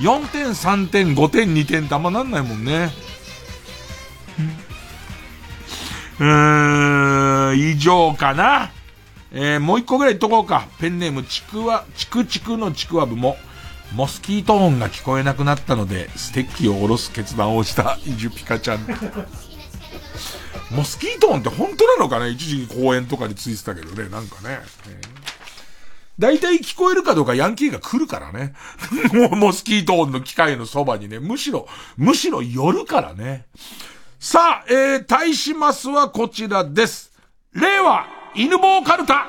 [0.00, 2.92] 4点、3点、5点、2点ってあんまなんないもんね。
[6.18, 8.70] うーん、以上かな。
[9.32, 10.66] えー、もう一個ぐらい言っとこうか。
[10.78, 13.36] ペンネームちくわ、ちくちくのちくわぶも、
[13.94, 18.86] モスキート音が聞こえなくなったので、ステッキを下ろす決断をしたイジュピカちゃん。
[20.70, 22.30] モスキート音って本当なのかね？
[22.30, 24.60] 一時期公園とかについてたけどね、なんかね。
[26.18, 28.54] 大体聞こえるかどうかヤンキーが来るからね。
[29.36, 33.46] モスキート音の機械のそばにね、むしろ、むしろ寄るからね。
[34.18, 37.12] さあ、えー、対しますはこちらです。
[37.52, 39.26] 令和、犬坊カルタ。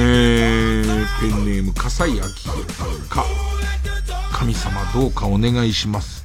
[0.00, 3.24] えー、ペンネーム、笠井明宏か。
[4.32, 6.24] 神様どうかお願いします。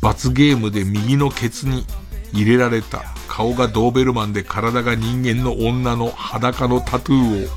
[0.00, 1.86] 罰ゲームで右のケツに
[2.32, 7.48] 入れられた顔がドーベルマンで体が人間の女の裸のタトゥーを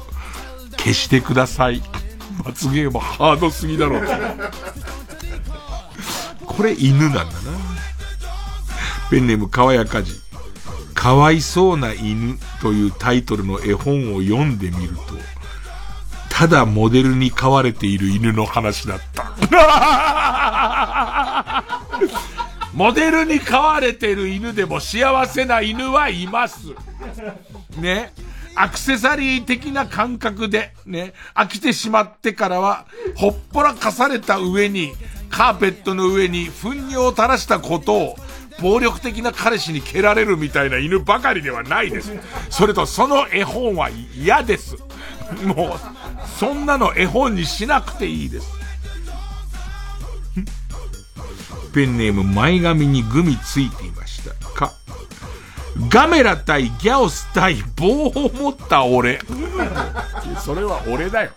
[0.77, 1.81] 消してください。
[2.45, 3.99] 罰ゲームハードすぎだろ。
[6.45, 7.31] これ犬なんだな。
[9.09, 10.13] ペンネーム、かわやかじ。
[10.93, 15.01] かわいそうな犬というタイトルの絵本を読んでみると、
[16.37, 19.33] ただモデルに飼われている犬の話だった。
[22.73, 26.59] モデルに飼われてる犬でも幸せな犬はいます。
[27.79, 28.13] ね。
[28.53, 32.85] アクセサリー的な感覚で、ね、飽きてしまってからは、
[33.15, 34.93] ほっぽらかされた上に、
[35.31, 38.15] カーペットの上に糞尿を垂らしたことを、
[38.61, 42.11] 暴力的な彼氏に蹴られるみたいな犬ばかりではないです。
[42.51, 44.77] それとその絵本は嫌です。
[45.43, 45.79] もう、
[46.39, 48.47] そんなの絵本にしなくていいです。
[51.73, 54.33] ペンネーム前髪にグミついていました。
[54.49, 54.73] か。
[55.89, 59.19] ガメラ対ギャオス対棒を持った俺。
[60.43, 61.31] それは俺だよ。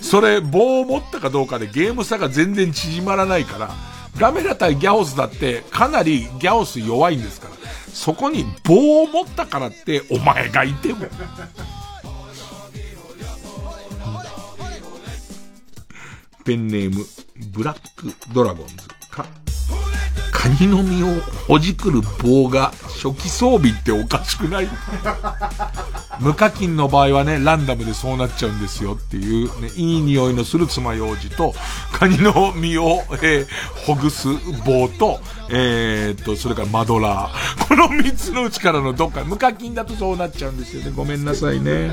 [0.00, 3.70] それ棒を持ったかどうかでゲーム差が全然縮まらないから、
[4.16, 7.54] ガメラ対ギャオスだってかなりギャオス弱いんですから。
[7.92, 11.06] そこに棒を持ったからってお前がいても。
[16.48, 17.04] ペンネーム、
[17.52, 18.74] ブラックドラゴンズ
[19.10, 19.26] か。
[20.32, 22.72] カニの実をほじくる棒が
[23.02, 24.68] 初期装備っておかしくない？
[26.20, 31.54] 無課金の場合はね、ランダムでそうなっちゃうんですよっていう、ね、いい匂いのする爪楊枝と、
[31.92, 33.46] カニの実を、えー、
[33.84, 34.28] ほぐす
[34.64, 35.20] 棒と、
[35.50, 37.68] えー、っと、それからマドラー。
[37.68, 40.92] この三つのうちからのどっか、無課金だとそうなっちゃうんですよね。
[40.96, 41.90] ごめんなさいね。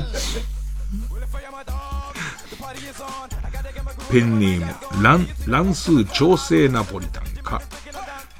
[4.10, 7.60] ペンネーム、乱、乱数調整ナポリタンか。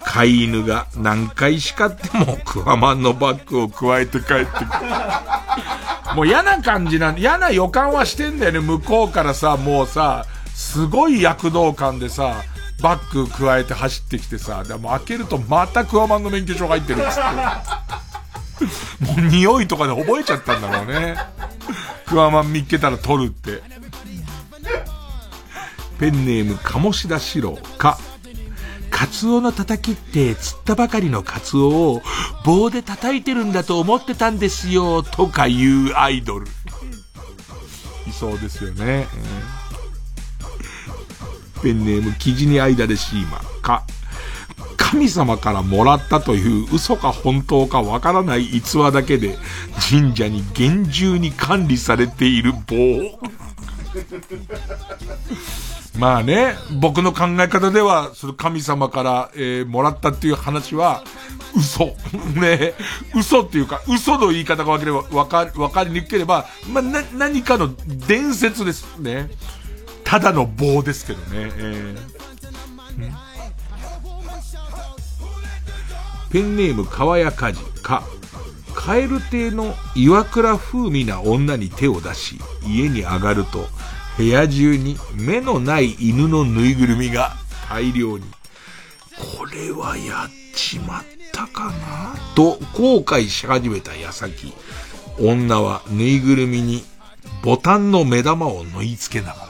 [0.05, 4.67] 飼い犬が何回叱ってもクワマンのバッグを加えて帰ってくる。
[6.15, 10.25] もう嫌な感じなん、嫌な予感はしてんだよね、向こうからさ、もうさ、
[10.55, 12.37] すごい躍動感でさ、
[12.81, 17.21] バッグ加えて走ってきてさ、でも開けるとまたクワマンの免許証入ってるっつって。
[19.05, 21.17] もう匂いとかで覚えちゃったんだろうね。
[22.07, 23.63] クワマン見っけたら取るって。
[25.99, 27.99] ペンネーム、鴨志田四郎か。
[28.91, 32.03] カツオのたたきって釣ったばかりのカツオを
[32.45, 36.47] 棒で叩いてるんだと思ってたんですよ、とか言うアイドル。
[38.07, 39.07] いそうですよね。
[41.63, 43.85] ペンネーム、生地に間でシーマか。
[44.77, 49.37] 神様からもらったという嘘か本当かわからない逸話だけで
[49.91, 53.19] 神社に厳重に管理されている棒。
[55.99, 61.03] まあね、僕の考え方では、その神様から、えー、もらったっていう話は、
[61.57, 61.97] 嘘。
[62.39, 62.75] ね
[63.15, 69.31] 嘘っていうか、嘘の言い方がわければ、わか、わかりにくければ、まあ、な、何かの伝説ですね。
[70.05, 71.27] ただの棒ですけどね。
[71.57, 73.13] えー、
[76.31, 78.03] ペンネーム、川谷かじ、か。
[78.77, 83.67] 蛙亭の岩倉風味な女に手を出し、家に上がると、
[84.17, 87.33] 部屋中に目のない犬のぬいぐるみが
[87.69, 88.25] 大量に。
[89.39, 94.53] これはやっちまったかなと後悔し始めた矢先、
[95.19, 96.85] 女はぬいぐるみに
[97.43, 99.49] ボタンの目玉を縫い付けながら、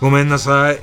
[0.00, 0.78] ごめんなさい。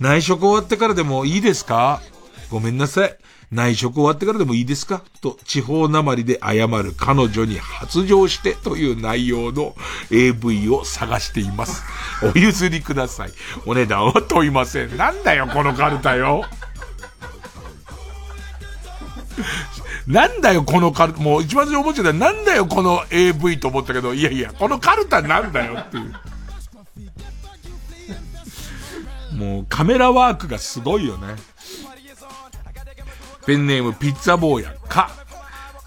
[0.00, 2.02] 内職終わってからでもいいですか
[2.50, 3.16] ごめんなさい。
[3.54, 5.02] 内職終わってからでもいいですか？
[5.20, 9.76] と地方なまりで謝る彼女に発情してという内容の
[10.10, 11.84] AV を探しています。
[12.34, 13.32] お譲りください。
[13.64, 14.96] お値段は問いません。
[14.96, 16.44] なんだよ、このカルタよ。
[20.08, 26.12] なんだよ、このカルタ、もう一番最初思っちゃったなんだよ、この AV と思ったけど、いやいや、このカルタなんだよっていう。
[29.34, 31.36] もうカメラワークがすごいよね。
[33.46, 35.10] ペンネームピッツァ坊や、か。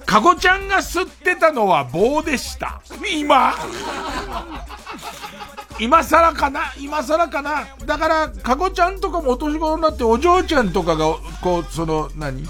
[0.05, 2.81] かごちゃんが吸ってたのは棒でした。
[3.13, 3.53] 今。
[5.79, 6.61] 今更かな？
[6.79, 7.67] 今更かな？
[7.85, 12.47] だから、かごちゃんとかもお年頃になって、お嬢ちゃんとかが、こう、その、何？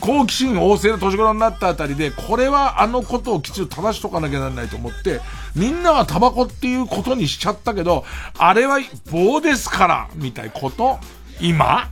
[0.00, 5.20] 好奇心旺盛な年頃になったあたりで、これはあのことをきちんと正しとかなきゃならないと思って、
[5.54, 8.04] みんなはタバコっていうことにしちゃったけど、
[8.36, 10.50] あれは棒ですから、みたい。
[10.52, 10.98] こと？
[11.40, 11.88] 今。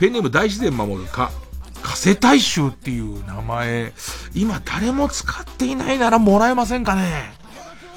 [0.00, 1.30] ペンネーム大自然守るか、
[1.82, 3.92] 加瀬大衆っていう名前、
[4.34, 7.32] 今誰も使っていないならもらえませんかね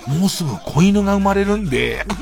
[0.06, 2.06] もうすぐ子犬が生まれるんで。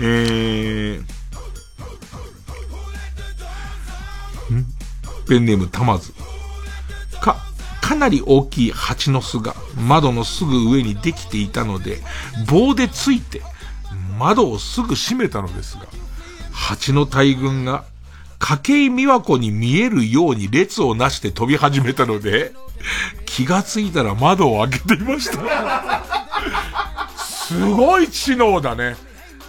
[0.00, 1.04] えー、
[5.28, 6.12] ペンネームたまず。
[7.20, 7.36] か、
[7.80, 12.02] かなり大きい蜂の巣が窓のすぐ上にできていたので、
[12.48, 13.40] 棒でついて
[14.18, 15.86] 窓をすぐ閉めたのですが、
[16.54, 17.84] 蜂の大群が、
[18.38, 22.52] 筧美和子に見えるように列をなして飛び始めたので、
[23.26, 26.04] 気がついたら窓を開けていました。
[27.16, 28.96] すごい知能だね。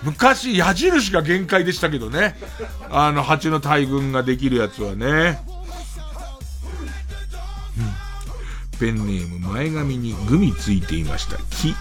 [0.03, 2.35] 昔、矢印が限界でしたけどね。
[2.89, 5.39] あの、蜂の大群ができるやつはね。
[8.73, 8.79] うん。
[8.79, 11.37] ペンネーム前髪にグミついていました。
[11.37, 11.75] 木。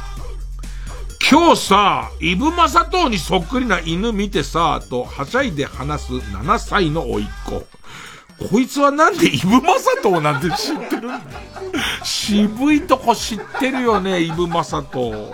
[1.30, 7.66] 今日さ、イブマサトウにそっくりな犬見てさ、とはしゃいで話す7歳の甥っ子。
[8.50, 11.08] こいつはなんでイブマサトウなんて知ってる
[12.02, 15.32] 渋いとこ知ってるよね、イブマサトウ。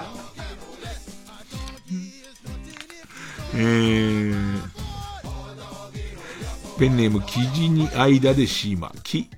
[3.55, 4.61] えー、
[6.79, 8.93] ペンネーム、生地に間でシーマ。
[9.03, 9.29] 木。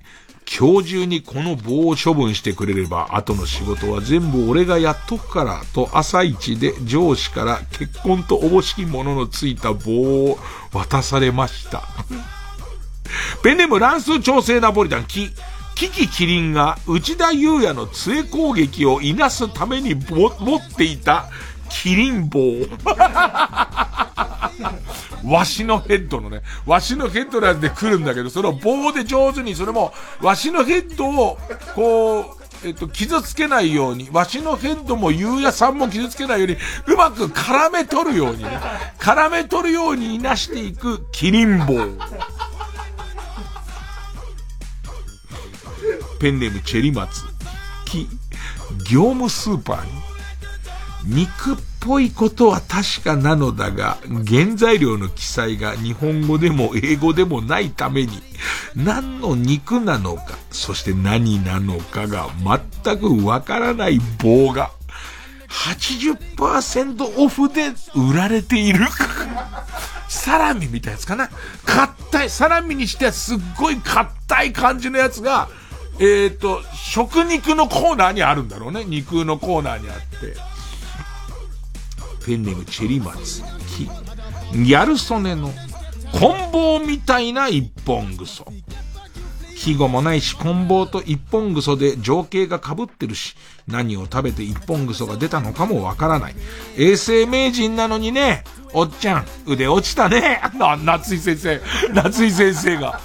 [0.45, 9.91] 今日中にこの棒を処分してくれれば、後の仕事は全部俺がやっとくから、と朝一で上司から結婚とおぼしきもののついた棒
[10.31, 10.37] を
[10.71, 11.83] 渡されました。
[13.43, 15.29] ペンネーム乱数調整ナポリタン、キ、
[15.75, 21.29] キキキリンが内田祐也の杖攻撃をいなすために持っていた
[21.73, 22.39] キリン棒。
[25.25, 31.37] わしのヘッドのね、わしのヘッドのやつで来るんだけど、それを棒で上手に、それも、わしのヘッドを、
[31.75, 38.59] こう、えっと、傷つけないように、わしのヘッドもゆうやさんも傷つけないように、うまく絡め取るようにね、
[38.99, 41.65] 絡め取るようにいなしていく、キリン棒。
[46.19, 47.23] ペンネームチェリマツ。
[47.85, 48.07] き、
[48.89, 50.02] 業務スーパーに、
[51.05, 53.97] 肉っぽいことは確かなのだが、
[54.27, 58.21] 原材料の記載が日本語でも英語でもないために、
[58.75, 62.29] 何の肉なのか、そして何なのかが
[62.83, 64.71] 全くわからない棒が、
[65.49, 68.85] 80%オフで売られている。
[70.07, 71.29] サラミみたいなやつかな
[71.65, 75.49] 硬い、サラミにしてはすっごい硬い感じのやつが、
[75.99, 78.83] えっ、ー、と、食肉のコーナーにあるんだろうね。
[78.83, 80.52] 肉のコーナーにあって。
[82.25, 83.41] ペンネームチェリマツ、
[83.75, 83.85] キ、
[84.63, 85.51] ギャル曽根の、
[86.11, 88.45] 棍棒みたいな一本ぐそ。
[89.63, 93.35] 季語もないし、棍棒と一本ぐそで情景が被ってるし、
[93.65, 96.35] 何を食べて一本ぐそが出たのかもわからない。
[96.77, 98.43] 衛生名人なのにね、
[98.73, 100.41] おっちゃん、腕落ちたね。
[100.55, 101.61] な、夏井先生、
[101.93, 102.99] 夏井先生が。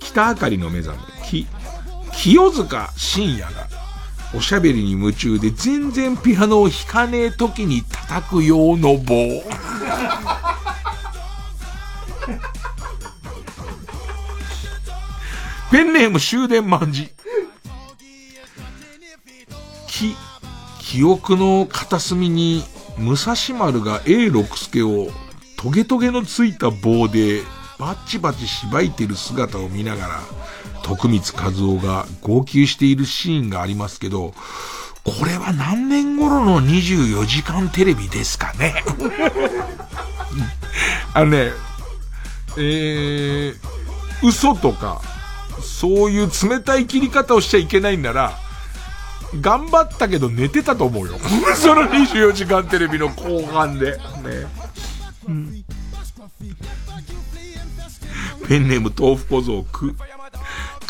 [0.00, 1.46] 北あかりの目覚め、き、
[2.12, 3.68] 清塚深夜が、
[4.32, 9.14] おしゃべりに夢中で全然ピアノを弾かねえ時に叩く用の棒。
[15.72, 17.12] ペンネーム終電万事。
[19.86, 20.16] き、
[20.80, 22.64] 記憶の片隅に
[22.98, 25.10] 武蔵丸が A 六助を
[25.56, 27.42] トゲトゲのついた棒で
[27.78, 30.20] バッチバチしばいてる姿を見ながら、
[30.96, 34.34] 徳光和夫が号泣しているシーンがありますけど、
[35.04, 38.82] これは何年頃の24時間テレビですかね？
[41.14, 41.52] あのね、
[42.56, 43.54] えー、
[44.22, 45.00] 嘘とか、
[45.62, 48.32] そういう冷たい切り方をしちゃいけないんなら、
[49.40, 51.18] 頑張ったけど寝てたと思うよ。
[51.54, 53.92] その24時間テレビの後半で。
[53.96, 54.00] ね。
[55.28, 55.64] うん、
[58.48, 59.94] ペンネーム豆腐小僧く。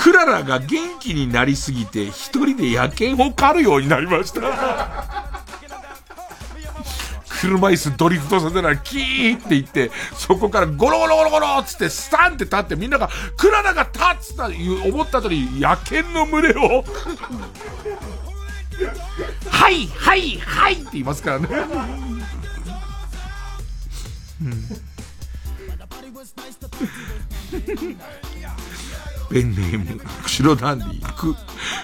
[0.00, 4.40] クララが元気になりすぎて一人で野犬を狩るようになりました。
[7.40, 14.44] 車椅子ドリフトさせたらキーって言って、そこからゴロゴロゴロゴロっつってスタンって立ってみんなが、クララが立つと
[14.88, 16.84] 思った後に野犬の群れを
[19.48, 21.48] はいはいはいって言いますからね。
[24.42, 24.64] うん
[29.30, 31.36] ペンネーム、釧路ダンディ、く、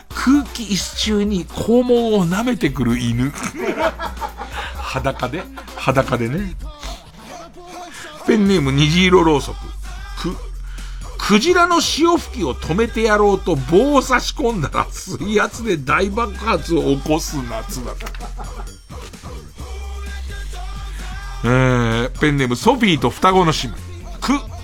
[0.08, 3.32] 空気一周に肛門を舐めてくる犬。
[4.74, 5.44] 裸で
[5.76, 6.56] 裸でね。
[8.26, 9.58] ペンネーム虹色ろうそく。
[10.34, 10.36] く、
[11.18, 17.92] クジラの潮吹きを止めてやろうと棒を差し込んだら水圧で大爆発を起こす夏だ。
[21.44, 23.76] えー、ペンネームソフィーと双子の姉妹。
[24.18, 24.55] く、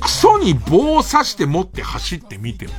[0.00, 2.74] クソに棒を刺して持って走ってみても、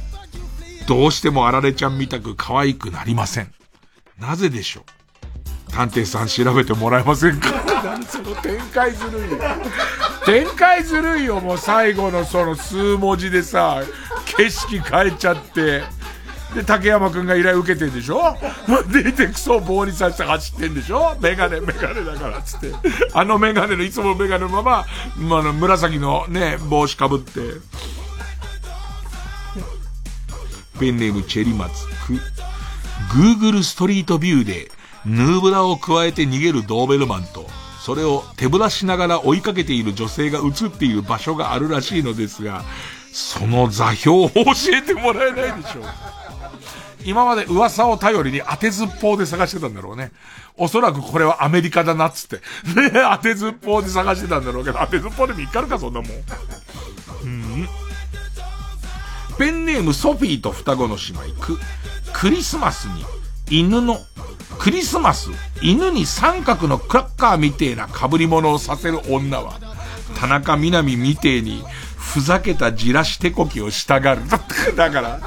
[0.88, 3.52] どうしてもあられちゃんみたく可愛くなりません。
[4.20, 4.82] なぜでしょ
[5.70, 5.72] う？
[5.72, 7.50] 探偵さん調べてもらえませんか？
[7.84, 9.38] 何その展開ずるいよ。
[10.26, 13.82] 展開ずるいよ、もう最後のその数文字でさ、
[14.38, 15.84] 景色変えちゃって。
[16.56, 18.36] で、竹山くんが依頼受けてんでしょ？
[18.92, 21.18] 出てクソ棒に刺して走ってんでしょ？
[21.22, 22.72] メガネ、メガネだからっ、つって。
[23.14, 24.86] あのメガネの、いつもメガネのまま、
[25.18, 27.42] まあの、紫のね、帽子かぶって。
[30.80, 32.20] ペンネームチェリマツク。
[33.14, 34.72] Google ストリートビューで、
[35.06, 37.50] ヌーブラを加えて逃げるドーベルマンと、
[37.82, 42.64] それを手ぶらしながら追いかけている女性が映っている場所があるらしいのですが、
[43.14, 44.44] その座標を教
[44.74, 45.84] えてもらえないでしょう。
[47.08, 50.12] 今まで噂を頼りに当てずっぽうで探してたんだろうね。
[50.58, 52.36] おそらくこれはアメリカだなっつって。
[52.76, 56.10] ね当てずっぽうで探してたんだろうけど、当てずっぽうで見っかるか、そんなもん。
[57.24, 57.70] うん。
[59.38, 61.58] ペンネームソフィーと双子の姉妹、ク、
[62.12, 63.06] クリスマスに
[63.50, 64.00] 犬の、
[64.60, 65.30] クリスマス、
[65.62, 69.62] 犬に三角のクラッカーみてえな被り物をさせる女は、
[70.20, 71.64] 田中みな実みてえに、
[71.96, 74.22] ふざけたじらし手こきをしたがる。
[74.76, 75.20] だから、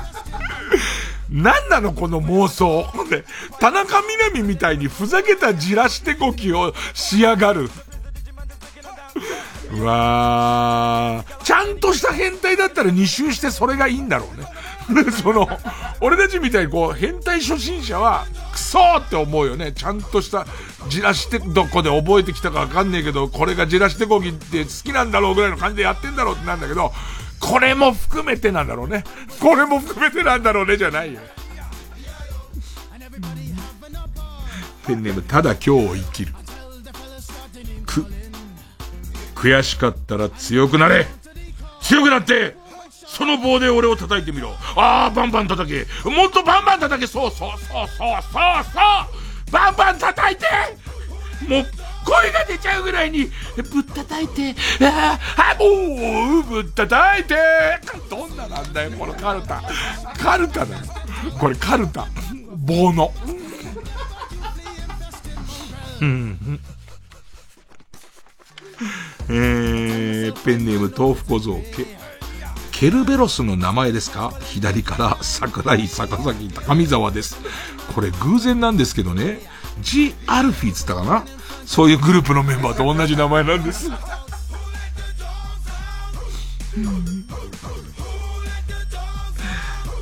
[1.30, 2.86] 何なのこの妄想。
[3.08, 3.24] で、
[3.58, 7.70] 田中みな実みたいにふざけたじらしてこきをしやがる。
[9.72, 11.44] うわー。
[11.44, 14.46] ちゃんとした変態だったら2周してそれがいいんだろうね。
[15.22, 15.48] その、
[16.00, 19.72] 俺たちみたいにこう、変態初心者は、クソーって思うよね。
[19.72, 20.46] ちゃんとした、
[20.88, 26.92] じらしてどこで覚えてきたかわかんねえけど、これがじらしてこきって好きなんだろうぐらいの感じでやってんだろうってなんだけど、
[27.40, 29.04] これも含めてなんだろうね。
[29.40, 31.20] これも含めてなんだろうね、じゃないよ。
[34.86, 36.34] ペンネーム、ただ今日を生きる。
[37.90, 38.06] く、
[39.34, 41.06] 悔しかったら強くなれ
[41.80, 42.56] 強くなって
[42.90, 48.80] その棒で俺を叩いてみろああ、バンバン叩けもっとバンバン叩けそうそうそうそうそうそ
[49.48, 50.46] うバンバン叩いて
[51.48, 51.66] もう、
[52.04, 57.36] 声が出ちゃうぐらいに、ぶったたいて、ああ、もう、ぶったたいて、
[58.08, 59.62] どんななんだよ、このカルタ。
[60.18, 60.82] カルタだよ。
[61.38, 62.06] これカルタ。
[62.56, 63.12] 棒の。
[66.00, 66.60] うん。
[69.28, 71.86] えー、ペンネーム豆腐小僧、ケ、
[72.72, 74.32] ケルベロスの名前ですか？
[74.46, 77.36] 左から桜井坂崎高見沢です。
[77.94, 79.38] これ偶然なんですけどね、
[79.82, 81.24] ジ・アルフィーつったかな？
[81.70, 83.92] そういうグループのメンバーと同じ名前なんです。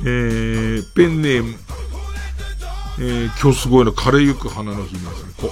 [0.01, 1.55] えー、ペンネーム、
[2.97, 5.31] えー、今日すごいの、枯れゆく花の姫さん。
[5.33, 5.51] こ、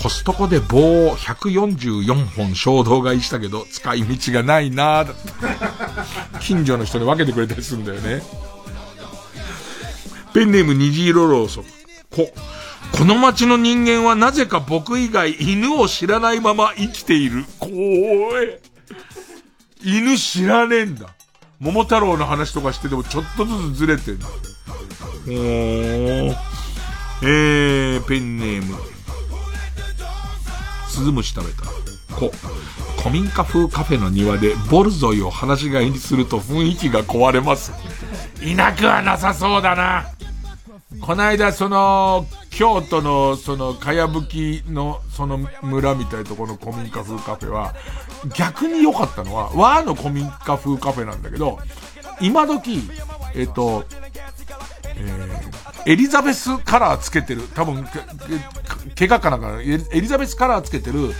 [0.00, 5.14] コストコで棒を144本衝動買いしたけど、使い道がないなぁ。
[6.38, 8.22] 近所の人に分けてくれたりするんだよね。
[10.32, 11.64] ペンネーム虹色ローソン。
[12.12, 12.32] こ、
[12.96, 17.44] この街の人間はなぜか僕以外犬を知らないまま生きている。
[17.58, 17.70] 怖
[18.42, 18.58] え。
[19.84, 21.14] 犬知らねえんだ。
[21.60, 24.26] 桃太郎の話とかしててもちょっとずつずれてんだ。
[24.26, 26.34] おー。
[27.22, 28.78] えー、ペンネーム。
[30.88, 31.64] 鈴虫食べた。
[32.16, 32.32] こ
[32.98, 37.72] 古民家風カフェの庭でボルゾイを放し飼いにすると雰囲気が壊れます。
[38.42, 40.06] いなくはなさそうだな。
[41.00, 47.74] この間、その、京都の、その、かやぶきの、その村みたいとこの古民家風カフェは、
[48.34, 51.58] 逆に良かったのは、和の古民家風カフェなんだけど、
[52.20, 52.80] 今時、
[53.34, 53.84] えっ、と、
[54.98, 57.84] えー、エリザベスカラーつけてる、多分、
[58.94, 61.12] け、怪我かなんか、エリザベスカラーつけてる、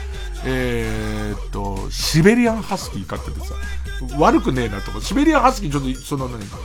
[0.45, 3.55] えー、っと、シベリアンハスキー飼っててさ、
[4.19, 6.57] 悪くねえなとか、シベリアンハスキーちょっと、その何か、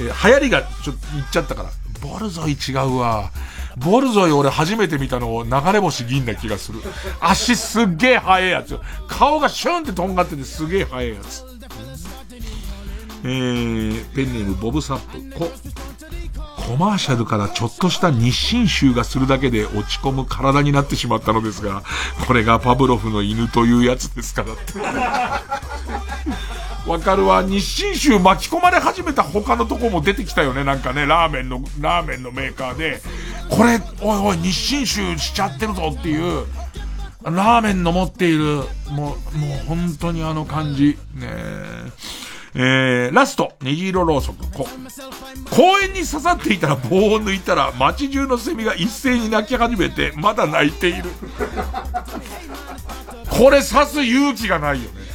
[0.00, 1.70] えー、流行りがちょっといっちゃったから、
[2.02, 3.30] ボルゾイ違うわ。
[3.78, 6.80] ボルゾイ俺初めて見たの流れ星銀な気がする。
[7.20, 8.78] 足すっげえ速いやつ。
[9.08, 11.44] 顔がシュンってとんがっててすげえ速いやつ。
[13.24, 15.38] えー、ペンネームボブサップ。
[15.38, 15.50] こ、
[16.56, 21.84] コマーシャルからちょっとした日清臭がするだけで落ち込む体になってしまったのですが、
[22.26, 24.62] これがパブロフの犬というやつですからって。
[26.86, 27.42] わかるわ。
[27.42, 30.64] 日清臭巻き込まれ始めた他のとこも出てきたよね。
[30.64, 33.00] なんかね、ラーメンの、ラーメンのメーカーで、
[33.48, 36.46] これ、おいおい、日清臭しちゃってるぞっていう、
[37.22, 39.16] ラーメンの持っている、もう、もう
[39.66, 40.98] 本当にあの感じ。
[41.14, 41.28] ね
[42.54, 44.68] えー、ラスト、虹色ろうそく、こ、
[45.50, 51.04] 公園に刺さっていたら棒を抜いたら街中のセミが一斉に泣き始めて、まだ泣いている。
[53.30, 55.11] これ刺す勇気がないよね。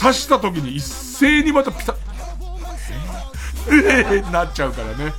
[0.00, 1.96] 刺した時に一斉にまたピタッ、
[3.70, 5.12] えー、なっちゃうからね。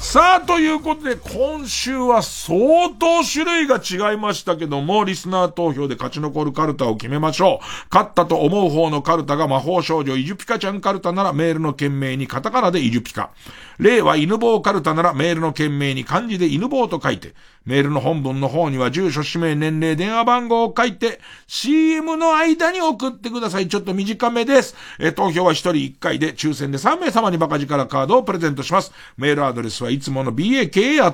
[0.00, 7.94] さあ、ということで、今週は相当種類が違いましたけども、リスナー投票で勝ち残るカルタを決めましょう。
[7.94, 13.30] 勝ったと思う方のカルタが魔法少女イジュピカちゃんカルタならメールの件名にカタカナでイジュピカ。
[13.78, 17.34] 例は犬棒カルタならメールの件名に漢字で犬棒と書いて、
[17.66, 23.68] メールの本文の方には住所、氏名、年齢、電話番号を書いて、CM の間に送ってください。
[23.68, 24.74] ちょっと短めです。
[24.98, 28.92] え投票は1人1回で、抽選で3名様にバカ力カードをプレゼントします。
[29.18, 31.08] メールアドレスはいつもの baka.tbs.co.jp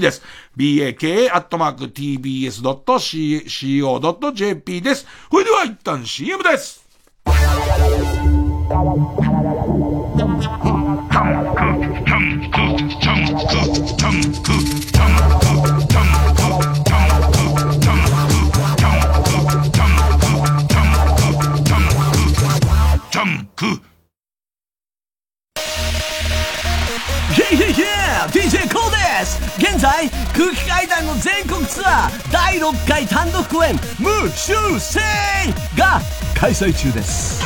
[0.00, 0.22] です。
[0.56, 0.92] baka.tbs.co.jp
[4.82, 5.06] です。
[5.30, 6.86] それでは一旦 CM です。
[28.32, 28.90] DJ コー
[29.20, 29.38] です。
[29.58, 35.00] 現在空気階段の全国ツアー第6回単独公演「無修正」
[35.78, 36.00] が
[36.34, 37.40] 開催中です。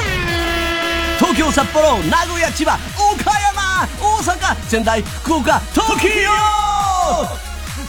[1.19, 6.09] 東京札幌名古屋千葉岡山大阪仙台福岡東京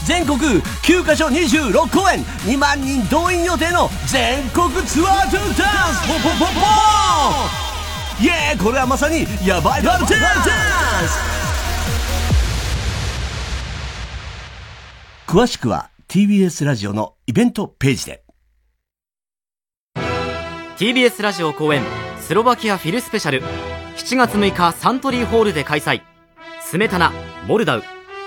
[0.05, 5.95] 全国9カ所26公演2万人動員予定の全国ツアートゥーダン。
[5.95, 7.66] スポポポポー
[8.19, 9.83] イエーこれはまさにヤバい。
[9.83, 10.13] バルダンス！
[15.27, 18.23] 詳しくは TBS ラジオのイベントページで。
[20.77, 21.83] TBS ラジオ公演
[22.19, 23.43] スロバキアフィルスペシャル。
[23.97, 26.01] 7月6日サントリーホールで開催。
[26.59, 27.13] スメタナ、
[27.45, 27.83] モルダウ、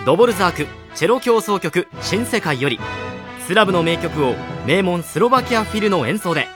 [0.06, 2.78] ドボルザーク、チェロ協奏曲新世界より。
[3.44, 4.36] スラブの名曲を
[4.68, 6.46] 名門スロバキアフィルの演奏で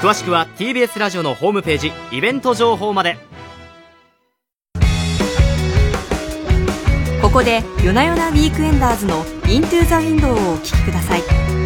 [0.00, 3.16] 詳しくは TBS ラジオのホームページイベント情報まで。
[7.22, 11.65] ここで夜な夜なウィークエンダーズの「イントゥ・ザ・ウィンドウ」をお聴きください。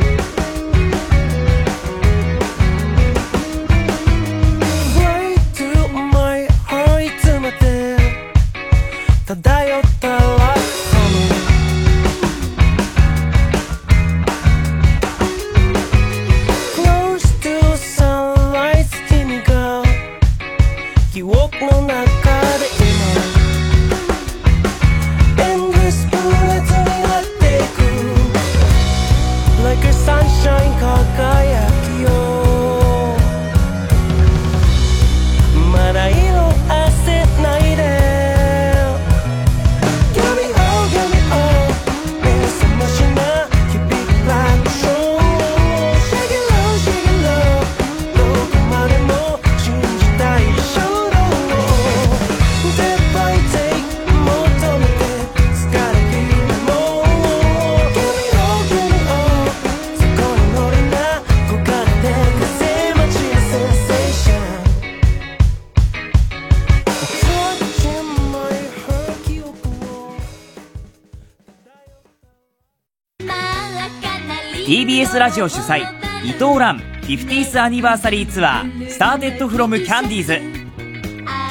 [75.10, 75.80] TBS ラジオ主催
[76.24, 80.38] 伊藤蘭 50th アニバーサリーツアースターテッドフロムキャンディーズ。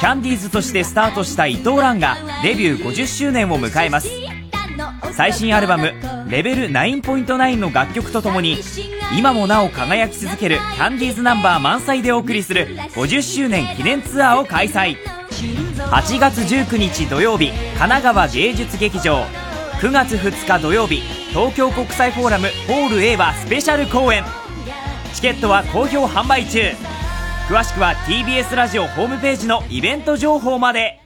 [0.00, 4.08] キャンディーズとしてスタートした伊藤蘭がデビュー50周年を迎えます。
[5.12, 5.92] 最新アルバム
[6.30, 8.58] 「レベル9.9」の楽曲とともに
[9.18, 14.96] 今もなお輝き続けるキャンディーズナンバー満載でお送りする50周年記念ツアーを開催。
[15.76, 19.26] 8月19日土曜日神奈川芸術劇場。
[19.80, 24.24] 9月2日土曜日東京国際フォーラムホール A はスペシャル公演。
[25.14, 26.60] チケットは好評販売中。
[27.48, 30.99] 詳しくは TBS ラジオホームページのイベント情報まで。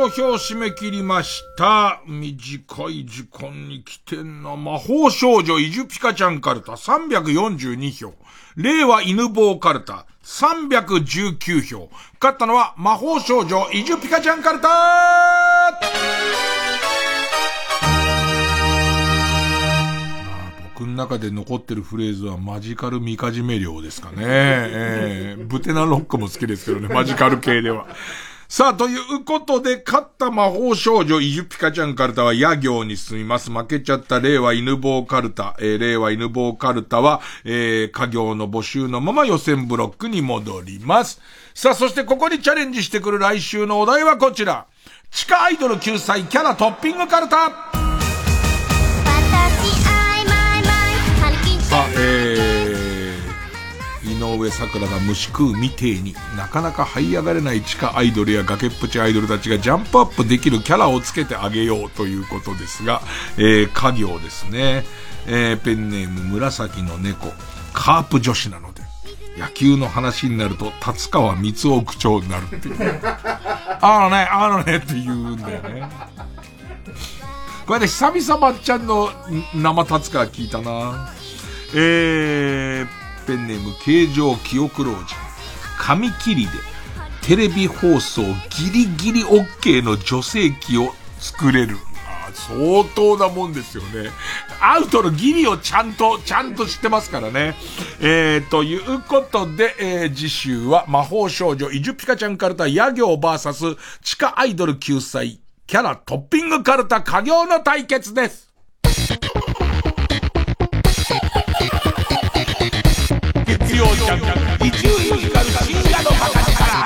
[0.00, 2.00] 投票締め切りました。
[2.06, 4.56] 短い時間に来てんな。
[4.56, 8.14] 魔法少女イジュピカちゃんカルタ342票。
[8.56, 11.90] 令和犬坊カルタ319票。
[12.18, 15.78] 勝ったのは魔法少女イジュピカちゃんカルタ
[20.72, 24.16] 僕の中で残ってるフレーズはマジカルミカジメ量ですかね。
[24.22, 27.86] えー、ブテナロックも好きですけどね、マジカル系では。
[28.50, 33.48] さあ、ということで、勝った魔法少女イジュピカちゃんカルタは野行に進みます。
[33.48, 41.20] 負けちゃった令和犬坊カルタ、えー、令和犬坊カルタは、えー、家業の募集のまま予選ブロックに戻ります。
[41.54, 44.66] さあ、そしてここにチャレンジしてくる来週のお題はこちら。
[45.12, 47.80] 地下アイドル救済キャラトッピングカルタ
[51.70, 52.29] さあ、えー、井
[54.28, 63.02] 上桜が虫食うみてえになかなか這い上がれない地下アイドルや崖っぷちアイドルたちがジャンプアップできるキャラをつけてあげようということですが、
[63.38, 64.84] えー、家業ですね。
[65.26, 67.28] えー、ペンネーム紫の猫、
[67.72, 68.82] カープ女子なので、
[69.36, 72.76] 野球の話になると、達川光雄区長になるっていう。
[73.82, 75.88] あのね、あのねって言うんだよね。
[77.66, 79.10] これで久々まっちゃんの
[79.54, 81.10] 生達川聞いたな。
[81.72, 82.99] えー、
[83.30, 85.04] ペンネーム、形状記憶老人。
[85.78, 86.50] 紙切りで、
[87.22, 91.76] テレビ放送ギリギリ OK の女性器を作れる。
[92.08, 94.10] あ相当なもんですよね。
[94.60, 97.54] アウトのギリをちゃんと、ちゃんと知ってますからね。
[98.00, 108.49] えー、ということで、えー、次週は魔法少女イジュピカちゃんカルタ野行 VS 地下アイドル救済キャラトッピングカルタ家業の対決です。
[113.80, 116.84] 曜ジャンク伊集院光る深夜の博士から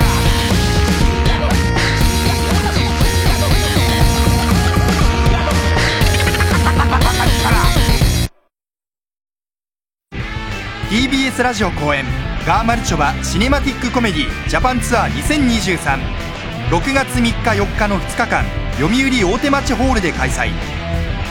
[10.89, 12.05] TBS ラジオ公演
[12.47, 18.45] ガーマルチョバシネマティックコメディジャパンツアー20236月3日4日の2日間
[18.79, 20.51] 読売大手町ホールで開催。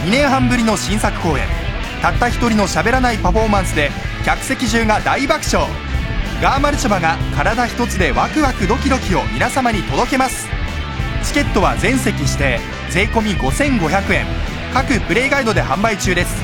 [0.05, 1.64] 2年半ぶりの新作公演。
[2.05, 3.91] たった一人の喋らないパフォーマンスで
[4.27, 5.67] 客席中が大爆笑。
[6.43, 10.47] ガーマルチョバが体一つでワクワクドキドキを皆様に届けます。
[11.23, 12.61] チケットは全席指定。
[12.91, 14.27] 税込5500円。
[14.75, 16.37] 各プレイガイドで販売中です。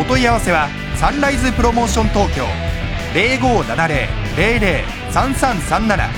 [0.00, 2.46] お問い合わせはサンライズプロモーション東京。
[3.12, 6.08] 0570-003337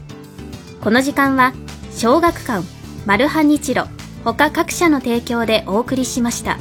[0.82, 1.52] この時間は
[1.92, 2.66] 小学館
[3.06, 3.84] マルハニチロ
[4.24, 6.58] 他各社の提供でお送りしました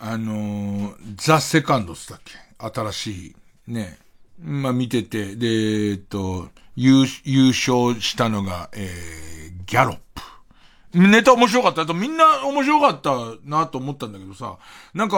[0.00, 2.34] あの、ザ・セカンドスだっけ？
[2.58, 3.34] 新し
[3.66, 3.98] い、ね。
[4.38, 5.46] まあ、見てて、で、
[5.92, 9.98] えっと、優、優勝したのが、えー、ギャロッ
[10.92, 10.98] プ。
[10.98, 11.90] ネタ面白かった。
[11.94, 14.58] みんな面白かったなと思ったんだけどさ、
[14.92, 15.16] なんか、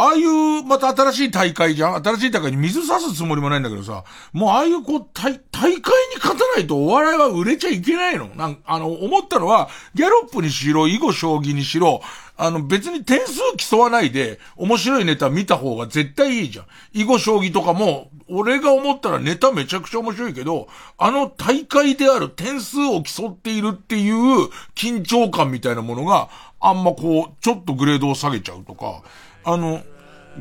[0.00, 2.04] ああいう、また新しい大会じゃん？
[2.04, 5.82] 新しい大会に水差すつもりもないんだけどさ、もうああいうこう、大、大会に
[6.20, 8.28] 勝たないとお笑いは売れちゃいけないの。
[8.36, 12.00] なんあの、思ったのは、ギャロップにしろ、囲碁将棋にしろ、
[12.36, 16.66] あの、別に点数競わないで、面白いネタ見た方が絶対いいじゃん。
[16.92, 26.28] 囲碁将棋とかも、俺が思ったらネタめちゃくちゃ面白いけど、あの大会である点数を競っているっていう緊張感みたいなものが、
[26.60, 29.02] あんまこう、ちょっとグレードを下げちゃうとか、
[29.48, 29.80] あの、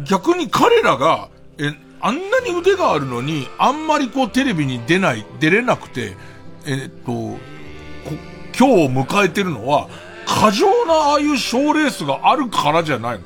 [0.03, 1.71] 逆に彼らが、え、
[2.01, 6.17] あんなに腕があるのに、あんまりこうテレビに出ない、出れなくて、
[6.65, 7.38] えっと、今
[8.57, 9.88] 日を迎えてるのは、
[10.25, 13.23] 過剰なああいう賞レースがあるからじゃないの。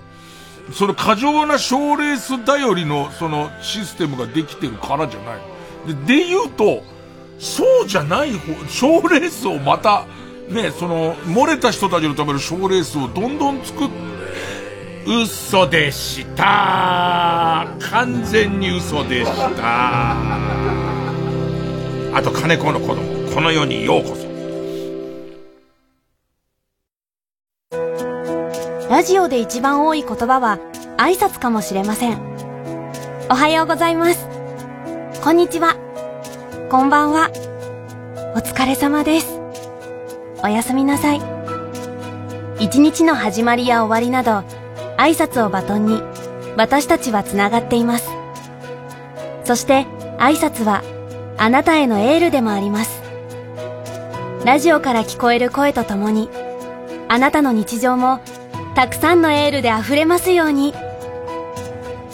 [0.71, 5.39] その過剰な賞レース頼りのそのシステムができてるからじゃない
[5.87, 6.05] の。
[6.05, 6.83] で、で言うと、
[7.39, 10.05] そうじゃない方、賞レースをまた、
[10.47, 14.10] ね、その、漏れた人たちのための賞レースをどんどん作って
[15.05, 20.15] 嘘でした完全に嘘でした
[22.13, 24.31] あと金子の子供この世にようこそ
[28.89, 30.59] ラジオで一番多い言葉は
[30.97, 32.19] 挨拶かもしれません。
[33.29, 34.27] おはようございます。
[35.23, 35.75] こんにちは。
[36.69, 37.31] こんばんは。
[38.35, 39.39] お疲れ様です。
[40.43, 41.21] おやすみなさい。
[42.59, 44.43] 一日の始まりや終わりなど、
[45.01, 45.99] 挨拶をバトンに
[46.57, 48.11] 私たちはつながっています。
[49.45, 49.87] そして
[50.19, 50.83] 挨拶は
[51.39, 53.01] あなたへのエールでもあります。
[54.45, 56.29] ラジオから聞こえる声とともに、
[57.07, 58.19] あなたの日常も
[58.75, 60.71] たくさんのエールで溢れますように。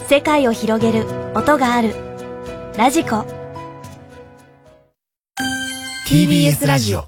[0.08, 1.04] 世界を広げる
[1.34, 1.94] 音がある。
[2.78, 3.26] ラジコ。
[6.08, 7.07] TBS ラジオ